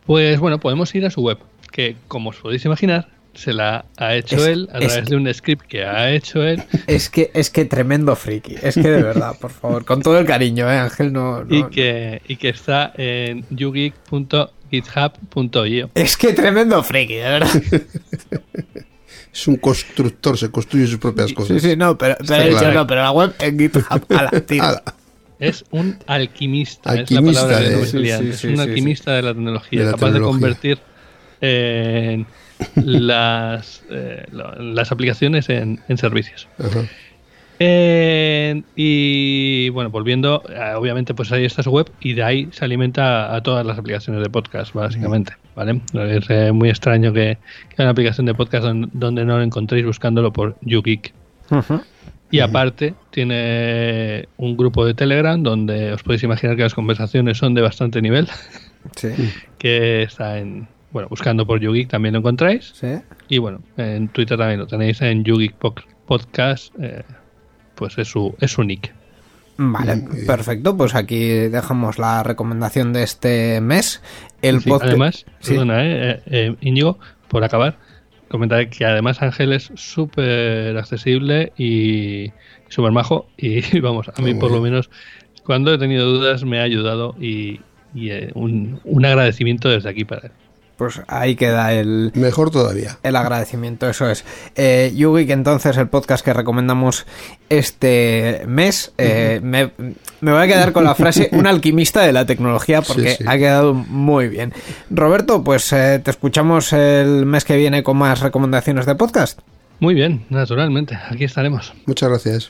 Pues 0.05 0.39
bueno, 0.39 0.59
podemos 0.59 0.93
ir 0.93 1.05
a 1.05 1.09
su 1.09 1.21
web, 1.21 1.39
que 1.71 1.95
como 2.07 2.29
os 2.29 2.35
podéis 2.37 2.63
imaginar, 2.65 3.07
se 3.33 3.51
la 3.53 3.85
ha 3.97 4.15
hecho 4.15 4.35
Es- 4.37 4.47
él 4.47 4.69
a 4.71 4.79
través 4.79 5.05
de 5.09 5.15
un 5.15 5.33
script 5.33 5.63
que 5.67 5.83
ha 5.83 6.11
hecho 6.11 6.43
él 6.43 6.63
Es 6.87 7.09
que, 7.09 7.31
es 7.33 7.49
que 7.49 7.65
tremendo 7.65 8.15
friki. 8.15 8.55
Es 8.61 8.75
que 8.75 8.89
de 8.89 9.01
verdad, 9.03 9.35
por 9.39 9.51
favor, 9.51 9.83
con 9.85 10.01
todo 10.01 10.19
el 10.19 10.25
cariño, 10.25 10.71
¿eh, 10.71 10.77
Ángel? 10.77 11.11
No, 11.11 11.43
no- 11.43 11.55
y, 11.55 11.63
que, 11.65 12.21
y 12.27 12.35
que 12.35 12.49
está 12.49 12.93
en 12.95 13.45
ugeek.github.io. 14.71 15.89
Es 15.95 16.17
que 16.17 16.33
tremendo 16.33 16.81
friki, 16.83 17.15
de 17.15 17.23
verdad. 17.23 17.49
Es 19.33 19.47
un 19.49 19.57
constructor, 19.57 20.37
se 20.37 20.49
construye 20.49 20.87
sus 20.87 20.97
propias 20.97 21.27
Sí, 21.27 21.33
cosas. 21.35 21.61
sí, 21.61 21.75
no, 21.75 21.97
pero, 21.97 22.15
pero, 22.25 22.33
Está 22.35 22.47
yo 22.49 22.57
claro. 22.57 22.73
no, 22.73 22.87
pero 22.87 23.01
la 23.01 23.11
web 23.11 23.33
en 23.39 23.59
GitHub. 23.59 24.05
Ala, 24.17 24.31
tira. 24.45 24.69
Ala, 24.69 24.83
Es 25.39 25.65
un 25.71 25.97
alquimista, 26.07 26.91
Alquimista 26.91 27.41
es 27.41 27.49
la 27.49 27.57
palabra 27.57 27.59
de- 27.79 27.85
Sí, 27.85 27.91
sí, 27.91 28.05
sí, 28.07 28.29
Es 28.29 28.43
un 28.45 28.55
sí, 28.55 28.61
alquimista 28.61 29.11
de 29.13 29.21
la 29.23 29.33
tecnología, 29.33 29.79
De 29.81 29.85
la 29.87 29.91
capaz 29.91 30.05
tecnología. 30.13 30.27
de 30.27 30.39
convertir 30.39 30.79
eh, 31.41 32.25
las, 32.75 33.83
eh, 33.89 34.23
las 34.31 34.91
aplicaciones 34.93 35.49
en, 35.49 35.81
en 35.89 35.97
servicios. 35.97 36.47
ajá. 36.57 36.85
Eh, 37.59 38.61
y 38.75 39.69
bueno, 39.69 39.89
volviendo, 39.89 40.43
eh, 40.49 40.73
obviamente 40.75 41.13
pues 41.13 41.31
ahí 41.31 41.45
está 41.45 41.63
su 41.63 41.71
web 41.71 41.89
y 42.01 42.13
de 42.13 42.23
ahí 42.23 42.49
se 42.51 42.65
alimenta 42.65 43.33
a 43.33 43.41
todas 43.41 43.65
las 43.65 43.77
aplicaciones 43.77 44.21
de 44.23 44.29
podcast, 44.29 44.73
básicamente, 44.73 45.33
¿vale? 45.55 45.79
Es 45.93 46.29
eh, 46.29 46.51
muy 46.51 46.69
extraño 46.69 47.13
que, 47.13 47.37
que 47.69 47.75
haya 47.75 47.83
una 47.85 47.91
aplicación 47.91 48.25
de 48.25 48.33
podcast 48.33 48.65
don- 48.65 48.89
donde 48.93 49.23
no 49.25 49.37
lo 49.37 49.43
encontréis 49.43 49.85
buscándolo 49.85 50.33
por 50.33 50.55
YouGeek. 50.61 51.13
Ujú. 51.51 51.81
Y 52.31 52.39
aparte 52.39 52.93
tiene 53.11 54.27
un 54.37 54.57
grupo 54.57 54.85
de 54.85 54.93
Telegram 54.93 55.41
donde 55.41 55.93
os 55.93 56.03
podéis 56.03 56.23
imaginar 56.23 56.55
que 56.57 56.63
las 56.63 56.73
conversaciones 56.73 57.37
son 57.37 57.53
de 57.53 57.61
bastante 57.61 58.01
nivel, 58.01 58.27
Sí, 58.95 59.09
que 59.57 60.03
está 60.03 60.39
en, 60.39 60.67
bueno, 60.91 61.07
buscando 61.07 61.45
por 61.45 61.59
YouGeek 61.61 61.87
también 61.87 62.13
lo 62.13 62.19
encontráis. 62.19 62.71
sí. 62.75 62.87
Y 63.29 63.37
bueno, 63.37 63.61
en 63.77 64.09
Twitter 64.09 64.37
también 64.37 64.59
lo 64.59 64.67
tenéis 64.67 65.01
en 65.01 65.23
YouGeek 65.23 65.55
Podcast, 66.05 66.73
eh, 66.81 67.03
pues 67.75 67.97
es 67.97 68.07
su, 68.07 68.35
es 68.39 68.51
su 68.51 68.63
nick. 68.63 68.93
Vale, 69.57 70.03
perfecto. 70.27 70.75
Pues 70.75 70.95
aquí 70.95 71.27
dejamos 71.29 71.97
la 71.97 72.23
recomendación 72.23 72.91
de 72.91 73.03
este 73.03 73.61
mes. 73.61 74.01
El 74.41 74.59
Sí, 74.61 74.69
podcast. 74.69 74.89
además, 74.89 75.25
Sí. 75.39 75.51
perdona, 75.51 75.85
eh, 75.85 76.09
eh, 76.11 76.21
eh, 76.27 76.55
Íñigo, 76.61 76.99
por 77.29 77.43
acabar, 77.43 77.77
comentaré 78.27 78.69
que 78.69 78.83
además 78.85 79.21
Ángel 79.21 79.53
es 79.53 79.71
súper 79.75 80.75
accesible 80.77 81.53
y 81.57 82.33
súper 82.67 82.91
majo. 82.91 83.27
Y 83.37 83.61
vamos, 83.79 84.09
a 84.13 84.21
mí 84.21 84.33
por 84.33 84.51
lo 84.51 84.61
menos, 84.61 84.89
cuando 85.45 85.73
he 85.73 85.77
tenido 85.77 86.05
dudas, 86.11 86.43
me 86.43 86.59
ha 86.59 86.63
ayudado 86.63 87.15
y, 87.19 87.61
y, 87.93 88.09
eh, 88.09 88.31
un, 88.33 88.81
un 88.83 89.05
agradecimiento 89.05 89.69
desde 89.69 89.89
aquí 89.89 90.03
para 90.03 90.27
él. 90.27 90.31
Pues 90.77 91.01
ahí 91.07 91.35
queda 91.35 91.71
el, 91.73 92.11
Mejor 92.15 92.51
todavía. 92.51 92.97
El 93.01 93.15
agradecimiento, 93.15 93.89
eso 93.89 94.09
es. 94.09 94.25
Eh, 94.55 94.91
YouGeek, 94.95 95.29
entonces, 95.29 95.77
el 95.77 95.87
podcast 95.87 96.23
que 96.25 96.33
recomendamos 96.33 97.05
este 97.49 98.43
mes. 98.47 98.91
eh, 98.97 99.39
me, 99.41 99.71
me 100.21 100.31
voy 100.31 100.41
a 100.43 100.47
quedar 100.47 100.71
con 100.73 100.83
la 100.83 100.95
frase 100.95 101.29
un 101.33 101.47
alquimista 101.47 102.01
de 102.01 102.11
la 102.11 102.25
tecnología 102.25 102.81
porque 102.81 103.11
Sí, 103.11 103.15
sí. 103.19 103.23
ha 103.27 103.37
quedado 103.37 103.73
muy 103.73 104.27
bien. 104.27 104.53
Roberto, 104.89 105.43
pues 105.43 105.71
eh, 105.73 105.99
te 106.03 106.11
escuchamos 106.11 106.73
el 106.73 107.25
mes 107.25 107.45
que 107.45 107.55
viene 107.55 107.81
con 107.83 107.97
más 107.97 108.19
recomendaciones 108.19 108.85
de 108.85 108.95
podcast. 108.95 109.39
Muy 109.79 109.93
bien, 109.93 110.25
naturalmente, 110.29 110.97
aquí 111.09 111.23
estaremos. 111.25 111.73
Muchas 111.85 112.09
gracias. 112.09 112.49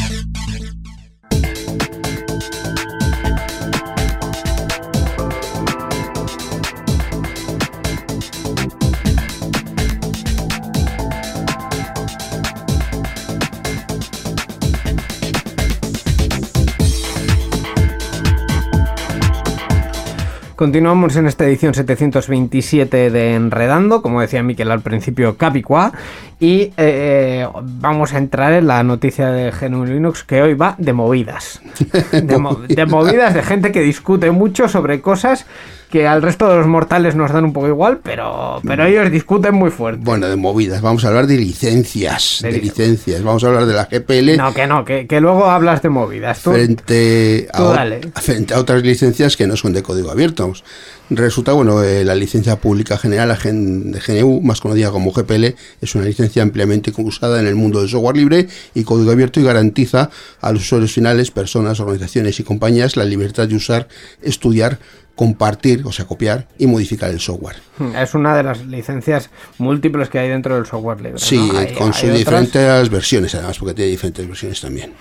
Continuamos 20.61 21.15
en 21.15 21.25
esta 21.25 21.43
edición 21.47 21.73
727 21.73 23.09
de 23.09 23.33
Enredando, 23.33 24.03
como 24.03 24.21
decía 24.21 24.43
Miquel 24.43 24.69
al 24.69 24.81
principio, 24.81 25.35
Capicua, 25.35 25.91
y 26.39 26.71
eh, 26.77 27.47
vamos 27.79 28.13
a 28.13 28.19
entrar 28.19 28.53
en 28.53 28.67
la 28.67 28.83
noticia 28.83 29.31
de 29.31 29.49
GNU 29.49 29.85
Linux 29.85 30.23
que 30.23 30.39
hoy 30.39 30.53
va 30.53 30.75
de 30.77 30.93
movidas. 30.93 31.63
De, 32.11 32.37
mo- 32.37 32.59
de 32.67 32.85
movidas 32.85 33.33
de 33.33 33.41
gente 33.41 33.71
que 33.71 33.81
discute 33.81 34.29
mucho 34.29 34.67
sobre 34.67 35.01
cosas 35.01 35.47
que 35.91 36.07
al 36.07 36.21
resto 36.23 36.49
de 36.49 36.55
los 36.57 36.65
mortales 36.67 37.15
nos 37.15 37.31
dan 37.31 37.43
un 37.45 37.53
poco 37.53 37.67
igual, 37.67 37.99
pero, 38.01 38.59
pero 38.65 38.85
ellos 38.85 39.11
discuten 39.11 39.53
muy 39.53 39.69
fuerte. 39.69 40.01
Bueno, 40.03 40.27
de 40.27 40.35
movidas. 40.35 40.81
Vamos 40.81 41.05
a 41.05 41.09
hablar 41.09 41.27
de 41.27 41.37
licencias. 41.37 42.39
De 42.41 42.51
De, 42.51 42.57
lic- 42.59 42.63
licencias. 42.63 43.21
Vamos 43.21 43.43
a 43.43 43.47
hablar 43.47 43.65
de 43.65 43.73
la 43.73 43.85
GPL 43.85 44.37
No, 44.37 44.53
que 44.53 44.65
no, 44.65 44.83
que, 44.85 45.05
que 45.05 45.21
luego 45.21 45.45
hablas 45.51 45.81
de 45.81 45.89
movidas. 45.89 46.41
Tú, 46.41 46.51
frente, 46.53 47.47
a, 47.53 47.57
tú 47.57 47.63
o- 47.65 47.73
dale. 47.73 48.01
frente 48.15 48.53
a 48.53 48.59
otras 48.59 48.81
licencias 48.81 49.37
que 49.37 49.45
no 49.45 49.55
son 49.55 49.73
de 49.73 49.83
código 49.83 50.09
abierto. 50.09 50.53
Resulta, 51.13 51.51
bueno, 51.51 51.83
eh, 51.83 52.05
la 52.05 52.15
licencia 52.15 52.55
pública 52.55 52.97
general 52.97 53.37
de 53.43 53.99
GNU, 53.99 54.39
más 54.41 54.61
conocida 54.61 54.91
como 54.91 55.11
GPL, 55.11 55.55
es 55.81 55.93
una 55.95 56.05
licencia 56.05 56.41
ampliamente 56.41 56.93
usada 56.97 57.41
en 57.41 57.47
el 57.47 57.55
mundo 57.55 57.81
del 57.81 57.89
software 57.89 58.15
libre 58.15 58.47
y 58.73 58.83
código 58.85 59.11
abierto 59.11 59.41
y 59.41 59.43
garantiza 59.43 60.09
a 60.39 60.51
los 60.53 60.61
usuarios 60.61 60.93
finales, 60.93 61.29
personas, 61.29 61.81
organizaciones 61.81 62.39
y 62.39 62.43
compañías 62.43 62.95
la 62.95 63.03
libertad 63.03 63.45
de 63.49 63.55
usar, 63.55 63.89
estudiar, 64.21 64.79
compartir, 65.15 65.83
o 65.85 65.91
sea, 65.91 66.05
copiar 66.05 66.47
y 66.57 66.67
modificar 66.67 67.09
el 67.11 67.19
software. 67.19 67.57
Es 67.97 68.13
una 68.15 68.35
de 68.35 68.43
las 68.43 68.65
licencias 68.65 69.29
múltiples 69.59 70.09
que 70.09 70.19
hay 70.19 70.29
dentro 70.29 70.55
del 70.55 70.65
software 70.65 71.01
libre. 71.01 71.19
Sí, 71.19 71.37
¿no? 71.37 71.57
Hay- 71.59 71.73
con 71.73 71.87
hay 71.87 71.93
sus 71.93 72.03
otras- 72.03 72.17
diferentes 72.17 72.89
versiones, 72.89 73.35
además, 73.35 73.57
porque 73.59 73.73
tiene 73.75 73.91
diferentes 73.91 74.27
versiones 74.27 74.61
también. 74.61 74.93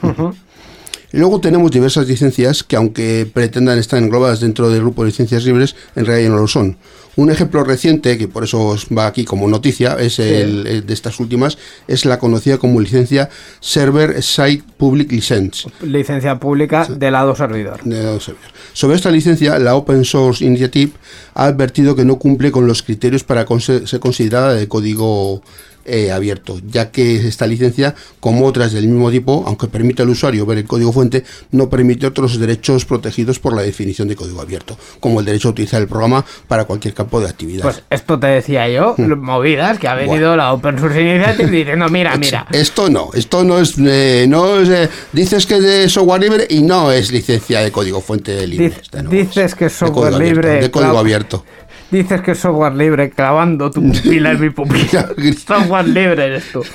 Y 1.13 1.19
luego 1.19 1.41
tenemos 1.41 1.71
diversas 1.73 2.07
licencias 2.07 2.63
que, 2.63 2.77
aunque 2.77 3.29
pretendan 3.33 3.79
estar 3.79 4.01
englobadas 4.01 4.39
dentro 4.41 4.69
del 4.71 4.81
grupo 4.81 5.03
de 5.03 5.11
licencias 5.11 5.45
libres, 5.45 5.75
en 5.97 6.07
realidad 6.07 6.31
no 6.31 6.37
lo 6.37 6.47
son. 6.47 6.77
Un 7.17 7.31
ejemplo 7.31 7.65
reciente, 7.65 8.17
que 8.17 8.29
por 8.29 8.45
eso 8.45 8.77
va 8.97 9.07
aquí 9.07 9.25
como 9.25 9.49
noticia, 9.49 9.97
es 9.99 10.19
el, 10.19 10.67
el 10.67 10.87
de 10.87 10.95
estas 10.95 11.19
últimas, 11.21 11.59
es 11.89 12.05
la 12.05 12.19
conocida 12.19 12.59
como 12.59 12.81
licencia 12.81 13.29
Server 13.61 14.23
Side 14.23 14.63
Public 14.77 15.11
License. 15.11 15.69
Licencia 15.83 16.39
pública 16.39 16.87
de 16.87 17.11
lado 17.11 17.35
servidor. 17.35 17.83
de 17.83 18.03
los 18.03 18.25
servidores. 18.25 18.53
Sobre 18.73 18.97
esta 18.97 19.11
licencia, 19.11 19.59
la 19.59 19.75
Open 19.75 20.05
Source 20.05 20.45
Initiative 20.45 20.93
ha 21.35 21.47
advertido 21.47 21.97
que 21.97 22.05
no 22.05 22.19
cumple 22.19 22.51
con 22.51 22.67
los 22.67 22.83
criterios 22.83 23.25
para 23.25 23.47
ser 23.59 24.01
considerada 24.01 24.55
de 24.55 24.69
código 24.69 25.43
eh, 25.85 26.11
abierto, 26.13 26.61
ya 26.67 26.91
que 26.91 27.17
esta 27.27 27.47
licencia, 27.47 27.95
como 28.21 28.47
otras 28.47 28.73
del 28.73 28.87
mismo 28.89 29.11
tipo, 29.11 29.45
aunque 29.47 29.67
permite 29.67 30.03
al 30.03 30.11
usuario 30.11 30.45
ver 30.47 30.59
el 30.59 30.65
código 30.67 30.93
fuente, 30.93 31.25
no 31.53 31.69
permite 31.69 32.07
otros 32.07 32.39
derechos 32.39 32.85
protegidos 32.85 33.39
por 33.39 33.55
la 33.55 33.63
definición 33.63 34.09
de 34.09 34.17
código 34.17 34.41
abierto, 34.41 34.77
como 35.01 35.21
el 35.21 35.27
derecho 35.27 35.49
a 35.49 35.51
utilizar 35.53 35.81
el 35.81 35.89
programa 35.89 36.25
para 36.49 36.65
cualquier 36.65 36.95
campo 36.95 37.21
de 37.21 37.29
actividad. 37.29 37.63
Pues 37.63 37.83
esto 37.91 38.19
te 38.19 38.27
decía 38.29 38.69
yo, 38.69 38.95
movidas, 38.99 39.79
que 39.79 39.89
ha 39.89 39.95
venido 39.95 40.31
Bueno. 40.31 40.37
la 40.37 40.53
Open 40.53 40.79
Source 40.79 41.01
Initiative 41.01 41.51
diciendo, 41.51 41.89
mira, 41.89 42.17
mira. 42.17 42.47
Esto 42.53 42.89
no, 42.91 43.11
esto 43.15 43.45
no 43.45 43.59
es, 43.59 43.75
eh, 43.79 44.27
no 44.29 44.61
es, 44.61 44.69
eh, 44.69 44.89
dices 45.13 45.47
que 45.47 45.57
es 45.57 45.63
de 45.63 45.89
software 45.89 46.21
libre 46.21 46.47
y 46.51 46.63
no 46.63 46.93
es 46.93 47.11
licencia 47.13 47.61
de 47.61 47.71
código 47.73 48.01
fuente 48.01 48.47
libre. 48.47 48.71
Dic- 48.71 48.81
esta 48.83 49.03
no 49.03 49.11
dices 49.11 49.55
que 49.55 49.67
es 49.67 49.73
de 49.73 49.79
software 49.79 50.15
abierto, 50.15 50.35
libre, 50.43 50.61
de 50.63 50.71
código 50.71 50.99
abierto. 50.99 51.45
Dices 51.91 52.21
que 52.23 52.33
es 52.33 52.39
software 52.39 52.75
libre 52.75 53.11
clavando 53.11 53.71
tu 53.71 53.83
pupila 53.83 54.33
en 54.33 54.41
mi 54.41 54.51
pupila. 54.51 55.09
software 55.47 55.89
libre 55.89 56.27
eres 56.27 56.45
tú. 56.53 56.63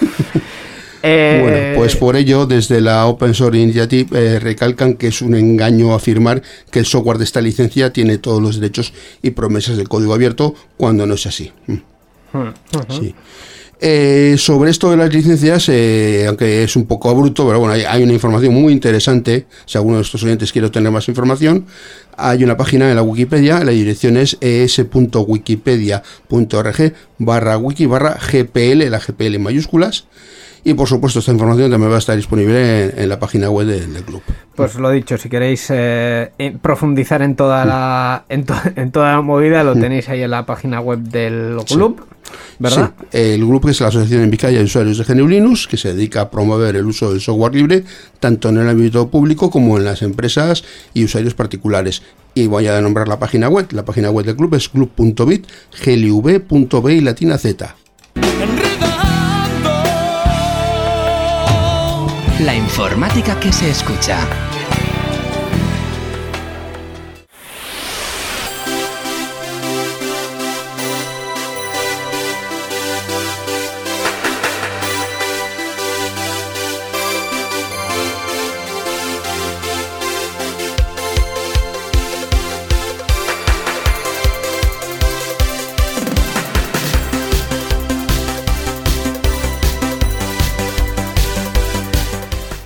Eh, 1.08 1.39
Bueno, 1.43 1.78
pues 1.78 1.95
por 1.95 2.15
ello, 2.15 2.47
desde 2.47 2.82
la 2.82 3.06
Open 3.06 3.36
Source 3.36 3.60
Initiative 3.60 4.10
eh, 4.19 4.39
recalcan 4.39 4.95
que 4.95 5.10
es 5.10 5.21
un 5.21 5.36
engaño 5.36 5.93
afirmar 5.93 6.41
que 6.71 6.80
el 6.80 6.88
software 6.88 7.19
de 7.19 7.25
esta 7.25 7.41
licencia 7.41 7.93
tiene 7.93 8.17
todos 8.17 8.41
los 8.41 8.60
derechos 8.60 8.91
y 9.21 9.30
promesas 9.30 9.78
del 9.78 9.88
código 9.88 10.15
abierto 10.15 10.56
cuando 10.78 11.06
no 11.06 11.13
es 11.13 11.28
así. 11.28 11.51
Mm. 11.67 11.75
Sí. 12.89 13.13
Eh, 13.88 14.34
sobre 14.39 14.71
esto 14.71 14.89
de 14.89 14.98
las 14.98 15.13
licencias, 15.13 15.69
eh, 15.69 16.26
aunque 16.28 16.63
es 16.63 16.76
un 16.76 16.88
poco 16.88 17.12
abrupto, 17.12 17.45
pero 17.45 17.60
bueno, 17.60 17.76
hay, 17.76 17.84
hay 17.84 18.02
una 18.02 18.13
información 18.13 18.52
muy 18.52 18.74
interesante. 18.74 19.45
Si 19.67 19.78
alguno 19.78 19.98
de 19.98 20.02
estos 20.02 20.24
oyentes 20.24 20.52
quiere 20.52 20.65
obtener 20.65 20.91
más 20.91 21.08
información, 21.08 21.67
hay 22.17 22.43
una 22.43 22.58
página 22.58 22.89
en 22.89 22.95
la 22.95 23.04
Wikipedia, 23.04 23.63
la 23.63 23.69
dirección 23.71 24.17
es 24.17 24.38
es.wikipedia.org 24.41 26.93
barra 27.19 27.58
wiki 27.60 27.86
barra 27.86 28.17
GPL, 28.19 28.89
la 28.89 28.98
GPL 29.00 29.36
en 29.36 29.43
mayúsculas. 29.43 30.08
Y 30.63 30.74
por 30.74 30.88
supuesto, 30.88 31.19
esta 31.19 31.32
información 31.32 31.69
también 31.69 31.91
va 31.91 31.98
a 31.98 32.00
estar 32.00 32.15
disponible 32.15 32.86
en, 32.86 33.00
en 33.04 33.08
la 33.10 33.19
página 33.19 33.52
web 33.52 33.67
del, 33.67 33.93
del 33.93 34.04
club. 34.04 34.24
Pues 34.56 34.74
lo 34.74 34.89
dicho, 34.89 35.15
si 35.19 35.30
queréis 35.30 35.67
eh, 35.69 36.32
profundizar 36.60 37.21
en 37.21 37.36
toda 37.36 37.63
la 37.65 38.26
en, 38.30 38.45
to- 38.45 38.56
en 38.76 38.91
toda 38.91 39.12
la 39.12 39.21
movida, 39.21 39.63
lo 39.63 39.76
tenéis 39.76 40.10
ahí 40.10 40.24
en 40.24 40.32
la 40.32 40.48
página 40.48 40.82
web 40.82 40.98
del 41.02 41.58
club, 41.67 42.02
¿verdad? 42.60 42.93
Sí, 43.00 43.17
el 43.17 43.45
grupo 43.45 43.69
es 43.69 43.80
la 43.82 43.88
Asociación 43.88 44.24
en 44.24 44.32
Vizcaya 44.32 44.60
de 44.60 44.65
Usuarios 44.65 44.98
de 44.98 45.04
GNU 45.04 45.28
Linux, 45.28 45.67
que 45.67 45.78
se 45.78 45.93
dedica 45.93 46.21
a 46.21 46.32
promover 46.32 46.76
el 46.76 46.86
uso 46.86 47.12
del 47.12 47.21
software 47.21 47.56
libre, 47.56 47.84
tanto 48.19 48.50
en 48.50 48.58
el 48.58 48.69
ámbito 48.69 49.10
público 49.10 49.50
como 49.50 49.78
en 49.78 49.86
las 49.86 50.02
empresas 50.02 50.63
y 50.93 51.04
usuarios 51.04 51.34
particulares. 51.34 52.02
Y 52.34 52.48
voy 52.48 52.67
a 52.67 52.80
nombrar 52.82 53.08
la 53.08 53.17
página 53.17 53.48
web. 53.48 53.67
La 53.71 53.86
página 53.86 54.10
web 54.10 54.26
del 54.26 54.36
club 54.36 54.56
es 54.56 54.69
club.bit, 54.69 55.48
glv.b 55.84 56.93
y 56.93 57.02
latina 57.02 57.38
z. 57.38 57.76
La 62.41 62.54
informática 62.54 63.39
que 63.39 63.54
se 63.54 63.69
escucha. 63.69 64.44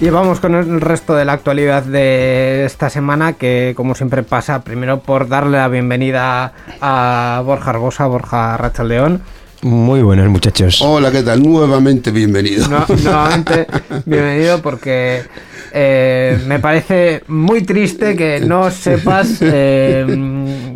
Y 0.01 0.09
vamos 0.09 0.39
con 0.39 0.55
el 0.55 0.79
resto 0.79 1.13
de 1.13 1.25
la 1.25 1.33
actualidad 1.33 1.83
de 1.83 2.63
esta 2.63 2.89
semana, 2.89 3.33
que 3.33 3.73
como 3.75 3.95
siempre 3.95 4.23
pasa, 4.23 4.61
primero 4.61 5.01
por 5.01 5.27
darle 5.27 5.57
la 5.57 5.67
bienvenida 5.67 6.53
a 6.79 7.41
Borja 7.45 7.71
Arbosa, 7.71 8.05
Borja 8.07 8.55
Rachaldeón. 8.55 9.21
Muy 9.61 10.01
buenos 10.01 10.29
muchachos. 10.29 10.81
Hola, 10.81 11.11
¿qué 11.11 11.21
tal? 11.21 11.43
Nuevamente 11.43 12.11
bienvenido. 12.11 12.65
No- 12.69 12.85
nuevamente, 13.03 13.67
bienvenido 14.05 14.61
porque 14.61 15.23
eh, 15.73 16.37
me 16.47 16.59
parece 16.59 17.23
muy 17.27 17.61
triste 17.61 18.15
que 18.15 18.39
no 18.39 18.69
sepas 18.71 19.41
eh, 19.41 20.05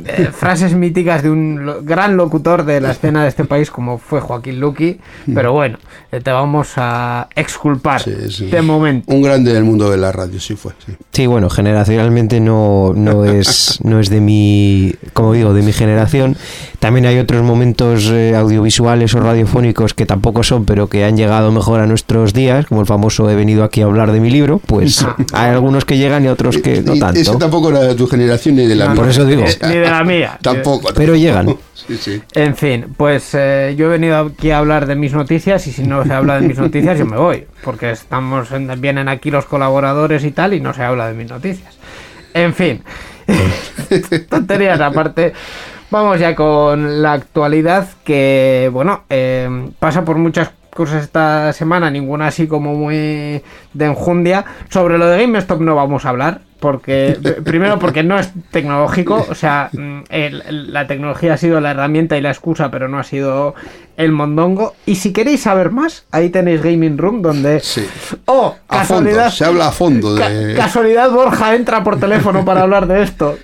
eh, 0.06 0.30
frases 0.32 0.74
míticas 0.76 1.24
de 1.24 1.30
un 1.30 1.66
lo- 1.66 1.82
gran 1.84 2.18
locutor 2.18 2.66
de 2.66 2.82
la 2.82 2.92
escena 2.92 3.24
de 3.24 3.30
este 3.30 3.46
país 3.46 3.72
como 3.72 3.98
fue 3.98 4.20
Joaquín 4.20 4.60
Luqui, 4.60 5.00
pero 5.34 5.54
bueno, 5.54 5.78
eh, 6.12 6.20
te 6.22 6.32
vamos 6.32 6.74
a 6.78 7.28
exculpar 7.36 8.02
Sí, 8.02 8.14
sí. 8.30 8.46
de 8.48 8.62
momento. 8.62 9.14
Un 9.14 9.22
grande 9.22 9.54
del 9.54 9.64
mundo 9.64 9.90
de 9.90 9.98
la 9.98 10.12
radio, 10.12 10.40
sí 10.40 10.56
fue. 10.56 10.74
sí. 10.86 10.94
Sí, 11.12 11.28
bueno, 11.28 11.50
generacionalmente 11.50 12.40
no, 12.40 12.94
no 12.96 13.26
es 13.26 13.80
no 13.84 14.00
es 14.00 14.10
de 14.10 14.20
mi, 14.22 14.94
como 15.14 15.34
digo, 15.34 15.54
de 15.54 15.62
mi 15.62 15.74
generación. 15.74 16.36
También 16.80 17.06
hay 17.06 17.18
otros 17.20 17.44
momentos 17.44 18.10
eh, 18.12 18.36
audiovisuales 18.36 19.14
o 19.16 19.20
radiofónicos 19.22 19.94
que 19.94 20.06
tampoco 20.06 20.44
son, 20.44 20.66
pero 20.66 20.88
que 20.88 21.06
han 21.06 21.16
llegado 21.18 21.52
mejor 21.52 21.80
a 21.80 21.88
nuestros 21.88 22.34
días, 22.34 22.66
como 22.66 22.82
el 22.82 22.88
famoso 22.88 23.30
he 23.30 23.36
venido 23.36 23.64
aquí 23.64 23.82
a 23.82 23.86
hablar 23.86 24.12
de 24.12 24.20
mi 24.20 24.30
libro. 24.30 24.60
Pues 24.66 24.83
hay 25.34 25.50
algunos 25.52 25.86
que 25.86 25.98
llegan 25.98 26.24
y 26.26 26.28
otros 26.28 26.58
que 26.58 26.82
no 26.82 26.96
tanto. 26.98 27.38
tampoco 27.38 27.70
era 27.70 27.80
de 27.82 27.96
tu 27.96 28.08
generación 28.08 28.56
ni 28.56 28.66
de 28.68 28.76
la 28.76 28.86
No, 28.86 28.92
mía. 28.92 29.02
Por 29.02 29.10
eso 29.10 29.26
digo. 29.26 29.44
Ni, 29.44 29.70
ni 29.70 29.76
de 29.78 29.90
la 29.90 30.04
mía. 30.04 30.38
Tampoco. 30.42 30.90
Pero 30.96 31.16
llegan. 31.16 31.56
Sí, 31.86 31.98
sí. 31.98 32.22
En 32.34 32.56
fin, 32.56 32.86
pues 32.96 33.32
eh, 33.34 33.74
yo 33.78 33.88
he 33.88 33.90
venido 33.90 34.18
aquí 34.18 34.52
a 34.52 34.60
hablar 34.60 34.86
de 34.86 34.96
mis 34.96 35.12
noticias 35.12 35.68
y 35.68 35.74
si 35.74 35.84
no 35.84 36.06
se 36.06 36.14
habla 36.14 36.40
de 36.40 36.48
mis 36.48 36.58
noticias 36.58 36.98
yo 36.98 37.06
me 37.06 37.18
voy, 37.18 37.46
porque 37.62 37.92
estamos 37.92 38.50
en- 38.54 38.80
vienen 38.80 39.10
aquí 39.10 39.30
los 39.32 39.44
colaboradores 39.46 40.24
y 40.24 40.32
tal 40.32 40.54
y 40.54 40.62
no 40.62 40.74
se 40.74 40.82
habla 40.82 41.08
de 41.10 41.14
mis 41.14 41.30
noticias. 41.30 41.76
En 42.34 42.54
fin, 42.54 42.84
tonterías 44.30 44.80
aparte, 44.80 45.34
vamos 45.92 46.20
ya 46.20 46.36
con 46.36 47.02
la 47.02 47.14
actualidad 47.14 47.88
que, 48.06 48.70
bueno, 48.72 49.04
eh, 49.10 49.50
pasa 49.80 50.06
por 50.06 50.18
muchas 50.18 50.52
cosas 50.74 51.04
esta 51.04 51.54
semana, 51.54 51.90
ninguna 51.90 52.28
así 52.28 52.48
como 52.48 52.74
muy 52.74 53.42
de 53.74 53.86
enjundia. 53.86 54.46
Sobre 54.70 54.98
lo 54.98 55.08
de 55.08 55.22
GameStop 55.22 55.62
no 55.62 55.76
vamos 55.76 56.06
a 56.06 56.10
hablar, 56.10 56.42
porque 56.60 57.18
primero 57.44 57.80
porque 57.80 58.04
no 58.04 58.18
es 58.18 58.32
tecnológico, 58.52 59.26
o 59.30 59.36
sea, 59.36 59.70
mm, 59.74 60.02
la 60.50 60.88
tecnología 60.88 61.34
ha 61.34 61.38
sido 61.38 61.60
la 61.60 61.72
herramienta 61.72 62.18
y 62.18 62.22
la 62.22 62.30
excusa, 62.30 62.72
pero 62.72 62.88
no 62.88 63.00
ha 63.00 63.04
sido 63.04 63.56
el 63.98 64.12
mondongo. 64.12 64.74
Y 64.86 64.96
si 64.96 65.14
queréis 65.14 65.42
saber 65.42 65.72
más, 65.72 66.06
ahí 66.12 66.30
tenéis 66.30 66.62
Gaming 66.62 66.98
Room, 66.98 67.22
donde... 67.22 67.60
Sí. 67.60 67.86
¡Oh! 68.26 68.56
A 68.68 68.84
fondo, 68.86 69.10
Casualidad. 69.12 69.32
se 69.32 69.46
habla 69.46 69.68
a 69.68 69.72
fondo 69.72 70.16
ca- 70.16 70.30
de... 70.30 70.56
casualidad 70.56 71.12
Borja 71.12 71.56
entra 71.56 71.84
por 71.84 72.00
teléfono 72.00 72.44
para 72.44 72.62
hablar 72.62 72.88
de 72.88 73.04
esto. 73.04 73.38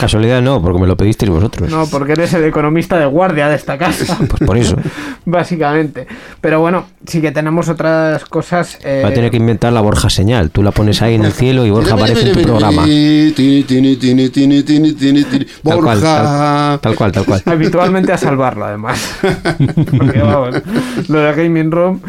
Casualidad 0.00 0.42
no, 0.42 0.60
porque 0.60 0.80
me 0.80 0.86
lo 0.86 0.96
pedisteis 0.96 1.30
vosotros. 1.30 1.70
No, 1.70 1.86
porque 1.86 2.12
eres 2.12 2.32
el 2.34 2.44
economista 2.44 2.98
de 2.98 3.06
guardia 3.06 3.48
de 3.48 3.56
esta 3.56 3.78
casa. 3.78 4.16
Pues 4.28 4.42
por 4.44 4.56
eso. 4.56 4.76
Básicamente. 5.24 6.06
Pero 6.40 6.60
bueno, 6.60 6.86
sí 7.06 7.20
que 7.20 7.30
tenemos 7.32 7.68
otras 7.68 8.24
cosas. 8.24 8.78
eh, 8.82 9.02
Va 9.04 9.08
a 9.10 9.14
tener 9.14 9.30
que 9.30 9.36
inventar 9.36 9.72
la 9.72 9.80
Borja 9.80 10.10
señal. 10.10 10.50
Tú 10.50 10.62
la 10.62 10.72
pones 10.72 11.00
ahí 11.02 11.14
en 11.14 11.24
el 11.24 11.32
cielo 11.32 11.64
y 11.64 11.70
Borja 11.70 11.94
aparece 11.94 12.28
en 12.30 12.32
tu 12.34 12.42
programa. 12.42 12.84
Tal 15.62 15.76
cual, 15.82 15.98
Borja. 16.00 16.00
tal, 16.22 16.80
tal 16.80 16.94
cual, 16.96 17.12
tal 17.12 17.24
cual. 17.24 17.42
habitualmente 17.46 18.12
a 18.12 18.18
salvarlo, 18.18 18.64
además. 18.64 18.98
Porque 19.98 20.18
vamos, 20.18 20.62
lo 21.08 21.18
de 21.20 21.34
Gaming 21.34 21.70
Room. 21.70 22.00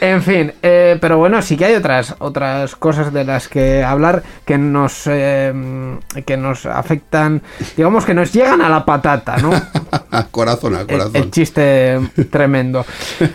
En 0.00 0.22
fin, 0.22 0.50
eh, 0.62 0.96
pero 0.98 1.18
bueno, 1.18 1.42
sí 1.42 1.58
que 1.58 1.66
hay 1.66 1.74
otras 1.74 2.14
otras 2.20 2.74
cosas 2.74 3.12
de 3.12 3.22
las 3.22 3.48
que 3.48 3.84
hablar 3.84 4.22
que 4.46 4.56
nos 4.56 5.02
eh, 5.06 5.52
que 6.24 6.38
nos 6.38 6.64
afectan, 6.64 7.42
digamos 7.76 8.06
que 8.06 8.14
nos 8.14 8.32
llegan 8.32 8.62
a 8.62 8.70
la 8.70 8.86
patata, 8.86 9.36
¿no? 9.36 9.50
A 10.10 10.24
corazón, 10.30 10.74
a 10.74 10.80
El, 10.80 10.86
corazón. 10.86 11.16
el 11.16 11.30
chiste 11.30 12.00
tremendo. 12.30 12.86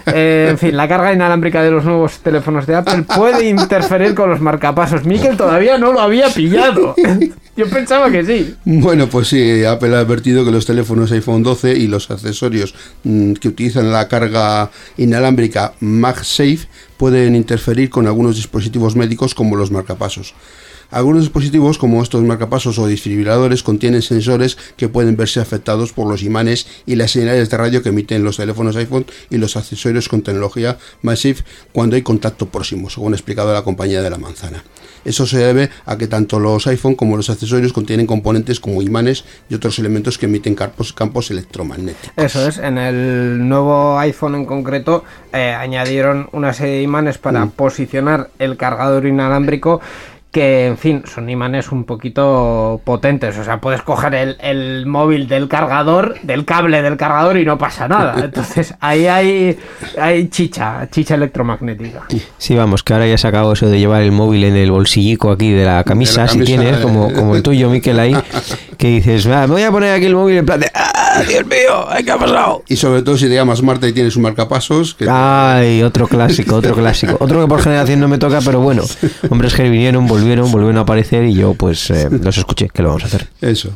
Eh, 0.07 0.47
en 0.49 0.57
fin, 0.57 0.75
la 0.75 0.87
carga 0.87 1.13
inalámbrica 1.13 1.61
de 1.61 1.69
los 1.69 1.85
nuevos 1.85 2.17
teléfonos 2.19 2.65
de 2.65 2.75
Apple 2.77 3.03
puede 3.15 3.47
interferir 3.47 4.15
con 4.15 4.31
los 4.31 4.41
marcapasos. 4.41 5.05
Mikel 5.05 5.37
todavía 5.37 5.77
no 5.77 5.93
lo 5.93 5.99
había 5.99 6.29
pillado. 6.29 6.95
Yo 7.57 7.69
pensaba 7.69 8.11
que 8.11 8.25
sí. 8.25 8.53
Bueno, 8.65 9.07
pues 9.07 9.29
sí, 9.29 9.63
Apple 9.63 9.95
ha 9.95 9.99
advertido 9.99 10.43
que 10.43 10.51
los 10.51 10.65
teléfonos 10.65 11.11
iPhone 11.13 11.41
12 11.41 11.77
y 11.77 11.87
los 11.87 12.11
accesorios 12.11 12.75
mm, 13.03 13.33
que 13.33 13.47
utilizan 13.47 13.93
la 13.93 14.09
carga 14.09 14.71
inalámbrica 14.97 15.73
MagSafe 15.79 16.67
pueden 16.97 17.33
interferir 17.33 17.89
con 17.89 18.07
algunos 18.07 18.35
dispositivos 18.35 18.97
médicos 18.97 19.33
como 19.33 19.55
los 19.55 19.71
marcapasos. 19.71 20.33
Algunos 20.91 21.23
dispositivos 21.23 21.77
como 21.77 22.03
estos 22.03 22.23
marcapasos 22.23 22.77
o 22.77 22.87
desfibriladores 22.87 23.63
contienen 23.63 24.01
sensores 24.01 24.57
que 24.77 24.89
pueden 24.89 25.15
verse 25.15 25.39
afectados 25.39 25.93
por 25.93 26.07
los 26.07 26.23
imanes 26.23 26.67
y 26.85 26.95
las 26.95 27.11
señales 27.11 27.49
de 27.49 27.57
radio 27.57 27.81
que 27.81 27.89
emiten 27.89 28.23
los 28.23 28.37
teléfonos 28.37 28.75
iPhone 28.75 29.05
y 29.29 29.37
los 29.37 29.55
accesorios 29.55 30.09
con 30.09 30.21
tecnología 30.21 30.77
MagSafe 31.01 31.43
cuando 31.71 31.95
hay 31.95 32.01
contacto 32.01 32.47
próximo, 32.47 32.89
según 32.89 33.13
ha 33.13 33.15
explicado 33.15 33.53
la 33.53 33.63
compañía 33.63 34.01
de 34.01 34.09
la 34.09 34.17
manzana. 34.17 34.63
Eso 35.05 35.25
se 35.25 35.37
debe 35.37 35.69
a 35.85 35.97
que 35.97 36.07
tanto 36.07 36.39
los 36.39 36.67
iPhone 36.67 36.95
como 36.95 37.15
los 37.15 37.29
accesorios 37.29 37.71
contienen 37.71 38.07
componentes 38.07 38.59
como 38.59 38.81
imanes 38.81 39.23
y 39.49 39.55
otros 39.55 39.79
elementos 39.79 40.17
que 40.17 40.25
emiten 40.25 40.55
campos, 40.55 40.91
campos 40.91 41.31
electromagnéticos. 41.31 42.11
Eso 42.17 42.47
es, 42.47 42.57
en 42.57 42.77
el 42.77 43.47
nuevo 43.47 43.97
iPhone 43.99 44.35
en 44.35 44.45
concreto 44.45 45.03
eh, 45.31 45.53
añadieron 45.53 46.27
una 46.31 46.53
serie 46.53 46.75
de 46.75 46.81
imanes 46.81 47.17
para 47.17 47.45
posicionar 47.45 48.29
el 48.39 48.57
cargador 48.57 49.05
inalámbrico 49.05 49.79
que, 50.35 50.65
en 50.67 50.77
fin, 50.77 51.01
son 51.05 51.29
imanes 51.29 51.71
un 51.71 51.85
poquito 51.85 52.81
potentes. 52.83 53.37
O 53.37 53.43
sea, 53.45 53.61
puedes 53.61 53.81
coger 53.83 54.13
el, 54.15 54.35
el 54.41 54.85
móvil 54.85 55.29
del 55.29 55.47
cargador, 55.47 56.15
del 56.23 56.43
cable 56.43 56.81
del 56.81 56.97
cargador 56.97 57.37
y 57.37 57.45
no 57.45 57.57
pasa 57.57 57.87
nada. 57.87 58.15
Entonces, 58.25 58.73
ahí 58.81 59.07
hay, 59.07 59.57
hay 59.97 60.27
chicha, 60.27 60.89
chicha 60.91 61.15
electromagnética. 61.15 62.03
Sí, 62.37 62.53
vamos, 62.53 62.83
que 62.83 62.91
ahora 62.93 63.07
ya 63.07 63.17
se 63.17 63.29
acabó 63.29 63.53
eso 63.53 63.69
de 63.69 63.79
llevar 63.79 64.01
el 64.01 64.11
móvil 64.11 64.43
en 64.43 64.57
el 64.57 64.71
bolsillico 64.71 65.31
aquí 65.31 65.51
de 65.51 65.63
la 65.63 65.85
camisa, 65.85 66.23
De 66.23 66.27
la 66.27 66.33
si 66.33 66.39
camisa, 66.39 66.61
tienes, 66.61 66.79
eh. 66.79 66.81
como, 66.81 67.13
como 67.13 67.33
el 67.37 67.41
tuyo, 67.41 67.69
Miquel, 67.69 67.97
ahí, 67.97 68.13
que 68.77 68.87
dices, 68.89 69.31
"Va, 69.31 69.47
me 69.47 69.53
voy 69.53 69.63
a 69.63 69.71
poner 69.71 69.93
aquí 69.93 70.07
el 70.07 70.15
móvil 70.15 70.35
en 70.39 70.45
plan 70.45 70.59
de, 70.59 70.69
¡ah, 70.73 71.21
Dios 71.25 71.45
mío! 71.45 71.87
¿Qué 72.03 72.11
ha 72.11 72.17
pasado? 72.17 72.61
Y 72.67 72.75
sobre 72.75 73.03
todo 73.03 73.15
si 73.17 73.29
te 73.29 73.35
llamas 73.35 73.61
Marta 73.63 73.87
y 73.87 73.93
tienes 73.93 74.17
un 74.17 74.23
marcapasos, 74.23 74.95
que 74.95 75.07
Ay, 75.09 75.81
otro 75.81 76.07
clásico, 76.09 76.57
otro 76.57 76.75
clásico. 76.75 77.15
Otro 77.21 77.39
que 77.41 77.47
por 77.47 77.61
generación 77.61 78.01
no 78.01 78.09
me 78.09 78.17
toca, 78.17 78.39
pero 78.43 78.59
bueno, 78.59 78.83
hombres 79.29 79.53
que 79.53 79.69
vinieron, 79.69 80.05
volvieron, 80.07 80.24
volvieron 80.51 80.77
a 80.77 80.81
aparecer 80.81 81.25
y 81.25 81.33
yo 81.33 81.53
pues 81.53 81.89
eh, 81.91 82.09
los 82.09 82.37
escuché. 82.37 82.69
¿Qué 82.73 82.81
lo 82.81 82.89
vamos 82.89 83.03
a 83.03 83.07
hacer? 83.07 83.27
eso. 83.41 83.69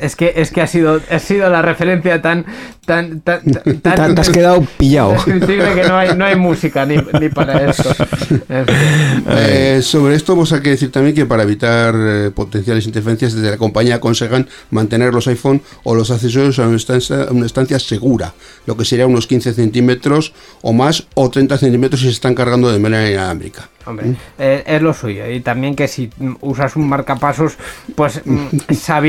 Es 0.00 0.16
que, 0.16 0.32
es 0.36 0.50
que 0.50 0.60
ha 0.62 0.66
sido, 0.66 1.00
ha 1.08 1.18
sido 1.20 1.48
la 1.48 1.62
referencia 1.62 2.20
tan, 2.20 2.44
tan, 2.84 3.20
tan, 3.20 3.42
tan, 3.44 3.80
Te, 3.80 4.14
te 4.14 4.20
has 4.20 4.30
quedado 4.30 4.66
pillado. 4.76 5.14
que 5.24 5.84
no 5.86 5.96
hay, 5.96 6.16
no 6.16 6.24
hay 6.24 6.34
música 6.34 6.84
ni, 6.84 6.96
ni 7.20 7.28
para 7.28 7.70
esto. 7.70 7.94
Fin. 7.94 8.42
Eh, 9.28 9.80
sobre 9.82 10.16
esto, 10.16 10.34
pues 10.34 10.52
hay 10.52 10.60
que 10.60 10.70
decir 10.70 10.90
también 10.90 11.14
que 11.14 11.24
para 11.24 11.44
evitar 11.44 11.94
eh, 11.96 12.30
potenciales 12.34 12.84
interferencias, 12.86 13.34
desde 13.34 13.50
la 13.50 13.58
compañía 13.58 13.96
aconsejan 13.96 14.48
mantener 14.70 15.14
los 15.14 15.28
iPhone 15.28 15.62
o 15.84 15.94
los 15.94 16.10
accesorios 16.10 16.58
a 16.58 16.66
una 16.66 16.76
estancia, 16.76 17.22
a 17.22 17.30
una 17.30 17.46
estancia 17.46 17.78
segura, 17.78 18.34
lo 18.66 18.76
que 18.76 18.84
sería 18.84 19.06
unos 19.06 19.28
15 19.28 19.54
centímetros 19.54 20.34
o 20.62 20.72
más, 20.72 21.06
o 21.14 21.30
30 21.30 21.58
centímetros 21.58 22.00
si 22.00 22.06
se 22.06 22.12
están 22.12 22.34
cargando 22.34 22.72
de 22.72 22.78
manera 22.80 23.08
inalámbrica. 23.08 23.68
Hombre, 23.84 24.14
eh, 24.38 24.62
es 24.66 24.80
lo 24.80 24.94
suyo. 24.94 25.28
Y 25.28 25.40
también 25.40 25.74
que 25.74 25.88
si 25.88 26.10
usas 26.40 26.76
un 26.76 26.88
marcapasos, 26.88 27.56
pues 27.96 28.22
mm, 28.24 28.46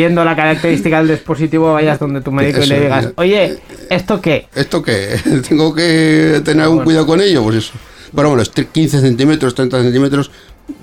sabiendo 0.04 0.26
la 0.26 0.36
característica 0.36 0.98
del 0.98 1.08
dispositivo, 1.16 1.72
vayas 1.74 1.98
donde 1.98 2.20
tu 2.20 2.32
médico 2.32 2.60
y 2.60 2.64
Eso, 2.64 2.74
le 2.74 2.82
digas, 2.82 3.08
oye, 3.16 3.58
¿esto 3.90 4.20
qué? 4.22 4.48
¿Esto 4.54 4.82
qué? 4.84 5.16
¿Tengo 5.48 5.74
que 5.74 6.42
tener 6.44 6.64
algún 6.64 6.84
cuidado 6.84 7.06
con 7.08 7.22
ello? 7.22 7.42
Pues 7.44 7.56
eso. 7.58 7.74
Pero 8.14 8.28
bueno, 8.30 8.44
es 8.44 8.54
tre- 8.54 8.68
15 8.70 9.00
centímetros, 9.00 9.56
30 9.56 9.82
centímetros, 9.82 10.30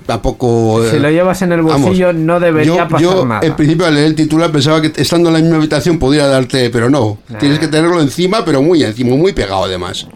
tampoco... 0.05 0.83
Si 0.89 0.97
eh, 0.97 0.99
lo 0.99 1.09
llevas 1.09 1.41
en 1.41 1.51
el 1.53 1.61
vamos, 1.61 1.81
bolsillo, 1.83 2.13
no 2.13 2.39
debería 2.39 2.75
yo, 2.75 2.87
pasar 2.87 3.01
yo, 3.01 3.25
nada. 3.25 3.41
en 3.45 3.55
principio 3.55 3.85
al 3.85 3.93
leer 3.95 4.07
el 4.07 4.15
titular 4.15 4.51
pensaba 4.51 4.81
que 4.81 4.91
estando 5.01 5.29
en 5.29 5.33
la 5.35 5.39
misma 5.41 5.57
habitación 5.57 5.97
podría 5.99 6.27
darte, 6.27 6.69
pero 6.69 6.89
no. 6.89 7.17
Tienes 7.39 7.59
que 7.59 7.67
tenerlo 7.67 8.01
encima, 8.01 8.43
pero 8.43 8.61
muy 8.61 8.83
encima, 8.83 9.15
muy 9.15 9.31
pegado 9.33 9.63
además. 9.65 10.07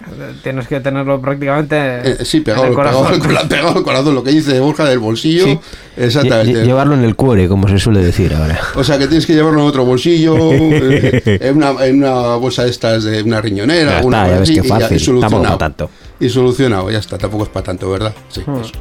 Tienes 0.43 0.67
que 0.67 0.79
tenerlo 0.79 1.19
prácticamente 1.21 1.75
Eh, 1.77 2.17
sí, 2.25 2.41
pegado, 2.41 2.63
en 2.65 2.69
el 2.71 2.75
pegado, 2.77 3.03
corazón. 3.03 3.47
pegado 3.49 3.75
al 3.77 3.83
corazón, 3.83 4.15
lo 4.15 4.23
que 4.23 4.31
dice 4.31 4.59
Borja 4.59 4.85
del 4.85 4.99
bolsillo. 4.99 5.45
Sí. 5.45 5.59
Exactamente. 5.97 6.61
Lle- 6.61 6.65
Llevarlo 6.65 6.95
en 6.95 7.03
el 7.03 7.15
cuore, 7.15 7.47
como 7.47 7.67
se 7.67 7.79
suele 7.79 8.01
decir 8.03 8.33
ahora. 8.33 8.59
O 8.75 8.83
sea 8.83 8.97
que 8.97 9.07
tienes 9.07 9.25
que 9.25 9.33
llevarlo 9.33 9.61
en 9.61 9.67
otro 9.67 9.85
bolsillo, 9.85 10.35
eh, 10.51 11.37
en, 11.41 11.57
una, 11.57 11.85
en 11.85 11.97
una 12.03 12.35
bolsa 12.35 12.63
de 12.63 12.69
estas 12.71 13.03
de 13.03 13.23
una 13.23 13.39
riñonera. 13.41 14.01
Ya 14.01 14.05
una 14.05 14.23
está, 14.23 14.33
ya 14.33 14.39
ves 14.39 14.49
así, 14.49 14.53
qué 14.61 14.67
y 14.67 14.69
ya- 14.69 14.79
fácil, 14.79 14.97
y 14.97 14.99
solucionado. 14.99 15.29
tampoco 15.31 15.43
para 15.43 15.57
tanto. 15.57 15.89
Y 16.19 16.29
solucionado, 16.29 16.91
ya 16.91 16.99
está, 16.99 17.17
tampoco 17.17 17.43
es 17.43 17.49
para 17.49 17.63
tanto, 17.65 17.89
¿verdad? 17.89 18.13
Sí, 18.29 18.41
Hmm. 18.45 18.59
eso. 18.61 18.71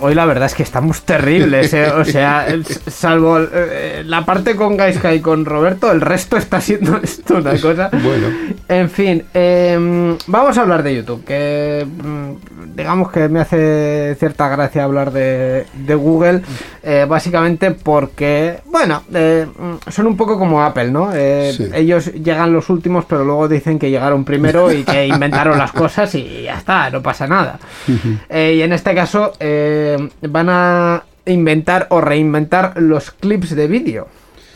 Hoy 0.00 0.14
la 0.14 0.26
verdad 0.26 0.46
es 0.46 0.54
que 0.54 0.62
estamos 0.62 1.02
terribles, 1.02 1.72
eh, 1.74 1.90
o 1.90 2.04
sea, 2.04 2.46
salvo 2.86 3.38
eh, 3.40 4.02
la 4.06 4.24
parte 4.24 4.54
con 4.54 4.76
Gaiska 4.76 5.14
y 5.14 5.20
con 5.20 5.44
Roberto, 5.44 5.90
el 5.90 6.00
resto 6.00 6.36
está 6.36 6.60
siendo 6.60 6.96
esto 7.02 7.36
una 7.36 7.58
cosa. 7.58 7.90
Bueno. 7.90 8.28
En 8.68 8.90
fin, 8.90 9.24
em, 9.34 10.16
vamos 10.26 10.56
a 10.58 10.62
hablar 10.62 10.82
de 10.82 10.96
YouTube, 10.96 11.24
que 11.24 11.86
mm, 11.86 12.76
digamos 12.76 13.10
que 13.10 13.28
me 13.28 13.40
hace 13.40 14.16
cierta 14.18 14.48
gracia 14.48 14.84
hablar 14.84 15.10
de, 15.10 15.66
de 15.74 15.94
Google, 15.94 16.42
eh, 16.82 17.06
básicamente 17.08 17.72
porque, 17.72 18.60
bueno, 18.66 19.02
mm, 19.08 19.90
son 19.90 20.06
un 20.06 20.16
poco 20.16 20.38
como 20.38 20.62
Apple, 20.62 20.90
¿no? 20.90 21.12
Sí. 21.12 21.68
Ellos 21.74 22.12
llegan 22.12 22.52
los 22.52 22.70
últimos, 22.70 23.04
pero 23.04 23.24
luego 23.24 23.48
dicen 23.48 23.78
que 23.78 23.90
llegaron 23.90 24.24
primero 24.24 24.72
y 24.72 24.84
que 24.84 25.06
inventaron 25.08 25.58
las 25.58 25.72
cosas 25.72 26.14
y 26.14 26.42
ya 26.44 26.58
está, 26.58 26.90
no 26.90 27.02
pasa 27.02 27.26
nada. 27.26 27.58
Y 27.88 28.60
en 28.60 28.72
este 28.72 28.94
caso 28.94 29.32
eh, 29.40 29.87
van 30.22 30.48
a 30.50 31.04
inventar 31.26 31.86
o 31.90 32.00
reinventar 32.00 32.80
los 32.80 33.10
clips 33.10 33.54
de 33.54 33.66
vídeo. 33.68 34.08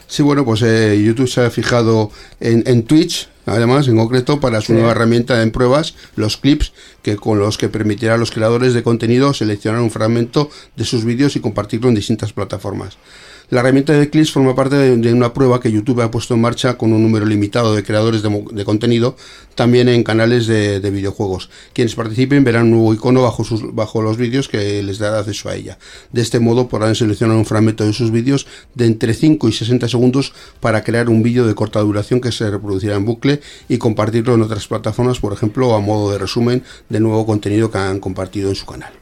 Sí, 0.06 0.22
bueno, 0.22 0.44
pues 0.44 0.62
eh, 0.62 1.00
YouTube 1.02 1.28
se 1.28 1.40
ha 1.42 1.50
fijado 1.50 2.10
en, 2.40 2.62
en 2.66 2.82
Twitch, 2.82 3.28
además, 3.46 3.88
en 3.88 3.96
concreto, 3.96 4.40
para 4.40 4.60
su 4.60 4.66
Sí. 4.68 4.72
nueva 4.74 4.90
herramienta 4.90 5.42
en 5.42 5.50
pruebas, 5.52 5.94
los 6.16 6.36
clips, 6.36 6.72
que 7.02 7.16
con 7.16 7.38
los 7.38 7.56
que 7.56 7.68
permitirá 7.70 8.14
a 8.14 8.18
los 8.18 8.30
creadores 8.30 8.74
de 8.74 8.82
contenido 8.82 9.32
seleccionar 9.32 9.80
un 9.80 9.90
fragmento 9.90 10.50
de 10.76 10.84
sus 10.84 11.04
vídeos 11.04 11.34
y 11.36 11.40
compartirlo 11.40 11.88
en 11.88 11.94
distintas 11.94 12.32
plataformas. 12.34 12.98
La 13.52 13.60
herramienta 13.60 13.92
de 13.92 14.08
clips 14.08 14.32
forma 14.32 14.54
parte 14.54 14.76
de, 14.76 14.96
de 14.96 15.12
una 15.12 15.34
prueba 15.34 15.60
que 15.60 15.70
YouTube 15.70 16.00
ha 16.00 16.10
puesto 16.10 16.32
en 16.32 16.40
marcha 16.40 16.78
con 16.78 16.90
un 16.94 17.02
número 17.02 17.26
limitado 17.26 17.74
de 17.74 17.82
creadores 17.84 18.22
de, 18.22 18.30
mo- 18.30 18.44
de 18.50 18.64
contenido, 18.64 19.14
también 19.54 19.90
en 19.90 20.02
canales 20.04 20.46
de, 20.46 20.80
de 20.80 20.90
videojuegos. 20.90 21.50
Quienes 21.74 21.94
participen 21.94 22.44
verán 22.44 22.62
un 22.64 22.70
nuevo 22.70 22.94
icono 22.94 23.20
bajo, 23.20 23.44
sus, 23.44 23.74
bajo 23.74 24.00
los 24.00 24.16
vídeos 24.16 24.48
que 24.48 24.82
les 24.82 24.98
dará 24.98 25.18
acceso 25.18 25.50
a 25.50 25.54
ella. 25.54 25.76
De 26.12 26.22
este 26.22 26.40
modo 26.40 26.66
podrán 26.68 26.94
seleccionar 26.94 27.36
un 27.36 27.44
fragmento 27.44 27.84
de 27.84 27.92
sus 27.92 28.10
vídeos 28.10 28.46
de 28.74 28.86
entre 28.86 29.12
5 29.12 29.46
y 29.50 29.52
60 29.52 29.86
segundos 29.86 30.32
para 30.60 30.82
crear 30.82 31.10
un 31.10 31.22
vídeo 31.22 31.46
de 31.46 31.54
corta 31.54 31.80
duración 31.80 32.22
que 32.22 32.32
se 32.32 32.50
reproducirá 32.50 32.96
en 32.96 33.04
bucle 33.04 33.42
y 33.68 33.76
compartirlo 33.76 34.32
en 34.34 34.40
otras 34.40 34.66
plataformas, 34.66 35.20
por 35.20 35.34
ejemplo, 35.34 35.74
a 35.74 35.80
modo 35.82 36.10
de 36.10 36.16
resumen 36.16 36.62
de 36.88 37.00
nuevo 37.00 37.26
contenido 37.26 37.70
que 37.70 37.76
han 37.76 38.00
compartido 38.00 38.48
en 38.48 38.54
su 38.54 38.64
canal. 38.64 38.94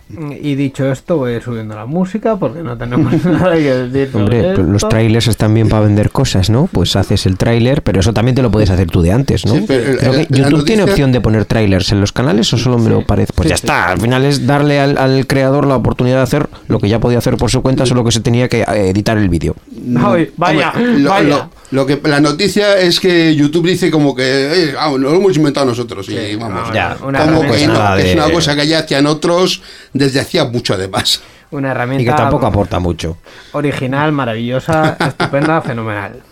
Y 0.42 0.56
dicho 0.56 0.90
esto, 0.90 1.18
voy 1.18 1.34
a 1.34 1.36
ir 1.36 1.42
subiendo 1.44 1.76
la 1.76 1.86
música 1.86 2.36
porque 2.36 2.64
no 2.64 2.76
tenemos 2.76 3.12
nada 3.24 3.54
que 3.54 3.62
decir. 3.72 4.10
Hombre, 4.16 4.39
esto. 4.48 4.62
los 4.62 4.88
trailers 4.88 5.28
están 5.28 5.54
bien 5.54 5.68
para 5.68 5.82
vender 5.84 6.10
cosas, 6.10 6.50
¿no? 6.50 6.68
Pues 6.72 6.96
haces 6.96 7.26
el 7.26 7.36
tráiler, 7.36 7.82
pero 7.82 8.00
eso 8.00 8.12
también 8.12 8.34
te 8.34 8.42
lo 8.42 8.50
puedes 8.50 8.70
hacer 8.70 8.88
tú 8.90 9.02
de 9.02 9.12
antes, 9.12 9.46
¿no? 9.46 9.54
Sí, 9.54 9.64
pero 9.66 9.96
Creo 9.98 10.12
la- 10.12 10.24
que 10.24 10.34
la 10.38 10.48
YouTube 10.50 10.64
tiene 10.64 10.82
opción 10.84 11.12
de 11.12 11.20
poner 11.20 11.44
trailers 11.44 11.92
en 11.92 12.00
los 12.00 12.12
canales 12.12 12.52
o 12.52 12.58
solo 12.58 12.78
me 12.78 12.90
lo 12.90 13.04
parece. 13.06 13.32
Pues 13.34 13.48
ya 13.48 13.54
está, 13.54 13.88
al 13.90 14.00
final 14.00 14.24
es 14.24 14.46
darle 14.46 14.80
al, 14.80 14.98
al 14.98 15.26
creador 15.26 15.66
la 15.66 15.76
oportunidad 15.76 16.16
de 16.16 16.22
hacer 16.22 16.48
lo 16.68 16.78
que 16.78 16.88
ya 16.88 17.00
podía 17.00 17.18
hacer 17.18 17.36
por 17.36 17.50
su 17.50 17.62
cuenta, 17.62 17.86
solo 17.86 18.04
que 18.04 18.12
se 18.12 18.20
tenía 18.20 18.48
que 18.48 18.60
eh, 18.62 18.88
editar 18.90 19.16
el 19.18 19.28
vídeo. 19.28 19.54
Ay, 19.98 20.30
vaya, 20.36 20.72
Hombre, 20.74 20.98
lo, 21.00 21.10
vaya. 21.10 21.28
lo- 21.28 21.50
lo 21.70 21.86
que 21.86 22.00
la 22.02 22.20
noticia 22.20 22.78
es 22.80 22.98
que 22.98 23.32
YouTube 23.36 23.68
dice 23.68 23.92
como 23.92 24.14
que 24.16 24.24
eh, 24.24 24.74
ah, 24.76 24.90
lo 24.98 25.14
hemos 25.14 25.36
inventado 25.36 25.66
nosotros 25.66 26.08
y 26.08 26.34
vamos 26.34 26.68
no, 26.68 26.74
Ya, 26.74 26.96
una 27.00 27.20
como 27.20 27.44
herramienta- 27.44 27.96
que 27.96 28.02
no, 28.04 28.08
es 28.08 28.14
una 28.16 28.30
cosa 28.32 28.56
que 28.56 28.66
ya 28.66 28.80
hacían 28.80 29.06
otros 29.06 29.62
desde 29.92 30.18
hacía 30.18 30.46
mucho 30.46 30.74
además 30.74 31.20
Una 31.52 31.68
Y 31.68 31.70
herramienta 31.72 32.10
que 32.12 32.16
tampoco 32.16 32.46
aporta 32.46 32.78
mucho. 32.78 33.16
original, 33.52 34.12
maravillosa, 34.12 34.96
estupenda, 35.00 35.60
fenomenal. 35.60 36.22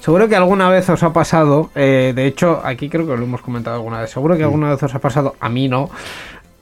Seguro 0.00 0.26
que 0.26 0.36
alguna 0.36 0.70
vez 0.70 0.88
os 0.88 1.02
ha 1.02 1.12
pasado, 1.12 1.70
eh, 1.74 2.14
de 2.16 2.26
hecho, 2.26 2.62
aquí 2.64 2.88
creo 2.88 3.06
que 3.06 3.14
lo 3.14 3.24
hemos 3.24 3.42
comentado 3.42 3.76
alguna 3.76 4.00
vez, 4.00 4.10
seguro 4.10 4.38
que 4.38 4.42
alguna 4.42 4.70
vez 4.70 4.82
os 4.82 4.94
ha 4.94 5.00
pasado, 5.00 5.36
a 5.38 5.50
mí 5.50 5.68
no, 5.68 5.90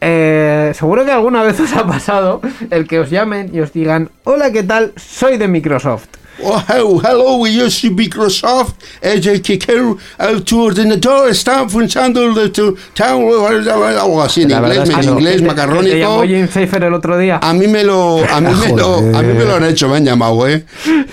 eh, 0.00 0.72
seguro 0.74 1.04
que 1.04 1.10
alguna 1.12 1.42
vez 1.42 1.58
os 1.60 1.72
ha 1.74 1.86
pasado 1.86 2.40
el 2.70 2.86
que 2.86 2.98
os 3.00 3.10
llamen 3.10 3.50
y 3.52 3.60
os 3.60 3.72
digan, 3.72 4.10
hola, 4.24 4.50
¿qué 4.52 4.62
tal? 4.62 4.92
Soy 4.96 5.36
de 5.38 5.48
Microsoft. 5.48 6.06
Oh, 6.42 6.62
hello, 6.68 7.00
hello, 7.02 7.36
we 7.36 7.48
use 7.50 7.88
Microsoft 7.90 8.74
as 9.02 9.26
a 9.26 9.40
kicker 9.40 9.80
uh, 9.82 9.96
tu 10.44 10.64
ordenador 10.64 11.30
está 11.30 11.66
funcionando 11.66 12.34
de 12.34 12.50
tu 12.50 12.76
town, 12.92 13.24
algo 13.58 14.20
así 14.22 14.42
en 14.42 14.50
inglés, 14.50 14.80
es 14.80 14.90
que 14.90 15.00
en 15.00 15.06
no. 15.06 15.12
inglés 15.12 15.32
Que 15.36 15.38
te- 15.38 15.38
que 15.38 15.38
te 15.38 15.46
macarrónico. 15.46 15.96
llamó 15.96 16.22
Jim 16.24 16.46
Seifer 16.46 16.84
el 16.84 16.92
otro 16.92 17.16
día. 17.16 17.38
A 17.42 17.54
mí 17.54 17.66
me 17.68 17.82
lo, 17.84 18.18
a 18.30 18.40
mí 18.42 18.50
me 18.54 18.76
lo, 18.76 18.96
a 18.98 19.22
mí 19.22 19.32
me 19.32 19.44
lo 19.46 19.54
han 19.56 19.64
hecho, 19.64 19.88
me 19.88 19.96
han 19.96 20.04
llamado, 20.04 20.46
eh. 20.46 20.62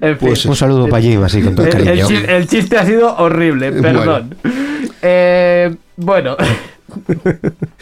En 0.00 0.16
fin. 0.16 0.28
Pues 0.28 0.44
Un 0.46 0.54
saludo 0.56 0.88
para 0.88 1.02
Jim, 1.02 1.22
así 1.24 1.42
con 1.42 1.54
todo 1.56 1.66
el 1.66 1.72
El, 1.72 1.78
el 1.78 1.86
cariño. 1.86 2.06
chi- 2.08 2.24
el 2.30 2.46
chiste 2.48 2.76
ha 2.78 2.86
sido 2.86 3.16
horrible, 3.16 3.70
Bueno. 3.72 3.98
perdón. 4.00 4.36
Eh, 5.02 5.74
bueno, 5.96 6.36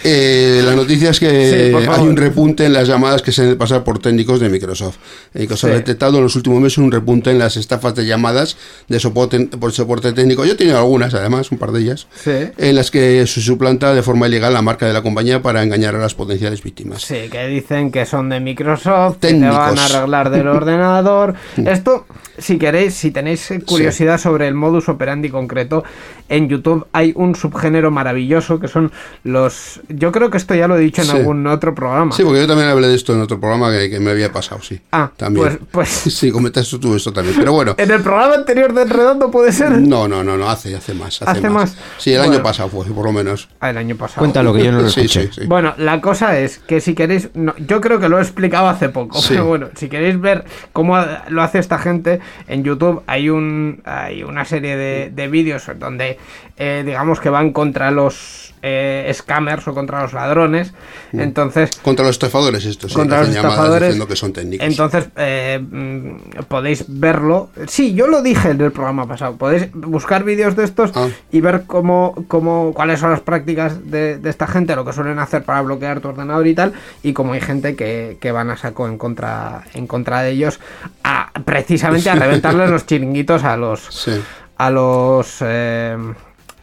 Eh, 0.04 0.62
la 0.64 0.74
noticia 0.74 1.10
es 1.10 1.20
que 1.20 1.74
hay 1.88 2.00
un 2.02 2.16
repunte 2.16 2.64
en 2.64 2.72
las 2.72 2.86
llamadas 2.88 3.22
que 3.22 3.32
se 3.32 3.42
han 3.42 3.48
de 3.50 3.56
pasar 3.56 3.84
por 3.84 3.98
técnicos 3.98 4.40
de 4.40 4.48
Microsoft. 4.48 4.96
Microsoft 5.34 5.70
Sí. 5.70 5.74
ha 5.74 5.78
detectado 5.78 6.18
en 6.18 6.22
los 6.24 6.36
últimos 6.36 6.60
meses 6.60 6.78
un 6.78 6.92
repunte 6.92 7.30
en 7.30 7.38
las 7.38 7.56
estafas 7.56 7.94
de 7.94 8.06
llamadas 8.06 8.56
de 8.88 9.00
soporte, 9.00 9.40
por 9.46 9.72
soporte 9.72 10.12
técnico. 10.12 10.44
Yo 10.44 10.52
he 10.52 10.56
tenido 10.56 10.78
algunas, 10.78 11.12
además, 11.14 11.50
un 11.50 11.58
par 11.58 11.72
de 11.72 11.80
ellas, 11.80 12.06
sí. 12.14 12.30
en 12.56 12.76
las 12.76 12.90
que 12.90 13.26
se 13.26 13.40
suplanta 13.40 13.92
de 13.94 14.02
forma 14.02 14.28
ilegal 14.28 14.52
la 14.52 14.62
marca 14.62 14.86
de 14.86 14.92
la 14.92 15.02
compañía 15.02 15.42
para 15.42 15.62
engañar 15.62 15.94
a 15.96 15.98
las 15.98 16.14
potenciales 16.14 16.62
víctimas. 16.62 17.02
Sí, 17.02 17.28
que 17.30 17.46
dicen 17.48 17.90
que 17.90 18.06
son 18.06 18.28
de 18.28 18.40
Microsoft, 18.40 19.14
que 19.14 19.28
te 19.28 19.32
Técnicos. 19.32 19.56
van 19.56 19.78
a 19.78 19.84
arreglar 19.86 20.30
del 20.30 20.46
ordenador. 20.48 21.34
Esto, 21.56 22.06
si 22.38 22.56
queréis, 22.58 22.94
si 22.94 23.10
tenéis 23.10 23.52
curiosidad 23.66 24.18
sobre 24.18 24.46
el 24.46 24.54
modus 24.54 24.88
operandi 24.88 25.28
concreto, 25.28 25.82
en 26.28 26.48
YouTube 26.48 26.86
hay 26.92 27.12
un 27.16 27.34
subgénero 27.34 27.90
maravilloso 27.90 28.60
que 28.60 28.68
son 28.68 28.92
los... 29.24 29.80
Yo 29.88 30.12
creo 30.12 30.30
que 30.30 30.36
esto 30.38 30.54
ya 30.54 30.68
lo 30.68 30.76
he 30.76 30.80
dicho 30.80 31.02
en 31.02 31.08
Sí. 31.08 31.16
algún 31.16 31.46
otro 31.46 31.74
programa. 31.74 32.12
Sí, 32.12 32.22
porque 32.24 32.40
yo 32.40 32.46
también 32.46 32.68
hablé 32.68 32.88
de 32.88 32.94
esto 32.94 33.12
en 33.14 33.20
otro 33.20 33.38
programa 33.40 33.70
que, 33.72 33.90
que 33.90 34.00
me 34.00 34.10
había 34.10 34.32
pasado, 34.32 34.62
sí. 34.62 34.80
Ah, 34.92 35.10
también. 35.16 35.58
pues- 35.72 35.88
pues- 36.04 36.14
Sí, 36.18 36.30
comentaste 36.30 36.78
tú 36.78 36.94
esto 36.94 37.12
también. 37.12 37.36
Pero 37.38 37.52
bueno. 37.52 37.74
En 37.78 37.90
el 37.90 38.02
programa 38.02 38.34
anterior 38.34 38.72
de 38.72 38.84
Redondo 38.84 39.30
puede 39.30 39.52
ser... 39.52 39.72
No, 39.80 40.08
no, 40.08 40.22
no, 40.24 40.36
no, 40.36 40.48
hace, 40.50 40.74
hace 40.76 40.94
más. 40.94 41.20
Hace, 41.22 41.30
Hace 41.30 41.50
más. 41.50 41.74
más. 41.74 41.78
Sí, 41.98 42.12
el 42.12 42.18
Bueno. 42.18 42.34
año 42.34 42.42
pasado 42.42 42.68
fue, 42.68 42.84
por 42.86 43.04
lo 43.04 43.12
menos. 43.12 43.48
Ah, 43.60 43.70
el 43.70 43.76
año 43.78 43.96
pasado. 43.96 44.20
Cuéntalo, 44.20 44.52
que 44.54 44.64
yo 44.64 44.72
no 44.72 44.80
lo 44.82 44.88
Sí, 44.90 45.00
escuché. 45.02 45.26
sí, 45.32 45.40
sí. 45.42 45.46
Bueno, 45.46 45.74
la 45.78 46.00
cosa 46.00 46.38
es 46.38 46.58
que 46.58 46.80
si 46.80 46.94
queréis, 46.94 47.30
no, 47.34 47.54
yo 47.58 47.80
creo 47.80 47.98
que 48.00 48.08
lo 48.08 48.18
he 48.18 48.22
explicado 48.22 48.68
hace 48.68 48.88
poco, 48.88 49.20
Sí. 49.20 49.28
pero 49.30 49.46
bueno, 49.46 49.68
si 49.76 49.88
queréis 49.88 50.20
ver 50.20 50.44
cómo 50.72 50.96
lo 51.28 51.42
hace 51.42 51.58
esta 51.58 51.78
gente 51.78 52.20
en 52.46 52.64
YouTube, 52.64 53.02
hay 53.06 53.28
un 53.30 53.82
hay 53.84 54.22
una 54.22 54.44
serie 54.44 54.76
de, 54.76 55.10
de 55.14 55.28
vídeos 55.28 55.64
donde 55.78 56.18
eh, 56.56 56.82
digamos 56.84 57.20
que 57.20 57.30
van 57.30 57.52
contra 57.52 57.90
los 57.90 58.54
eh, 58.62 59.10
scammers 59.14 59.66
o 59.68 59.74
contra 59.74 60.02
los 60.02 60.12
ladrones, 60.12 60.72
entonces 61.12 61.70
Contra 61.82 62.04
los 62.04 62.12
estafadores 62.16 62.64
estos, 62.64 62.92
contra 62.92 63.20
los 63.20 63.28
estafadores. 63.30 63.88
diciendo 63.88 64.06
que 64.08 64.16
son 64.16 64.32
técnicos. 64.32 64.66
Entonces, 64.66 65.08
eh, 65.16 65.58
mm, 65.60 66.42
podéis 66.48 66.84
verlo. 66.88 67.50
Sí, 67.66 67.94
yo 67.94 68.06
lo 68.06 68.22
dije 68.22 68.50
en 68.50 68.60
el 68.60 68.72
programa 68.72 69.06
pasado. 69.06 69.36
Podéis 69.36 69.68
buscar 69.72 70.24
vídeos 70.24 70.56
de 70.56 70.64
estos 70.64 70.90
Ah. 70.94 71.08
y 71.30 71.40
ver 71.40 71.64
cómo, 71.66 72.14
cómo, 72.28 72.72
cuáles 72.74 73.00
son 73.00 73.10
las 73.10 73.20
prácticas 73.20 73.90
de, 73.90 74.18
de 74.18 74.30
esta 74.30 74.46
gente, 74.46 74.74
lo 74.76 74.84
que 74.84 74.92
suelen 74.92 75.18
hacer 75.18 75.42
para 75.44 75.62
bloquear 75.62 76.00
tu 76.00 76.08
ordenador 76.08 76.46
y 76.46 76.54
tal, 76.54 76.72
y 77.02 77.12
cómo 77.12 77.32
hay 77.34 77.40
gente 77.40 77.76
que, 77.76 78.18
que 78.20 78.32
van 78.32 78.50
a 78.50 78.56
saco 78.56 78.86
en 78.88 78.98
contra, 78.98 79.62
en 79.74 79.86
contra 79.86 80.22
de 80.22 80.30
ellos, 80.30 80.60
a, 81.04 81.30
precisamente 81.44 82.10
a 82.10 82.14
reventarles 82.16 82.70
los 82.70 82.86
chiringuitos 82.86 83.44
a 83.44 83.56
los 83.56 83.80
Sí. 83.90 84.12
a 84.56 84.70
los 84.70 85.36
eh, 85.40 85.96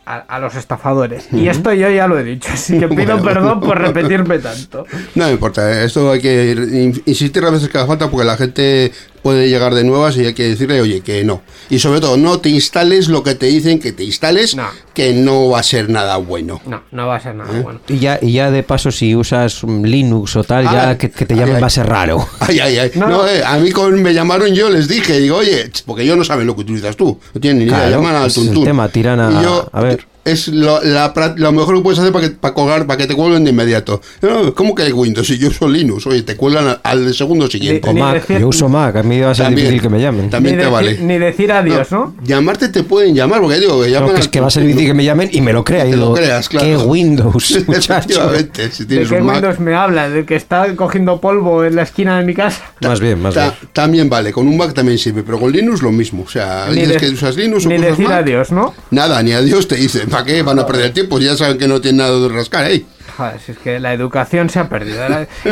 a, 0.05 0.17
a 0.17 0.39
los 0.39 0.55
estafadores. 0.55 1.27
Y 1.31 1.47
esto 1.47 1.73
yo 1.73 1.89
ya 1.89 2.07
lo 2.07 2.19
he 2.19 2.23
dicho, 2.23 2.49
así 2.53 2.77
que 2.79 2.87
pido 2.87 3.17
Bueno. 3.17 3.23
perdón 3.23 3.59
por 3.59 3.79
repetirme 3.81 4.39
tanto. 4.39 4.85
No 5.15 5.25
me 5.25 5.31
importa, 5.31 5.83
esto 5.83 6.11
hay 6.11 6.21
que 6.21 6.51
ir- 6.55 6.73
in- 6.73 7.03
insistir 7.05 7.43
a 7.43 7.49
veces 7.49 7.69
que 7.69 7.77
haga 7.77 7.87
falta 7.87 8.09
porque 8.09 8.25
la 8.25 8.37
gente 8.37 8.91
puede 9.25 9.49
llegar 9.49 9.73
de 9.73 9.83
nuevas 9.83 10.15
y 10.17 10.25
hay 10.27 10.35
que 10.35 10.43
decirle, 10.49 10.79
oye, 10.81 11.01
que 11.01 11.23
no. 11.23 11.41
Y 11.71 11.79
sobre 11.79 11.99
todo, 11.99 12.15
no 12.15 12.37
te 12.41 12.49
instales 12.49 13.07
lo 13.07 13.23
que 13.23 13.33
te 13.33 13.47
dicen 13.47 13.79
que 13.79 13.91
te 13.91 14.03
instales, 14.03 14.55
No. 14.55 14.67
que 14.93 15.13
no 15.13 15.49
va 15.49 15.61
a 15.61 15.63
ser 15.63 15.89
nada 15.89 16.17
bueno. 16.17 16.61
No, 16.67 16.83
no 16.91 17.07
va 17.07 17.15
a 17.15 17.19
ser 17.19 17.31
¿Eh? 17.33 17.37
nada 17.39 17.59
bueno. 17.63 17.79
Y 17.87 17.97
ya, 17.97 18.19
y 18.21 18.33
ya 18.33 18.51
de 18.51 18.61
paso, 18.61 18.91
si 18.91 19.15
usas 19.15 19.63
Linux 19.63 20.35
o 20.35 20.43
tal, 20.43 20.67
Ah, 20.67 20.73
ya 20.91 20.97
que, 20.99 21.09
que 21.09 21.25
te 21.25 21.33
llamen 21.35 21.55
ay, 21.55 21.61
va 21.61 21.65
a 21.65 21.69
ser 21.71 21.87
raro. 21.87 22.27
Ay, 22.39 22.59
ay, 22.59 22.77
ay. 22.77 22.91
No, 22.93 23.07
No, 23.09 23.17
no. 23.23 23.27
eh, 23.27 23.41
a 23.43 23.57
mí 23.57 23.71
con, 23.71 23.99
me 23.99 24.13
llamaron 24.13 24.53
yo 24.53 24.69
les 24.69 24.87
dije, 24.87 25.19
digo, 25.19 25.37
oye, 25.37 25.71
porque 25.87 26.03
ellos 26.03 26.17
no 26.17 26.23
saben 26.23 26.45
lo 26.45 26.53
que 26.53 26.61
utilizas 26.61 26.95
tú. 26.95 27.19
No 27.33 27.41
tienen 27.41 27.57
ni 27.57 27.65
idea, 27.65 27.89
llaman 27.89 28.13
al 28.15 28.27
es 28.27 28.37
el 28.37 28.45
tuntún. 28.45 28.63
tema, 28.65 28.87
tiran 28.89 29.19
a- 29.19 29.41
yo, 29.41 29.67
a 29.73 29.81
ver. 29.81 30.05
Es 30.25 30.47
lo, 30.47 30.81
la 30.83 31.13
lo 31.37 31.51
mejor 31.51 31.75
que 31.75 31.81
puedes 31.81 31.99
hacer 31.99 32.11
para 32.11 32.27
que, 32.27 32.33
para 32.35 32.53
colgar, 32.55 32.87
para 32.87 32.97
que 32.97 33.05
te 33.05 33.13
cuelguen 33.13 33.43
de 33.43 33.51
inmediato. 33.51 34.01
No, 34.23 34.55
¿Cómo 34.55 34.73
que 34.73 34.81
hay 34.81 34.91
Windows? 34.91 35.27
Si 35.27 35.37
yo 35.37 35.49
uso 35.49 35.67
Linux, 35.67 36.07
oye, 36.07 36.23
te 36.23 36.35
cuelgan 36.35 36.67
al, 36.67 36.79
al 36.83 37.13
segundo 37.13 37.47
siguiente. 37.47 37.87
O 37.87 37.93
Ni 37.93 37.99
Mac, 38.01 38.15
decir- 38.27 38.39
yo 38.39 38.47
uso 38.47 38.67
Mac, 38.67 38.95
a 38.95 39.03
mí 39.03 39.19
va 39.19 39.29
a 39.31 39.35
ser 39.35 39.45
También. 39.45 39.67
difícil 39.67 39.81
que 39.83 39.89
me 39.89 40.01
llamen. 40.01 40.29
También 40.31 40.55
ni, 40.57 40.63
te 40.63 40.69
decir, 40.69 40.73
vale. 40.73 40.97
ni 40.99 41.17
decir 41.19 41.51
adiós, 41.51 41.91
¿no? 41.91 42.15
Llamarte 42.23 42.69
te 42.69 42.81
pueden 42.83 43.13
llamar, 43.13 43.39
porque 43.39 43.59
digo 43.59 43.79
que 43.83 43.91
llaman 43.91 44.09
No, 44.09 44.15
que 44.15 44.21
es 44.21 44.27
que 44.27 44.41
va 44.41 44.47
a 44.47 44.49
ser 44.49 44.63
difícil 44.65 44.87
que 44.87 44.93
me 44.95 45.03
llamen 45.05 45.29
y 45.31 45.41
me 45.41 45.53
lo 45.53 45.63
crea. 45.63 45.85
y 45.85 45.91
Te 45.91 45.97
lo 45.97 46.03
digo, 46.05 46.15
creas, 46.15 46.49
claro. 46.49 46.65
¿Qué 46.65 46.75
Windows, 46.77 47.51
muchacho? 47.67 47.93
Efectivamente, 47.93 48.71
si 48.71 48.83
¿De 48.83 48.87
tienes 48.89 49.09
qué 49.09 49.15
un 49.19 49.25
Mac. 49.27 49.35
Windows 49.35 49.59
me 49.59 49.75
habla? 49.75 50.09
¿De 50.09 50.25
que 50.25 50.35
está 50.35 50.75
cogiendo 50.75 51.21
polvo 51.21 51.63
en 51.63 51.75
la 51.75 51.83
esquina 51.83 52.17
de 52.17 52.25
mi 52.25 52.33
casa? 52.33 52.63
Más 52.81 52.99
bien, 52.99 53.21
más 53.21 53.35
Ta- 53.35 53.41
bien. 53.43 53.53
también 53.73 54.09
vale, 54.09 54.31
con 54.31 54.47
un 54.47 54.57
Mac 54.57 54.73
también 54.73 54.97
sirve, 54.97 55.21
pero 55.21 55.39
con 55.39 55.51
Linux 55.51 55.83
lo 55.83 55.91
mismo. 55.91 56.23
O 56.23 56.29
sea, 56.29 56.65
Ni 56.69 56.77
dices 56.81 56.93
de- 56.93 56.97
que 56.97 57.09
usas 57.09 57.35
Linux 57.35 57.65
o 57.65 57.69
Ni 57.69 57.77
decir 57.77 58.07
Mac, 58.07 58.23
adiós, 58.23 58.51
¿no? 58.51 58.73
Nada, 58.89 59.21
ni 59.21 59.31
adiós 59.31 59.67
te 59.67 59.75
dicen. 59.75 60.09
¿Para 60.15 60.25
qué 60.25 60.41
van 60.43 60.59
a 60.59 60.65
perder 60.65 60.93
tiempo? 60.93 61.19
Ya 61.19 61.35
saben 61.35 61.57
que 61.57 61.67
no 61.67 61.79
tienen 61.81 61.97
nada 61.97 62.19
de 62.19 62.29
rascar 62.29 62.65
ahí. 62.65 62.85
Joder, 63.17 63.39
si 63.39 63.51
es 63.53 63.57
que 63.59 63.79
la 63.79 63.93
educación 63.93 64.49
se 64.49 64.59
ha 64.59 64.67
perdido. 64.67 65.01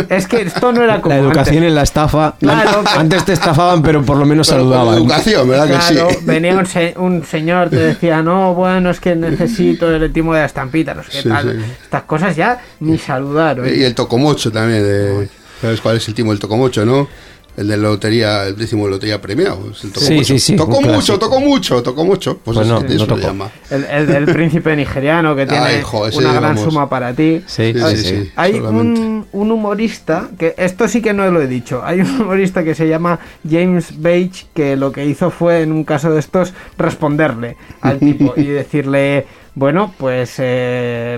Es 0.09 0.27
que 0.27 0.41
esto 0.41 0.71
no 0.73 0.83
era 0.83 0.99
como 1.01 1.15
La 1.15 1.21
educación 1.21 1.57
antes. 1.57 1.69
en 1.69 1.75
la 1.75 1.81
estafa. 1.83 2.35
Claro. 2.39 2.83
Antes 2.97 3.23
te 3.25 3.33
estafaban, 3.33 3.81
pero 3.81 4.03
por 4.03 4.17
lo 4.17 4.25
menos 4.25 4.47
Pero 4.49 4.61
saludaban. 4.61 4.95
educación, 4.95 5.47
¿verdad 5.47 5.67
Claro, 5.67 6.07
que 6.09 6.13
sí? 6.15 6.19
venía 6.25 6.55
un, 6.57 6.65
se- 6.65 6.93
un 6.97 7.23
señor, 7.23 7.69
te 7.69 7.77
decía, 7.77 8.21
no, 8.21 8.53
bueno, 8.53 8.89
es 8.89 8.99
que 8.99 9.15
necesito 9.15 9.89
el 9.93 10.11
timo 10.11 10.33
de 10.33 10.41
la 10.41 10.45
estampita, 10.45 10.93
no 10.93 11.03
sé 11.03 11.09
qué 11.11 11.21
Sí, 11.23 11.29
tal. 11.29 11.51
sí. 11.53 11.71
Estas 11.83 12.03
cosas 12.03 12.35
ya 12.35 12.59
ni 12.81 12.97
saludar. 12.97 13.59
oye. 13.61 13.77
Y 13.77 13.83
el 13.83 13.95
tocomocho 13.95 14.51
también. 14.51 14.83
De, 14.83 15.29
¿Sabes 15.61 15.79
cuál 15.79 15.95
es 15.97 16.07
el 16.09 16.13
timo 16.13 16.31
del 16.31 16.39
tocomocho, 16.39 16.85
no? 16.85 17.07
El 17.55 17.67
de 17.67 17.77
la 17.77 17.83
lotería, 17.89 18.47
el 18.47 18.55
décimo 18.55 18.85
de 18.85 18.91
lotería 18.91 19.21
premiado. 19.21 19.59
El 19.67 19.75
Sí, 19.75 19.89
tocomocho. 19.89 20.23
sí, 20.25 20.39
sí, 20.39 20.55
Tocó 20.55 20.81
mucho, 20.81 20.89
clásico. 20.89 21.19
tocó 21.19 21.39
mucho, 21.39 21.83
tocó 21.83 22.05
mucho. 22.05 22.37
Pues, 22.39 22.55
Pues 22.57 22.67
no, 22.67 22.79
eso, 22.79 22.97
no 22.97 23.05
tocó. 23.07 23.21
llama. 23.21 23.51
El, 23.69 23.83
el 23.85 24.07
del 24.07 24.25
príncipe 24.25 24.75
nigeriano 24.75 25.35
que 25.35 25.45
tiene 25.47 25.63
Ay, 25.63 25.81
jo, 25.83 26.07
ese, 26.07 26.17
una 26.17 26.33
gran 26.33 26.55
vamos. 26.55 26.61
suma 26.63 26.89
para 26.89 27.13
ti. 27.13 27.43
Sí, 27.45 27.73
Sí, 27.73 27.79
sí, 27.79 27.95
sí, 27.97 28.03
sí. 28.03 28.23
sí. 28.25 28.31
Hay 28.35 28.53
un, 28.59 29.27
un 29.31 29.51
humorista, 29.51 30.29
que 30.39 30.55
esto 30.57 30.87
sí 30.87 31.01
que 31.01 31.13
no 31.13 31.29
lo 31.29 31.41
he 31.41 31.47
dicho, 31.47 31.81
hay 31.85 32.01
un 32.01 32.21
humorista 32.21 32.63
que 32.63 32.73
se 32.73 32.87
llama 32.87 33.19
James 33.47 33.93
Page 34.01 34.47
que 34.55 34.75
lo 34.75 34.91
que 34.91 35.05
hizo 35.05 35.29
fue 35.29 35.61
en 35.61 35.71
un 35.71 35.83
caso 35.83 36.09
de 36.11 36.19
estos 36.19 36.53
responderle 36.79 37.55
al 37.81 37.99
tipo 37.99 38.33
y 38.35 38.43
decirle, 38.45 39.25
bueno, 39.55 39.93
pues 39.97 40.35
eh, 40.39 41.17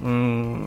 mm, 0.00 0.62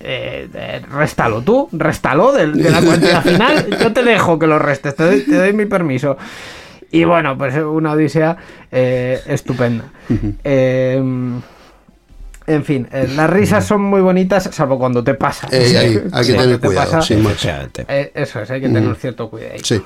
eh, 0.00 0.48
eh, 0.54 0.80
réstalo 0.90 1.42
tú, 1.42 1.68
réstalo 1.72 2.32
del- 2.32 2.54
de, 2.54 2.70
la 2.70 2.80
cuantía 2.80 3.20
final, 3.22 3.66
yo 3.80 3.92
te 3.92 4.02
dejo 4.02 4.38
que 4.38 4.46
lo 4.46 4.58
restes, 4.58 4.94
te 4.96 5.04
doy, 5.04 5.20
te 5.22 5.36
doy 5.36 5.52
mi 5.52 5.66
permiso. 5.66 6.16
Y 6.90 7.04
bueno, 7.04 7.38
pues 7.38 7.54
una 7.56 7.92
odisea 7.92 8.36
eh, 8.70 9.20
estupenda. 9.26 9.86
Eh, 10.44 11.00
en 12.44 12.64
fin, 12.64 12.88
eh, 12.92 13.08
las 13.16 13.30
risas 13.30 13.64
son 13.64 13.82
muy 13.82 14.00
bonitas, 14.00 14.50
salvo 14.52 14.78
cuando 14.78 15.02
te 15.02 15.14
pasa. 15.14 15.48
Ey, 15.50 15.76
ahí, 15.76 16.02
hay 16.12 16.26
que 16.26 16.32
tener 16.42 16.58
te 16.60 16.66
cuidado, 16.66 16.90
eh, 17.88 18.12
eso 18.14 18.42
es, 18.42 18.50
hay 18.50 18.60
que 18.60 18.68
tener 18.68 18.94
cierto 18.96 19.30
cuidado. 19.30 19.54
Sí. 19.62 19.80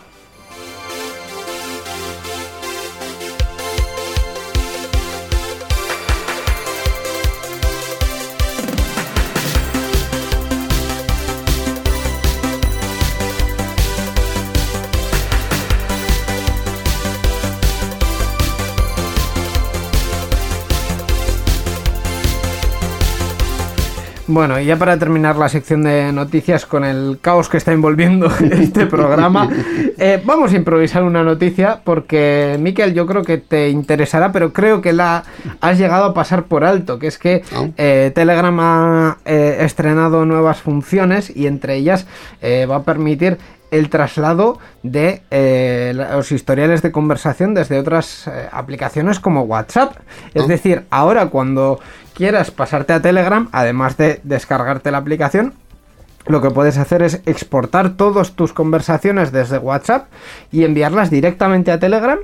Bueno, 24.36 24.60
y 24.60 24.66
ya 24.66 24.76
para 24.76 24.98
terminar 24.98 25.36
la 25.36 25.48
sección 25.48 25.82
de 25.82 26.12
noticias 26.12 26.66
con 26.66 26.84
el 26.84 27.16
caos 27.22 27.48
que 27.48 27.56
está 27.56 27.72
envolviendo 27.72 28.26
este 28.50 28.84
programa, 28.84 29.48
eh, 29.96 30.20
vamos 30.26 30.52
a 30.52 30.56
improvisar 30.56 31.04
una 31.04 31.22
noticia 31.24 31.80
porque, 31.82 32.58
Miquel, 32.60 32.92
yo 32.92 33.06
creo 33.06 33.22
que 33.22 33.38
te 33.38 33.70
interesará, 33.70 34.32
pero 34.32 34.52
creo 34.52 34.82
que 34.82 34.92
la 34.92 35.24
has 35.62 35.78
llegado 35.78 36.04
a 36.04 36.12
pasar 36.12 36.42
por 36.42 36.64
alto, 36.64 36.98
que 36.98 37.06
es 37.06 37.16
que 37.16 37.44
Ah. 37.50 37.64
eh, 37.78 38.12
Telegram 38.14 38.54
ha 38.60 39.16
eh, 39.24 39.56
estrenado 39.60 40.26
nuevas 40.26 40.60
funciones 40.60 41.34
y 41.34 41.46
entre 41.46 41.76
ellas 41.76 42.06
va 42.44 42.76
a 42.76 42.82
permitir 42.82 43.38
el 43.70 43.88
traslado 43.88 44.58
de 44.82 45.22
eh, 45.30 45.92
los 45.94 46.30
historiales 46.30 46.82
de 46.82 46.92
conversación 46.92 47.54
desde 47.54 47.78
otras 47.78 48.26
eh, 48.28 48.48
aplicaciones 48.52 49.18
como 49.18 49.42
WhatsApp. 49.42 49.96
Es 50.34 50.44
Ah. 50.44 50.46
decir, 50.46 50.84
ahora 50.90 51.26
cuando 51.30 51.80
quieras 52.16 52.50
pasarte 52.50 52.92
a 52.92 53.02
Telegram, 53.02 53.48
además 53.52 53.96
de 53.96 54.20
descargarte 54.24 54.90
la 54.90 54.98
aplicación, 54.98 55.54
lo 56.26 56.42
que 56.42 56.50
puedes 56.50 56.78
hacer 56.78 57.02
es 57.02 57.20
exportar 57.26 57.96
todas 57.96 58.32
tus 58.32 58.52
conversaciones 58.52 59.30
desde 59.30 59.58
WhatsApp 59.58 60.08
y 60.50 60.64
enviarlas 60.64 61.10
directamente 61.10 61.70
a 61.70 61.78
Telegram. 61.78 62.18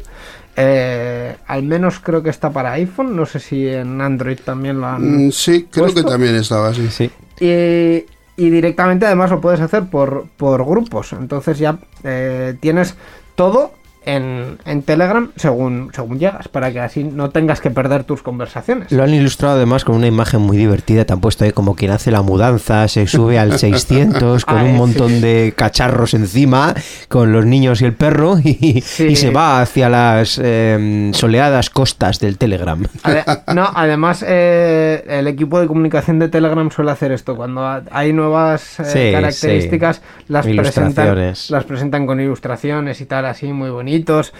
Eh, 0.56 1.36
al 1.46 1.62
menos 1.62 2.00
creo 2.00 2.22
que 2.22 2.30
está 2.30 2.50
para 2.50 2.72
iPhone, 2.72 3.14
no 3.14 3.26
sé 3.26 3.38
si 3.38 3.68
en 3.68 4.00
Android 4.00 4.38
también 4.44 4.80
lo 4.80 4.86
han... 4.86 5.26
Mm, 5.26 5.32
sí, 5.32 5.68
creo 5.70 5.94
que 5.94 6.02
también 6.02 6.34
estaba 6.34 6.68
así. 6.68 6.88
Sí. 6.88 7.10
Y, 7.40 8.04
y 8.36 8.50
directamente 8.50 9.06
además 9.06 9.30
lo 9.30 9.40
puedes 9.40 9.60
hacer 9.60 9.84
por, 9.84 10.26
por 10.36 10.64
grupos. 10.64 11.12
Entonces 11.12 11.58
ya 11.58 11.78
eh, 12.02 12.56
tienes 12.60 12.96
todo 13.34 13.72
en, 14.04 14.58
en 14.64 14.82
Telegram 14.82 15.30
según, 15.36 15.90
según 15.94 16.18
llegas, 16.18 16.48
para 16.48 16.72
que 16.72 16.80
así 16.80 17.04
no 17.04 17.30
tengas 17.30 17.60
que 17.60 17.70
perder 17.70 18.04
tus 18.04 18.22
conversaciones. 18.22 18.90
Lo 18.92 19.02
han 19.02 19.14
ilustrado 19.14 19.56
además 19.56 19.84
con 19.84 19.96
una 19.96 20.06
imagen 20.06 20.40
muy 20.40 20.56
divertida. 20.56 21.04
Te 21.04 21.12
han 21.12 21.20
puesto 21.20 21.44
ahí 21.44 21.52
como 21.52 21.74
quien 21.76 21.90
hace 21.92 22.10
la 22.10 22.22
mudanza, 22.22 22.88
se 22.88 23.06
sube 23.06 23.38
al 23.38 23.58
600 23.58 24.44
con 24.44 24.58
Ah, 24.58 24.64
un 24.64 24.76
montón 24.76 25.10
sí. 25.10 25.20
de 25.20 25.54
cacharros 25.56 26.14
encima, 26.14 26.74
con 27.08 27.32
los 27.32 27.44
niños 27.46 27.80
y 27.82 27.84
el 27.86 27.94
perro, 27.94 28.38
y, 28.42 28.80
Sí. 28.84 29.04
y 29.08 29.16
se 29.16 29.30
va 29.30 29.60
hacia 29.60 29.88
las 29.88 30.40
eh, 30.42 31.10
soleadas 31.14 31.70
costas 31.70 32.18
del 32.20 32.38
Telegram. 32.38 32.82
Ade- 33.02 33.24
no, 33.54 33.68
además 33.74 34.24
eh, 34.26 35.04
el 35.08 35.26
equipo 35.26 35.60
de 35.60 35.66
comunicación 35.66 36.18
de 36.18 36.28
Telegram 36.28 36.70
suele 36.70 36.90
hacer 36.90 37.12
esto. 37.12 37.36
Cuando 37.36 37.64
ha- 37.66 37.82
hay 37.90 38.12
nuevas 38.12 38.80
eh, 38.80 38.84
Sí, 38.84 39.12
características, 39.12 40.02
las 40.28 40.46
presentan, 40.46 41.16
las 41.48 41.64
presentan 41.64 42.06
con 42.06 42.20
ilustraciones 42.20 43.00
y 43.00 43.06
tal, 43.06 43.26
así 43.26 43.52
muy 43.52 43.70
bonitos. 43.92 44.32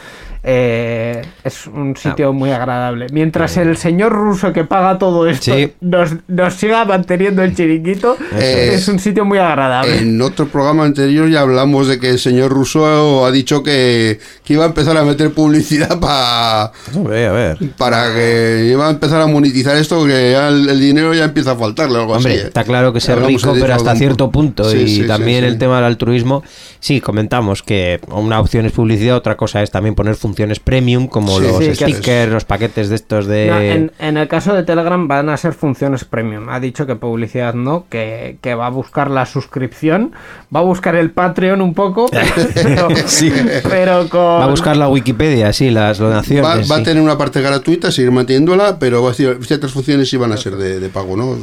Eh, 0.44 1.22
es 1.44 1.68
un 1.68 1.96
sitio 1.96 2.32
muy 2.32 2.50
agradable. 2.50 3.06
Mientras 3.12 3.56
el 3.58 3.76
señor 3.76 4.10
ruso 4.10 4.52
que 4.52 4.64
paga 4.64 4.98
todo 4.98 5.28
esto 5.28 5.54
Sí. 5.54 5.72
nos, 5.80 6.16
nos 6.26 6.54
siga 6.54 6.84
manteniendo 6.84 7.44
el 7.44 7.54
chiringuito, 7.54 8.16
es. 8.36 8.42
es 8.74 8.88
un 8.88 8.98
sitio 8.98 9.24
muy 9.24 9.38
agradable. 9.38 9.98
En 9.98 10.20
otro 10.20 10.48
programa 10.48 10.82
anterior 10.84 11.28
ya 11.30 11.42
hablamos 11.42 11.86
de 11.86 12.00
que 12.00 12.10
el 12.10 12.18
señor 12.18 12.50
Rousseau 12.50 13.24
ha 13.24 13.30
dicho 13.30 13.62
que, 13.62 14.18
que 14.42 14.54
iba 14.54 14.64
a 14.64 14.66
empezar 14.66 14.96
a 14.96 15.04
meter 15.04 15.30
publicidad 15.32 16.00
pa- 16.00 16.64
a 16.64 16.72
ver. 17.04 17.58
para 17.78 18.12
que 18.12 18.66
iba 18.68 18.88
a 18.88 18.90
empezar 18.90 19.20
a 19.20 19.28
monetizar 19.28 19.76
esto, 19.76 20.04
que 20.04 20.32
ya 20.32 20.48
el, 20.48 20.68
el 20.68 20.80
dinero 20.80 21.14
ya 21.14 21.22
empieza 21.22 21.52
a 21.52 21.56
faltarle 21.56 22.00
algo 22.00 22.14
Hombre, 22.14 22.32
así. 22.32 22.40
¿eh? 22.42 22.46
está 22.48 22.64
claro 22.64 22.92
que 22.92 23.00
ser 23.00 23.22
rico, 23.22 23.52
pero 23.60 23.74
hasta 23.74 23.90
algún 23.92 23.98
cierto 23.98 24.30
punto. 24.32 24.64
punto. 24.64 24.70
Sí, 24.76 24.78
y 24.82 24.88
sí, 24.88 25.00
sí, 25.02 25.06
también 25.06 25.42
sí. 25.44 25.46
el 25.46 25.58
tema 25.58 25.76
del 25.76 25.84
altruismo. 25.84 26.42
Sí, 26.80 27.00
comentamos 27.00 27.62
que 27.62 28.00
una 28.08 28.40
opción 28.40 28.66
es 28.66 28.72
publicidad, 28.72 29.14
otra 29.14 29.36
cosa 29.42 29.60
es 29.60 29.72
también 29.72 29.96
poner 29.96 30.14
funciones 30.14 30.60
premium, 30.60 31.08
como 31.08 31.40
Sí, 31.40 31.46
los 31.48 31.56
sí, 31.56 31.74
stickers, 31.74 32.30
los 32.30 32.44
paquetes 32.44 32.88
de 32.88 32.94
estos 32.94 33.26
de. 33.26 33.48
No, 33.48 33.60
en, 33.60 33.92
en 33.98 34.16
el 34.16 34.28
caso 34.28 34.54
de 34.54 34.62
Telegram 34.62 35.08
van 35.08 35.28
a 35.30 35.36
ser 35.36 35.52
funciones 35.52 36.04
premium. 36.04 36.48
Ha 36.48 36.60
dicho 36.60 36.86
que 36.86 36.94
publicidad 36.94 37.54
no, 37.54 37.86
que, 37.88 38.36
que 38.40 38.54
va 38.54 38.66
a 38.66 38.70
buscar 38.70 39.10
la 39.10 39.26
suscripción, 39.26 40.12
va 40.54 40.60
a 40.60 40.62
buscar 40.62 40.94
el 40.94 41.10
Patreon 41.10 41.60
un 41.60 41.74
poco, 41.74 42.06
pero, 42.54 42.88
Sí. 43.06 43.32
pero 43.68 44.08
con... 44.08 44.20
Va 44.20 44.44
a 44.44 44.48
buscar 44.48 44.76
la 44.76 44.88
Wikipedia, 44.88 45.52
sí, 45.52 45.70
las 45.70 45.98
donaciones. 45.98 46.44
Va, 46.44 46.76
va 46.76 46.80
a 46.80 46.84
tener 46.84 47.02
una 47.02 47.18
parte 47.18 47.40
gratuita, 47.40 47.90
seguir 47.90 48.12
manteniéndola, 48.12 48.78
pero 48.78 49.02
va 49.02 49.08
a 49.08 49.10
decir, 49.10 49.38
ciertas 49.42 49.72
funciones 49.72 50.08
sí 50.08 50.16
van 50.16 50.30
a 50.30 50.36
ser 50.36 50.54
de, 50.54 50.78
de 50.78 50.88
pago, 50.88 51.16
¿no? 51.16 51.34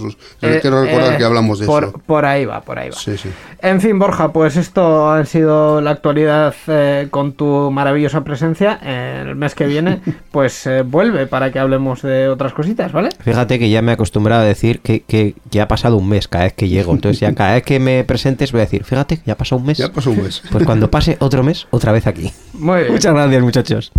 Eh, 0.42 0.60
Quiero 0.62 0.84
recordar 0.84 1.16
eh, 1.16 1.18
que 1.18 1.24
hablamos 1.26 1.60
de 1.60 1.66
por, 1.66 1.84
eso. 1.84 2.02
Por 2.06 2.24
ahí 2.24 2.46
va, 2.46 2.62
por 2.62 2.80
ahí 2.80 2.92
va. 2.92 2.96
Sí, 2.96 3.18
sí. 3.18 3.30
En 3.62 3.82
fin, 3.82 4.00
Borja, 4.00 4.32
pues 4.32 4.56
esto 4.56 5.12
ha 5.12 5.26
sido 5.26 5.82
la 5.82 5.92
actualidad 5.92 6.56
eh, 6.68 7.08
con 7.12 7.34
tu 7.34 7.70
maravillosa 7.90 8.24
presencia. 8.24 8.80
Eh, 8.84 9.26
el 9.28 9.36
mes 9.36 9.56
que 9.56 9.66
viene, 9.66 10.02
pues 10.32 10.68
eh, 10.68 10.84
vuelve 10.84 11.26
para 11.28 11.52
que 11.52 11.60
hablemos 11.60 12.04
de 12.04 12.30
otras 12.30 12.54
cositas, 12.54 12.92
¿vale? 12.92 13.10
Fíjate 13.20 13.58
que 13.58 13.70
ya 13.70 13.82
me 13.82 13.92
he 13.92 13.96
acostumbrado 13.96 14.44
a 14.44 14.46
decir 14.46 14.82
que, 14.82 15.02
que 15.02 15.34
ya 15.50 15.64
ha 15.64 15.68
pasado 15.68 15.98
un 15.98 16.08
mes 16.08 16.28
cada 16.28 16.44
vez 16.46 16.54
que 16.54 16.70
llego. 16.70 16.94
Entonces 16.94 17.20
ya 17.20 17.34
cada 17.34 17.56
vez 17.56 17.64
que 17.64 17.80
me 17.80 18.04
presentes 18.04 18.52
voy 18.52 18.62
a 18.62 18.66
decir, 18.66 18.84
fíjate, 18.84 19.18
que 19.18 19.24
ya 19.26 19.36
pasado 19.36 19.60
un 19.60 19.66
mes. 19.68 19.80
Ya 19.80 19.92
pasó 19.92 20.12
un 20.12 20.22
mes. 20.24 20.44
Pues 20.52 20.66
cuando 20.66 20.92
pase 20.92 21.18
otro 21.20 21.44
mes, 21.44 21.68
otra 21.72 21.92
vez 21.92 22.08
aquí. 22.08 22.32
Muy 22.54 22.82
bien. 22.82 22.92
Muchas 22.92 23.14
gracias, 23.14 23.42
muchachos. 23.42 23.92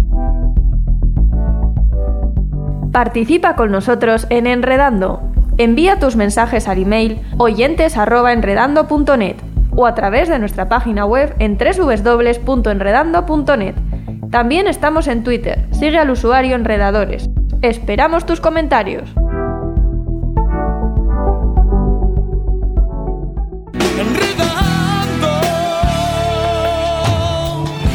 Participa 2.92 3.56
con 3.56 3.70
nosotros 3.70 4.26
en 4.30 4.46
Enredando. 4.46 5.22
Envía 5.58 5.98
tus 5.98 6.16
mensajes 6.16 6.68
al 6.68 6.82
email 6.82 7.20
oyentes@enredando.net 7.38 9.36
o 9.80 9.86
a 9.86 9.94
través 9.94 10.28
de 10.28 10.38
nuestra 10.38 10.68
página 10.68 11.06
web 11.06 11.34
en 11.38 11.56
www.enredando.net. 11.56 13.74
También 14.30 14.66
estamos 14.66 15.08
en 15.08 15.24
Twitter. 15.24 15.66
Sigue 15.72 15.96
al 15.98 16.10
usuario 16.10 16.54
Enredadores. 16.54 17.30
Esperamos 17.62 18.26
tus 18.26 18.40
comentarios. 18.40 19.10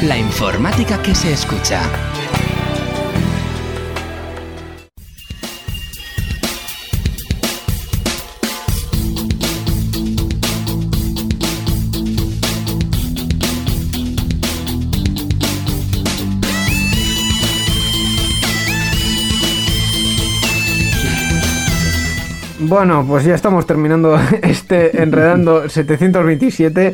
La 0.03 0.17
informática 0.17 1.01
que 1.01 1.15
se 1.15 1.31
escucha. 1.33 1.81
Bueno, 22.75 23.05
pues 23.07 23.23
ya 23.23 23.33
estamos 23.35 23.65
terminando 23.65 24.19
este 24.41 25.01
enredando 25.01 25.69
727. 25.69 26.93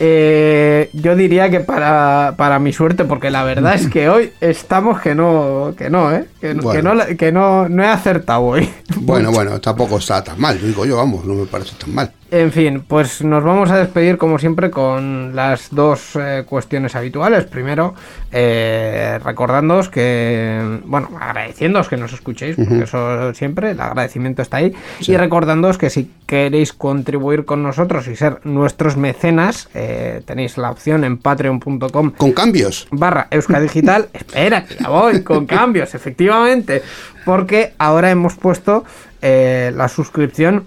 Eh, 0.00 0.90
yo 0.92 1.14
diría 1.14 1.48
que 1.48 1.60
para, 1.60 2.34
para 2.36 2.58
mi 2.58 2.72
suerte, 2.72 3.04
porque 3.04 3.30
la 3.30 3.44
verdad 3.44 3.74
es 3.74 3.86
que 3.86 4.08
hoy 4.08 4.32
estamos 4.40 5.00
que 5.00 5.14
no, 5.14 5.72
que 5.78 5.88
no, 5.88 6.12
¿eh? 6.12 6.24
Que, 6.40 6.56
que 6.56 6.82
no, 6.82 6.94
que 7.16 7.30
no, 7.30 7.68
no 7.68 7.84
he 7.84 7.86
acertado 7.86 8.40
hoy. 8.40 8.68
Bueno, 8.96 9.30
bueno, 9.32 9.60
tampoco 9.60 9.98
está 9.98 10.24
tan 10.24 10.40
mal, 10.40 10.60
digo 10.60 10.84
yo, 10.84 10.96
vamos, 10.96 11.24
no 11.24 11.34
me 11.34 11.46
parece 11.46 11.76
tan 11.76 11.94
mal. 11.94 12.10
En 12.32 12.52
fin, 12.52 12.84
pues 12.86 13.24
nos 13.24 13.42
vamos 13.42 13.72
a 13.72 13.78
despedir 13.78 14.16
como 14.16 14.38
siempre 14.38 14.70
con 14.70 15.34
las 15.34 15.74
dos 15.74 16.14
eh, 16.14 16.44
cuestiones 16.46 16.94
habituales. 16.94 17.44
Primero, 17.44 17.94
eh, 18.30 19.18
recordándoos 19.24 19.88
que, 19.88 20.78
bueno, 20.84 21.08
agradeciéndoos 21.20 21.88
que 21.88 21.96
nos 21.96 22.12
escuchéis, 22.12 22.54
porque 22.54 22.84
eso 22.84 23.34
siempre, 23.34 23.72
el 23.72 23.80
agradecimiento 23.80 24.42
está 24.42 24.58
ahí. 24.58 24.72
Y 25.00 25.16
recordándoos 25.16 25.76
que 25.76 25.90
si 25.90 26.08
queréis 26.26 26.72
contribuir 26.72 27.44
con 27.44 27.64
nosotros 27.64 28.06
y 28.06 28.14
ser 28.14 28.38
nuestros 28.44 28.96
mecenas, 28.96 29.68
eh, 29.74 30.22
tenéis 30.24 30.56
la 30.56 30.70
opción 30.70 31.02
en 31.02 31.18
patreon.com 31.18 32.12
Con 32.12 32.32
cambios. 32.32 32.86
barra 32.92 33.26
Euskadigital. 33.32 34.08
Espera, 34.12 34.64
que 34.64 34.76
ya 34.76 34.88
voy, 34.88 35.24
con 35.24 35.46
cambios, 35.46 35.96
efectivamente. 35.96 36.82
Porque 37.24 37.72
ahora 37.78 38.08
hemos 38.08 38.36
puesto 38.36 38.84
eh, 39.20 39.72
la 39.74 39.88
suscripción 39.88 40.64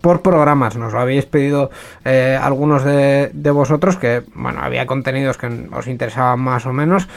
por 0.00 0.22
programas. 0.22 0.76
Nos 0.76 0.92
lo 0.92 1.00
habéis 1.00 1.26
pedido 1.26 1.70
eh, 2.04 2.38
algunos 2.40 2.84
de, 2.84 3.30
vosotros 3.52 3.96
que, 3.96 4.22
bueno, 4.34 4.60
había 4.62 4.86
contenidos 4.86 5.38
que 5.38 5.68
os 5.72 5.86
interesaban 5.86 6.40
más 6.40 6.66
o 6.66 6.72
menos. 6.72 7.08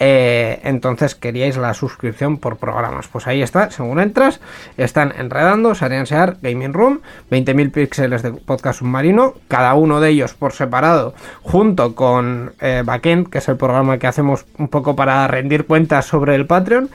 eh, 0.00 0.60
entonces 0.62 1.14
queríais 1.16 1.56
la 1.56 1.74
suscripción 1.74 2.38
por 2.38 2.56
programas. 2.56 3.08
Pues 3.08 3.26
ahí 3.26 3.42
está, 3.42 3.70
según 3.70 3.98
entras, 3.98 4.40
están 4.76 5.12
enredando, 5.18 5.74
Sear, 5.74 6.36
Gaming 6.40 6.72
Room, 6.72 7.00
20.000 7.30 7.72
píxeles 7.72 8.22
de 8.22 8.32
podcast 8.32 8.78
submarino, 8.78 9.34
cada 9.48 9.74
uno 9.74 10.00
de 10.00 10.10
ellos 10.10 10.34
por 10.34 10.52
separado, 10.52 11.14
junto 11.42 11.94
con 11.94 12.52
eh, 12.60 12.82
Backend, 12.84 13.28
que 13.28 13.38
es 13.38 13.48
el 13.48 13.56
programa 13.56 13.98
que 13.98 14.06
hacemos 14.06 14.46
un 14.58 14.68
poco 14.68 14.94
para 14.94 15.26
rendir 15.26 15.66
cuentas 15.66 16.06
sobre 16.06 16.34
el 16.36 16.46
Patreon. 16.46 16.90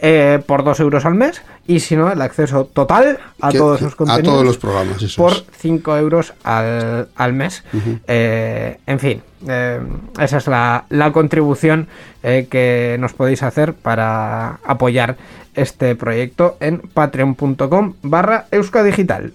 Eh, 0.00 0.40
por 0.46 0.64
2 0.64 0.80
euros 0.80 1.04
al 1.04 1.14
mes 1.14 1.40
y 1.66 1.80
si 1.80 1.96
no 1.96 2.10
el 2.12 2.20
acceso 2.20 2.64
total 2.66 3.18
a 3.40 3.50
Que- 3.50 3.58
todos 3.58 3.80
a 3.82 3.96
contenidos 3.96 4.24
todos 4.34 4.44
los 4.44 4.58
programas, 4.58 5.14
por 5.16 5.32
es. 5.32 5.44
5 5.58 5.96
euros 5.96 6.34
al, 6.44 7.08
al 7.16 7.32
mes. 7.32 7.64
Eh, 8.06 8.78
en 8.86 8.98
fin 8.98 9.22
eh, 9.48 9.80
esa 10.20 10.36
es 10.38 10.46
la, 10.46 10.84
la 10.90 11.12
contribución 11.12 11.88
que 12.22 12.96
nos 12.98 13.12
podéis 13.12 13.42
hacer 13.42 13.74
para 13.74 14.58
apoyar 14.64 15.16
este 15.54 15.94
proyecto 15.94 16.56
en 16.60 16.78
patreon.com 16.80 17.94
barra 18.02 18.46
euskadigital 18.50 19.32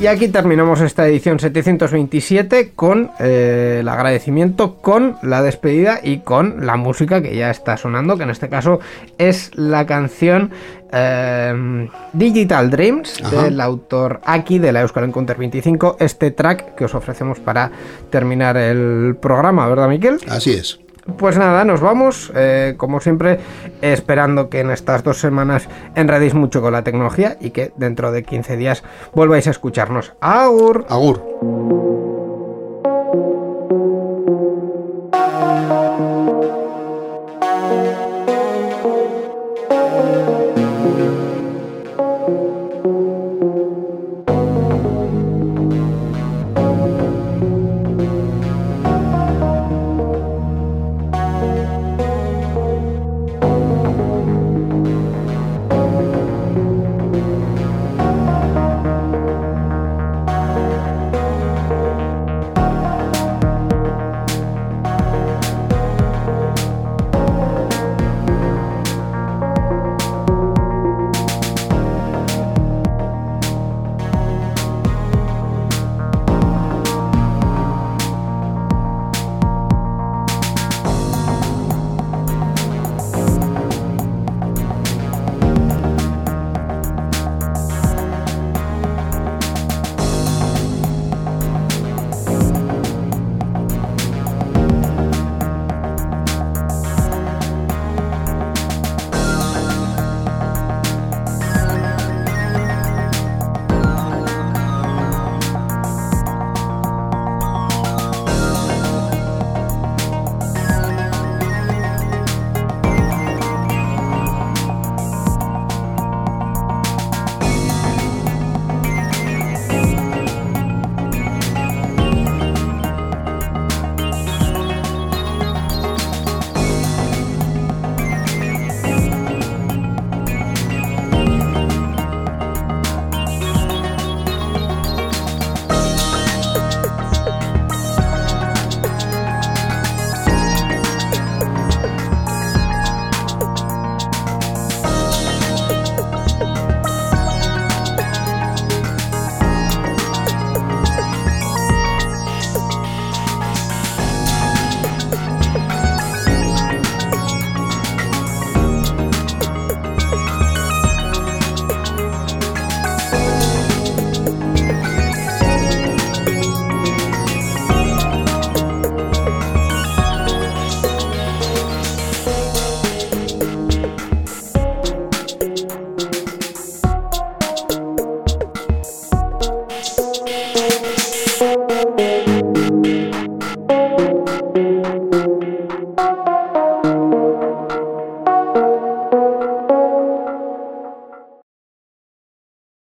Y 0.00 0.06
aquí 0.06 0.28
terminamos 0.28 0.80
esta 0.80 1.06
edición 1.06 1.38
727 1.38 2.72
con 2.74 3.10
eh, 3.20 3.78
el 3.80 3.88
agradecimiento, 3.88 4.76
con 4.76 5.18
la 5.22 5.42
despedida 5.42 6.00
y 6.02 6.20
con 6.20 6.64
la 6.64 6.76
música 6.76 7.20
que 7.20 7.36
ya 7.36 7.50
está 7.50 7.76
sonando, 7.76 8.16
que 8.16 8.22
en 8.22 8.30
este 8.30 8.48
caso 8.48 8.80
es 9.18 9.50
la 9.56 9.84
canción 9.84 10.52
eh, 10.90 11.86
Digital 12.14 12.70
Dreams 12.70 13.22
Ajá. 13.22 13.42
del 13.42 13.60
autor 13.60 14.22
Aki 14.24 14.58
de 14.58 14.72
la 14.72 14.80
Euskal 14.80 15.04
Encounter 15.04 15.36
25, 15.36 15.98
este 16.00 16.30
track 16.30 16.76
que 16.76 16.86
os 16.86 16.94
ofrecemos 16.94 17.38
para 17.38 17.70
terminar 18.08 18.56
el 18.56 19.16
programa, 19.20 19.68
¿verdad, 19.68 19.90
Miquel? 19.90 20.18
Así 20.28 20.52
es. 20.54 20.80
Pues 21.18 21.36
nada, 21.36 21.64
nos 21.64 21.80
vamos, 21.80 22.32
eh, 22.34 22.74
como 22.76 23.00
siempre, 23.00 23.38
esperando 23.82 24.48
que 24.48 24.60
en 24.60 24.70
estas 24.70 25.02
dos 25.02 25.18
semanas 25.18 25.68
enredéis 25.94 26.34
mucho 26.34 26.60
con 26.62 26.72
la 26.72 26.82
tecnología 26.82 27.36
y 27.40 27.50
que 27.50 27.72
dentro 27.76 28.12
de 28.12 28.22
15 28.22 28.56
días 28.56 28.82
volváis 29.14 29.46
a 29.46 29.50
escucharnos. 29.50 30.14
¡Aur! 30.20 30.86
Agur. 30.88 32.09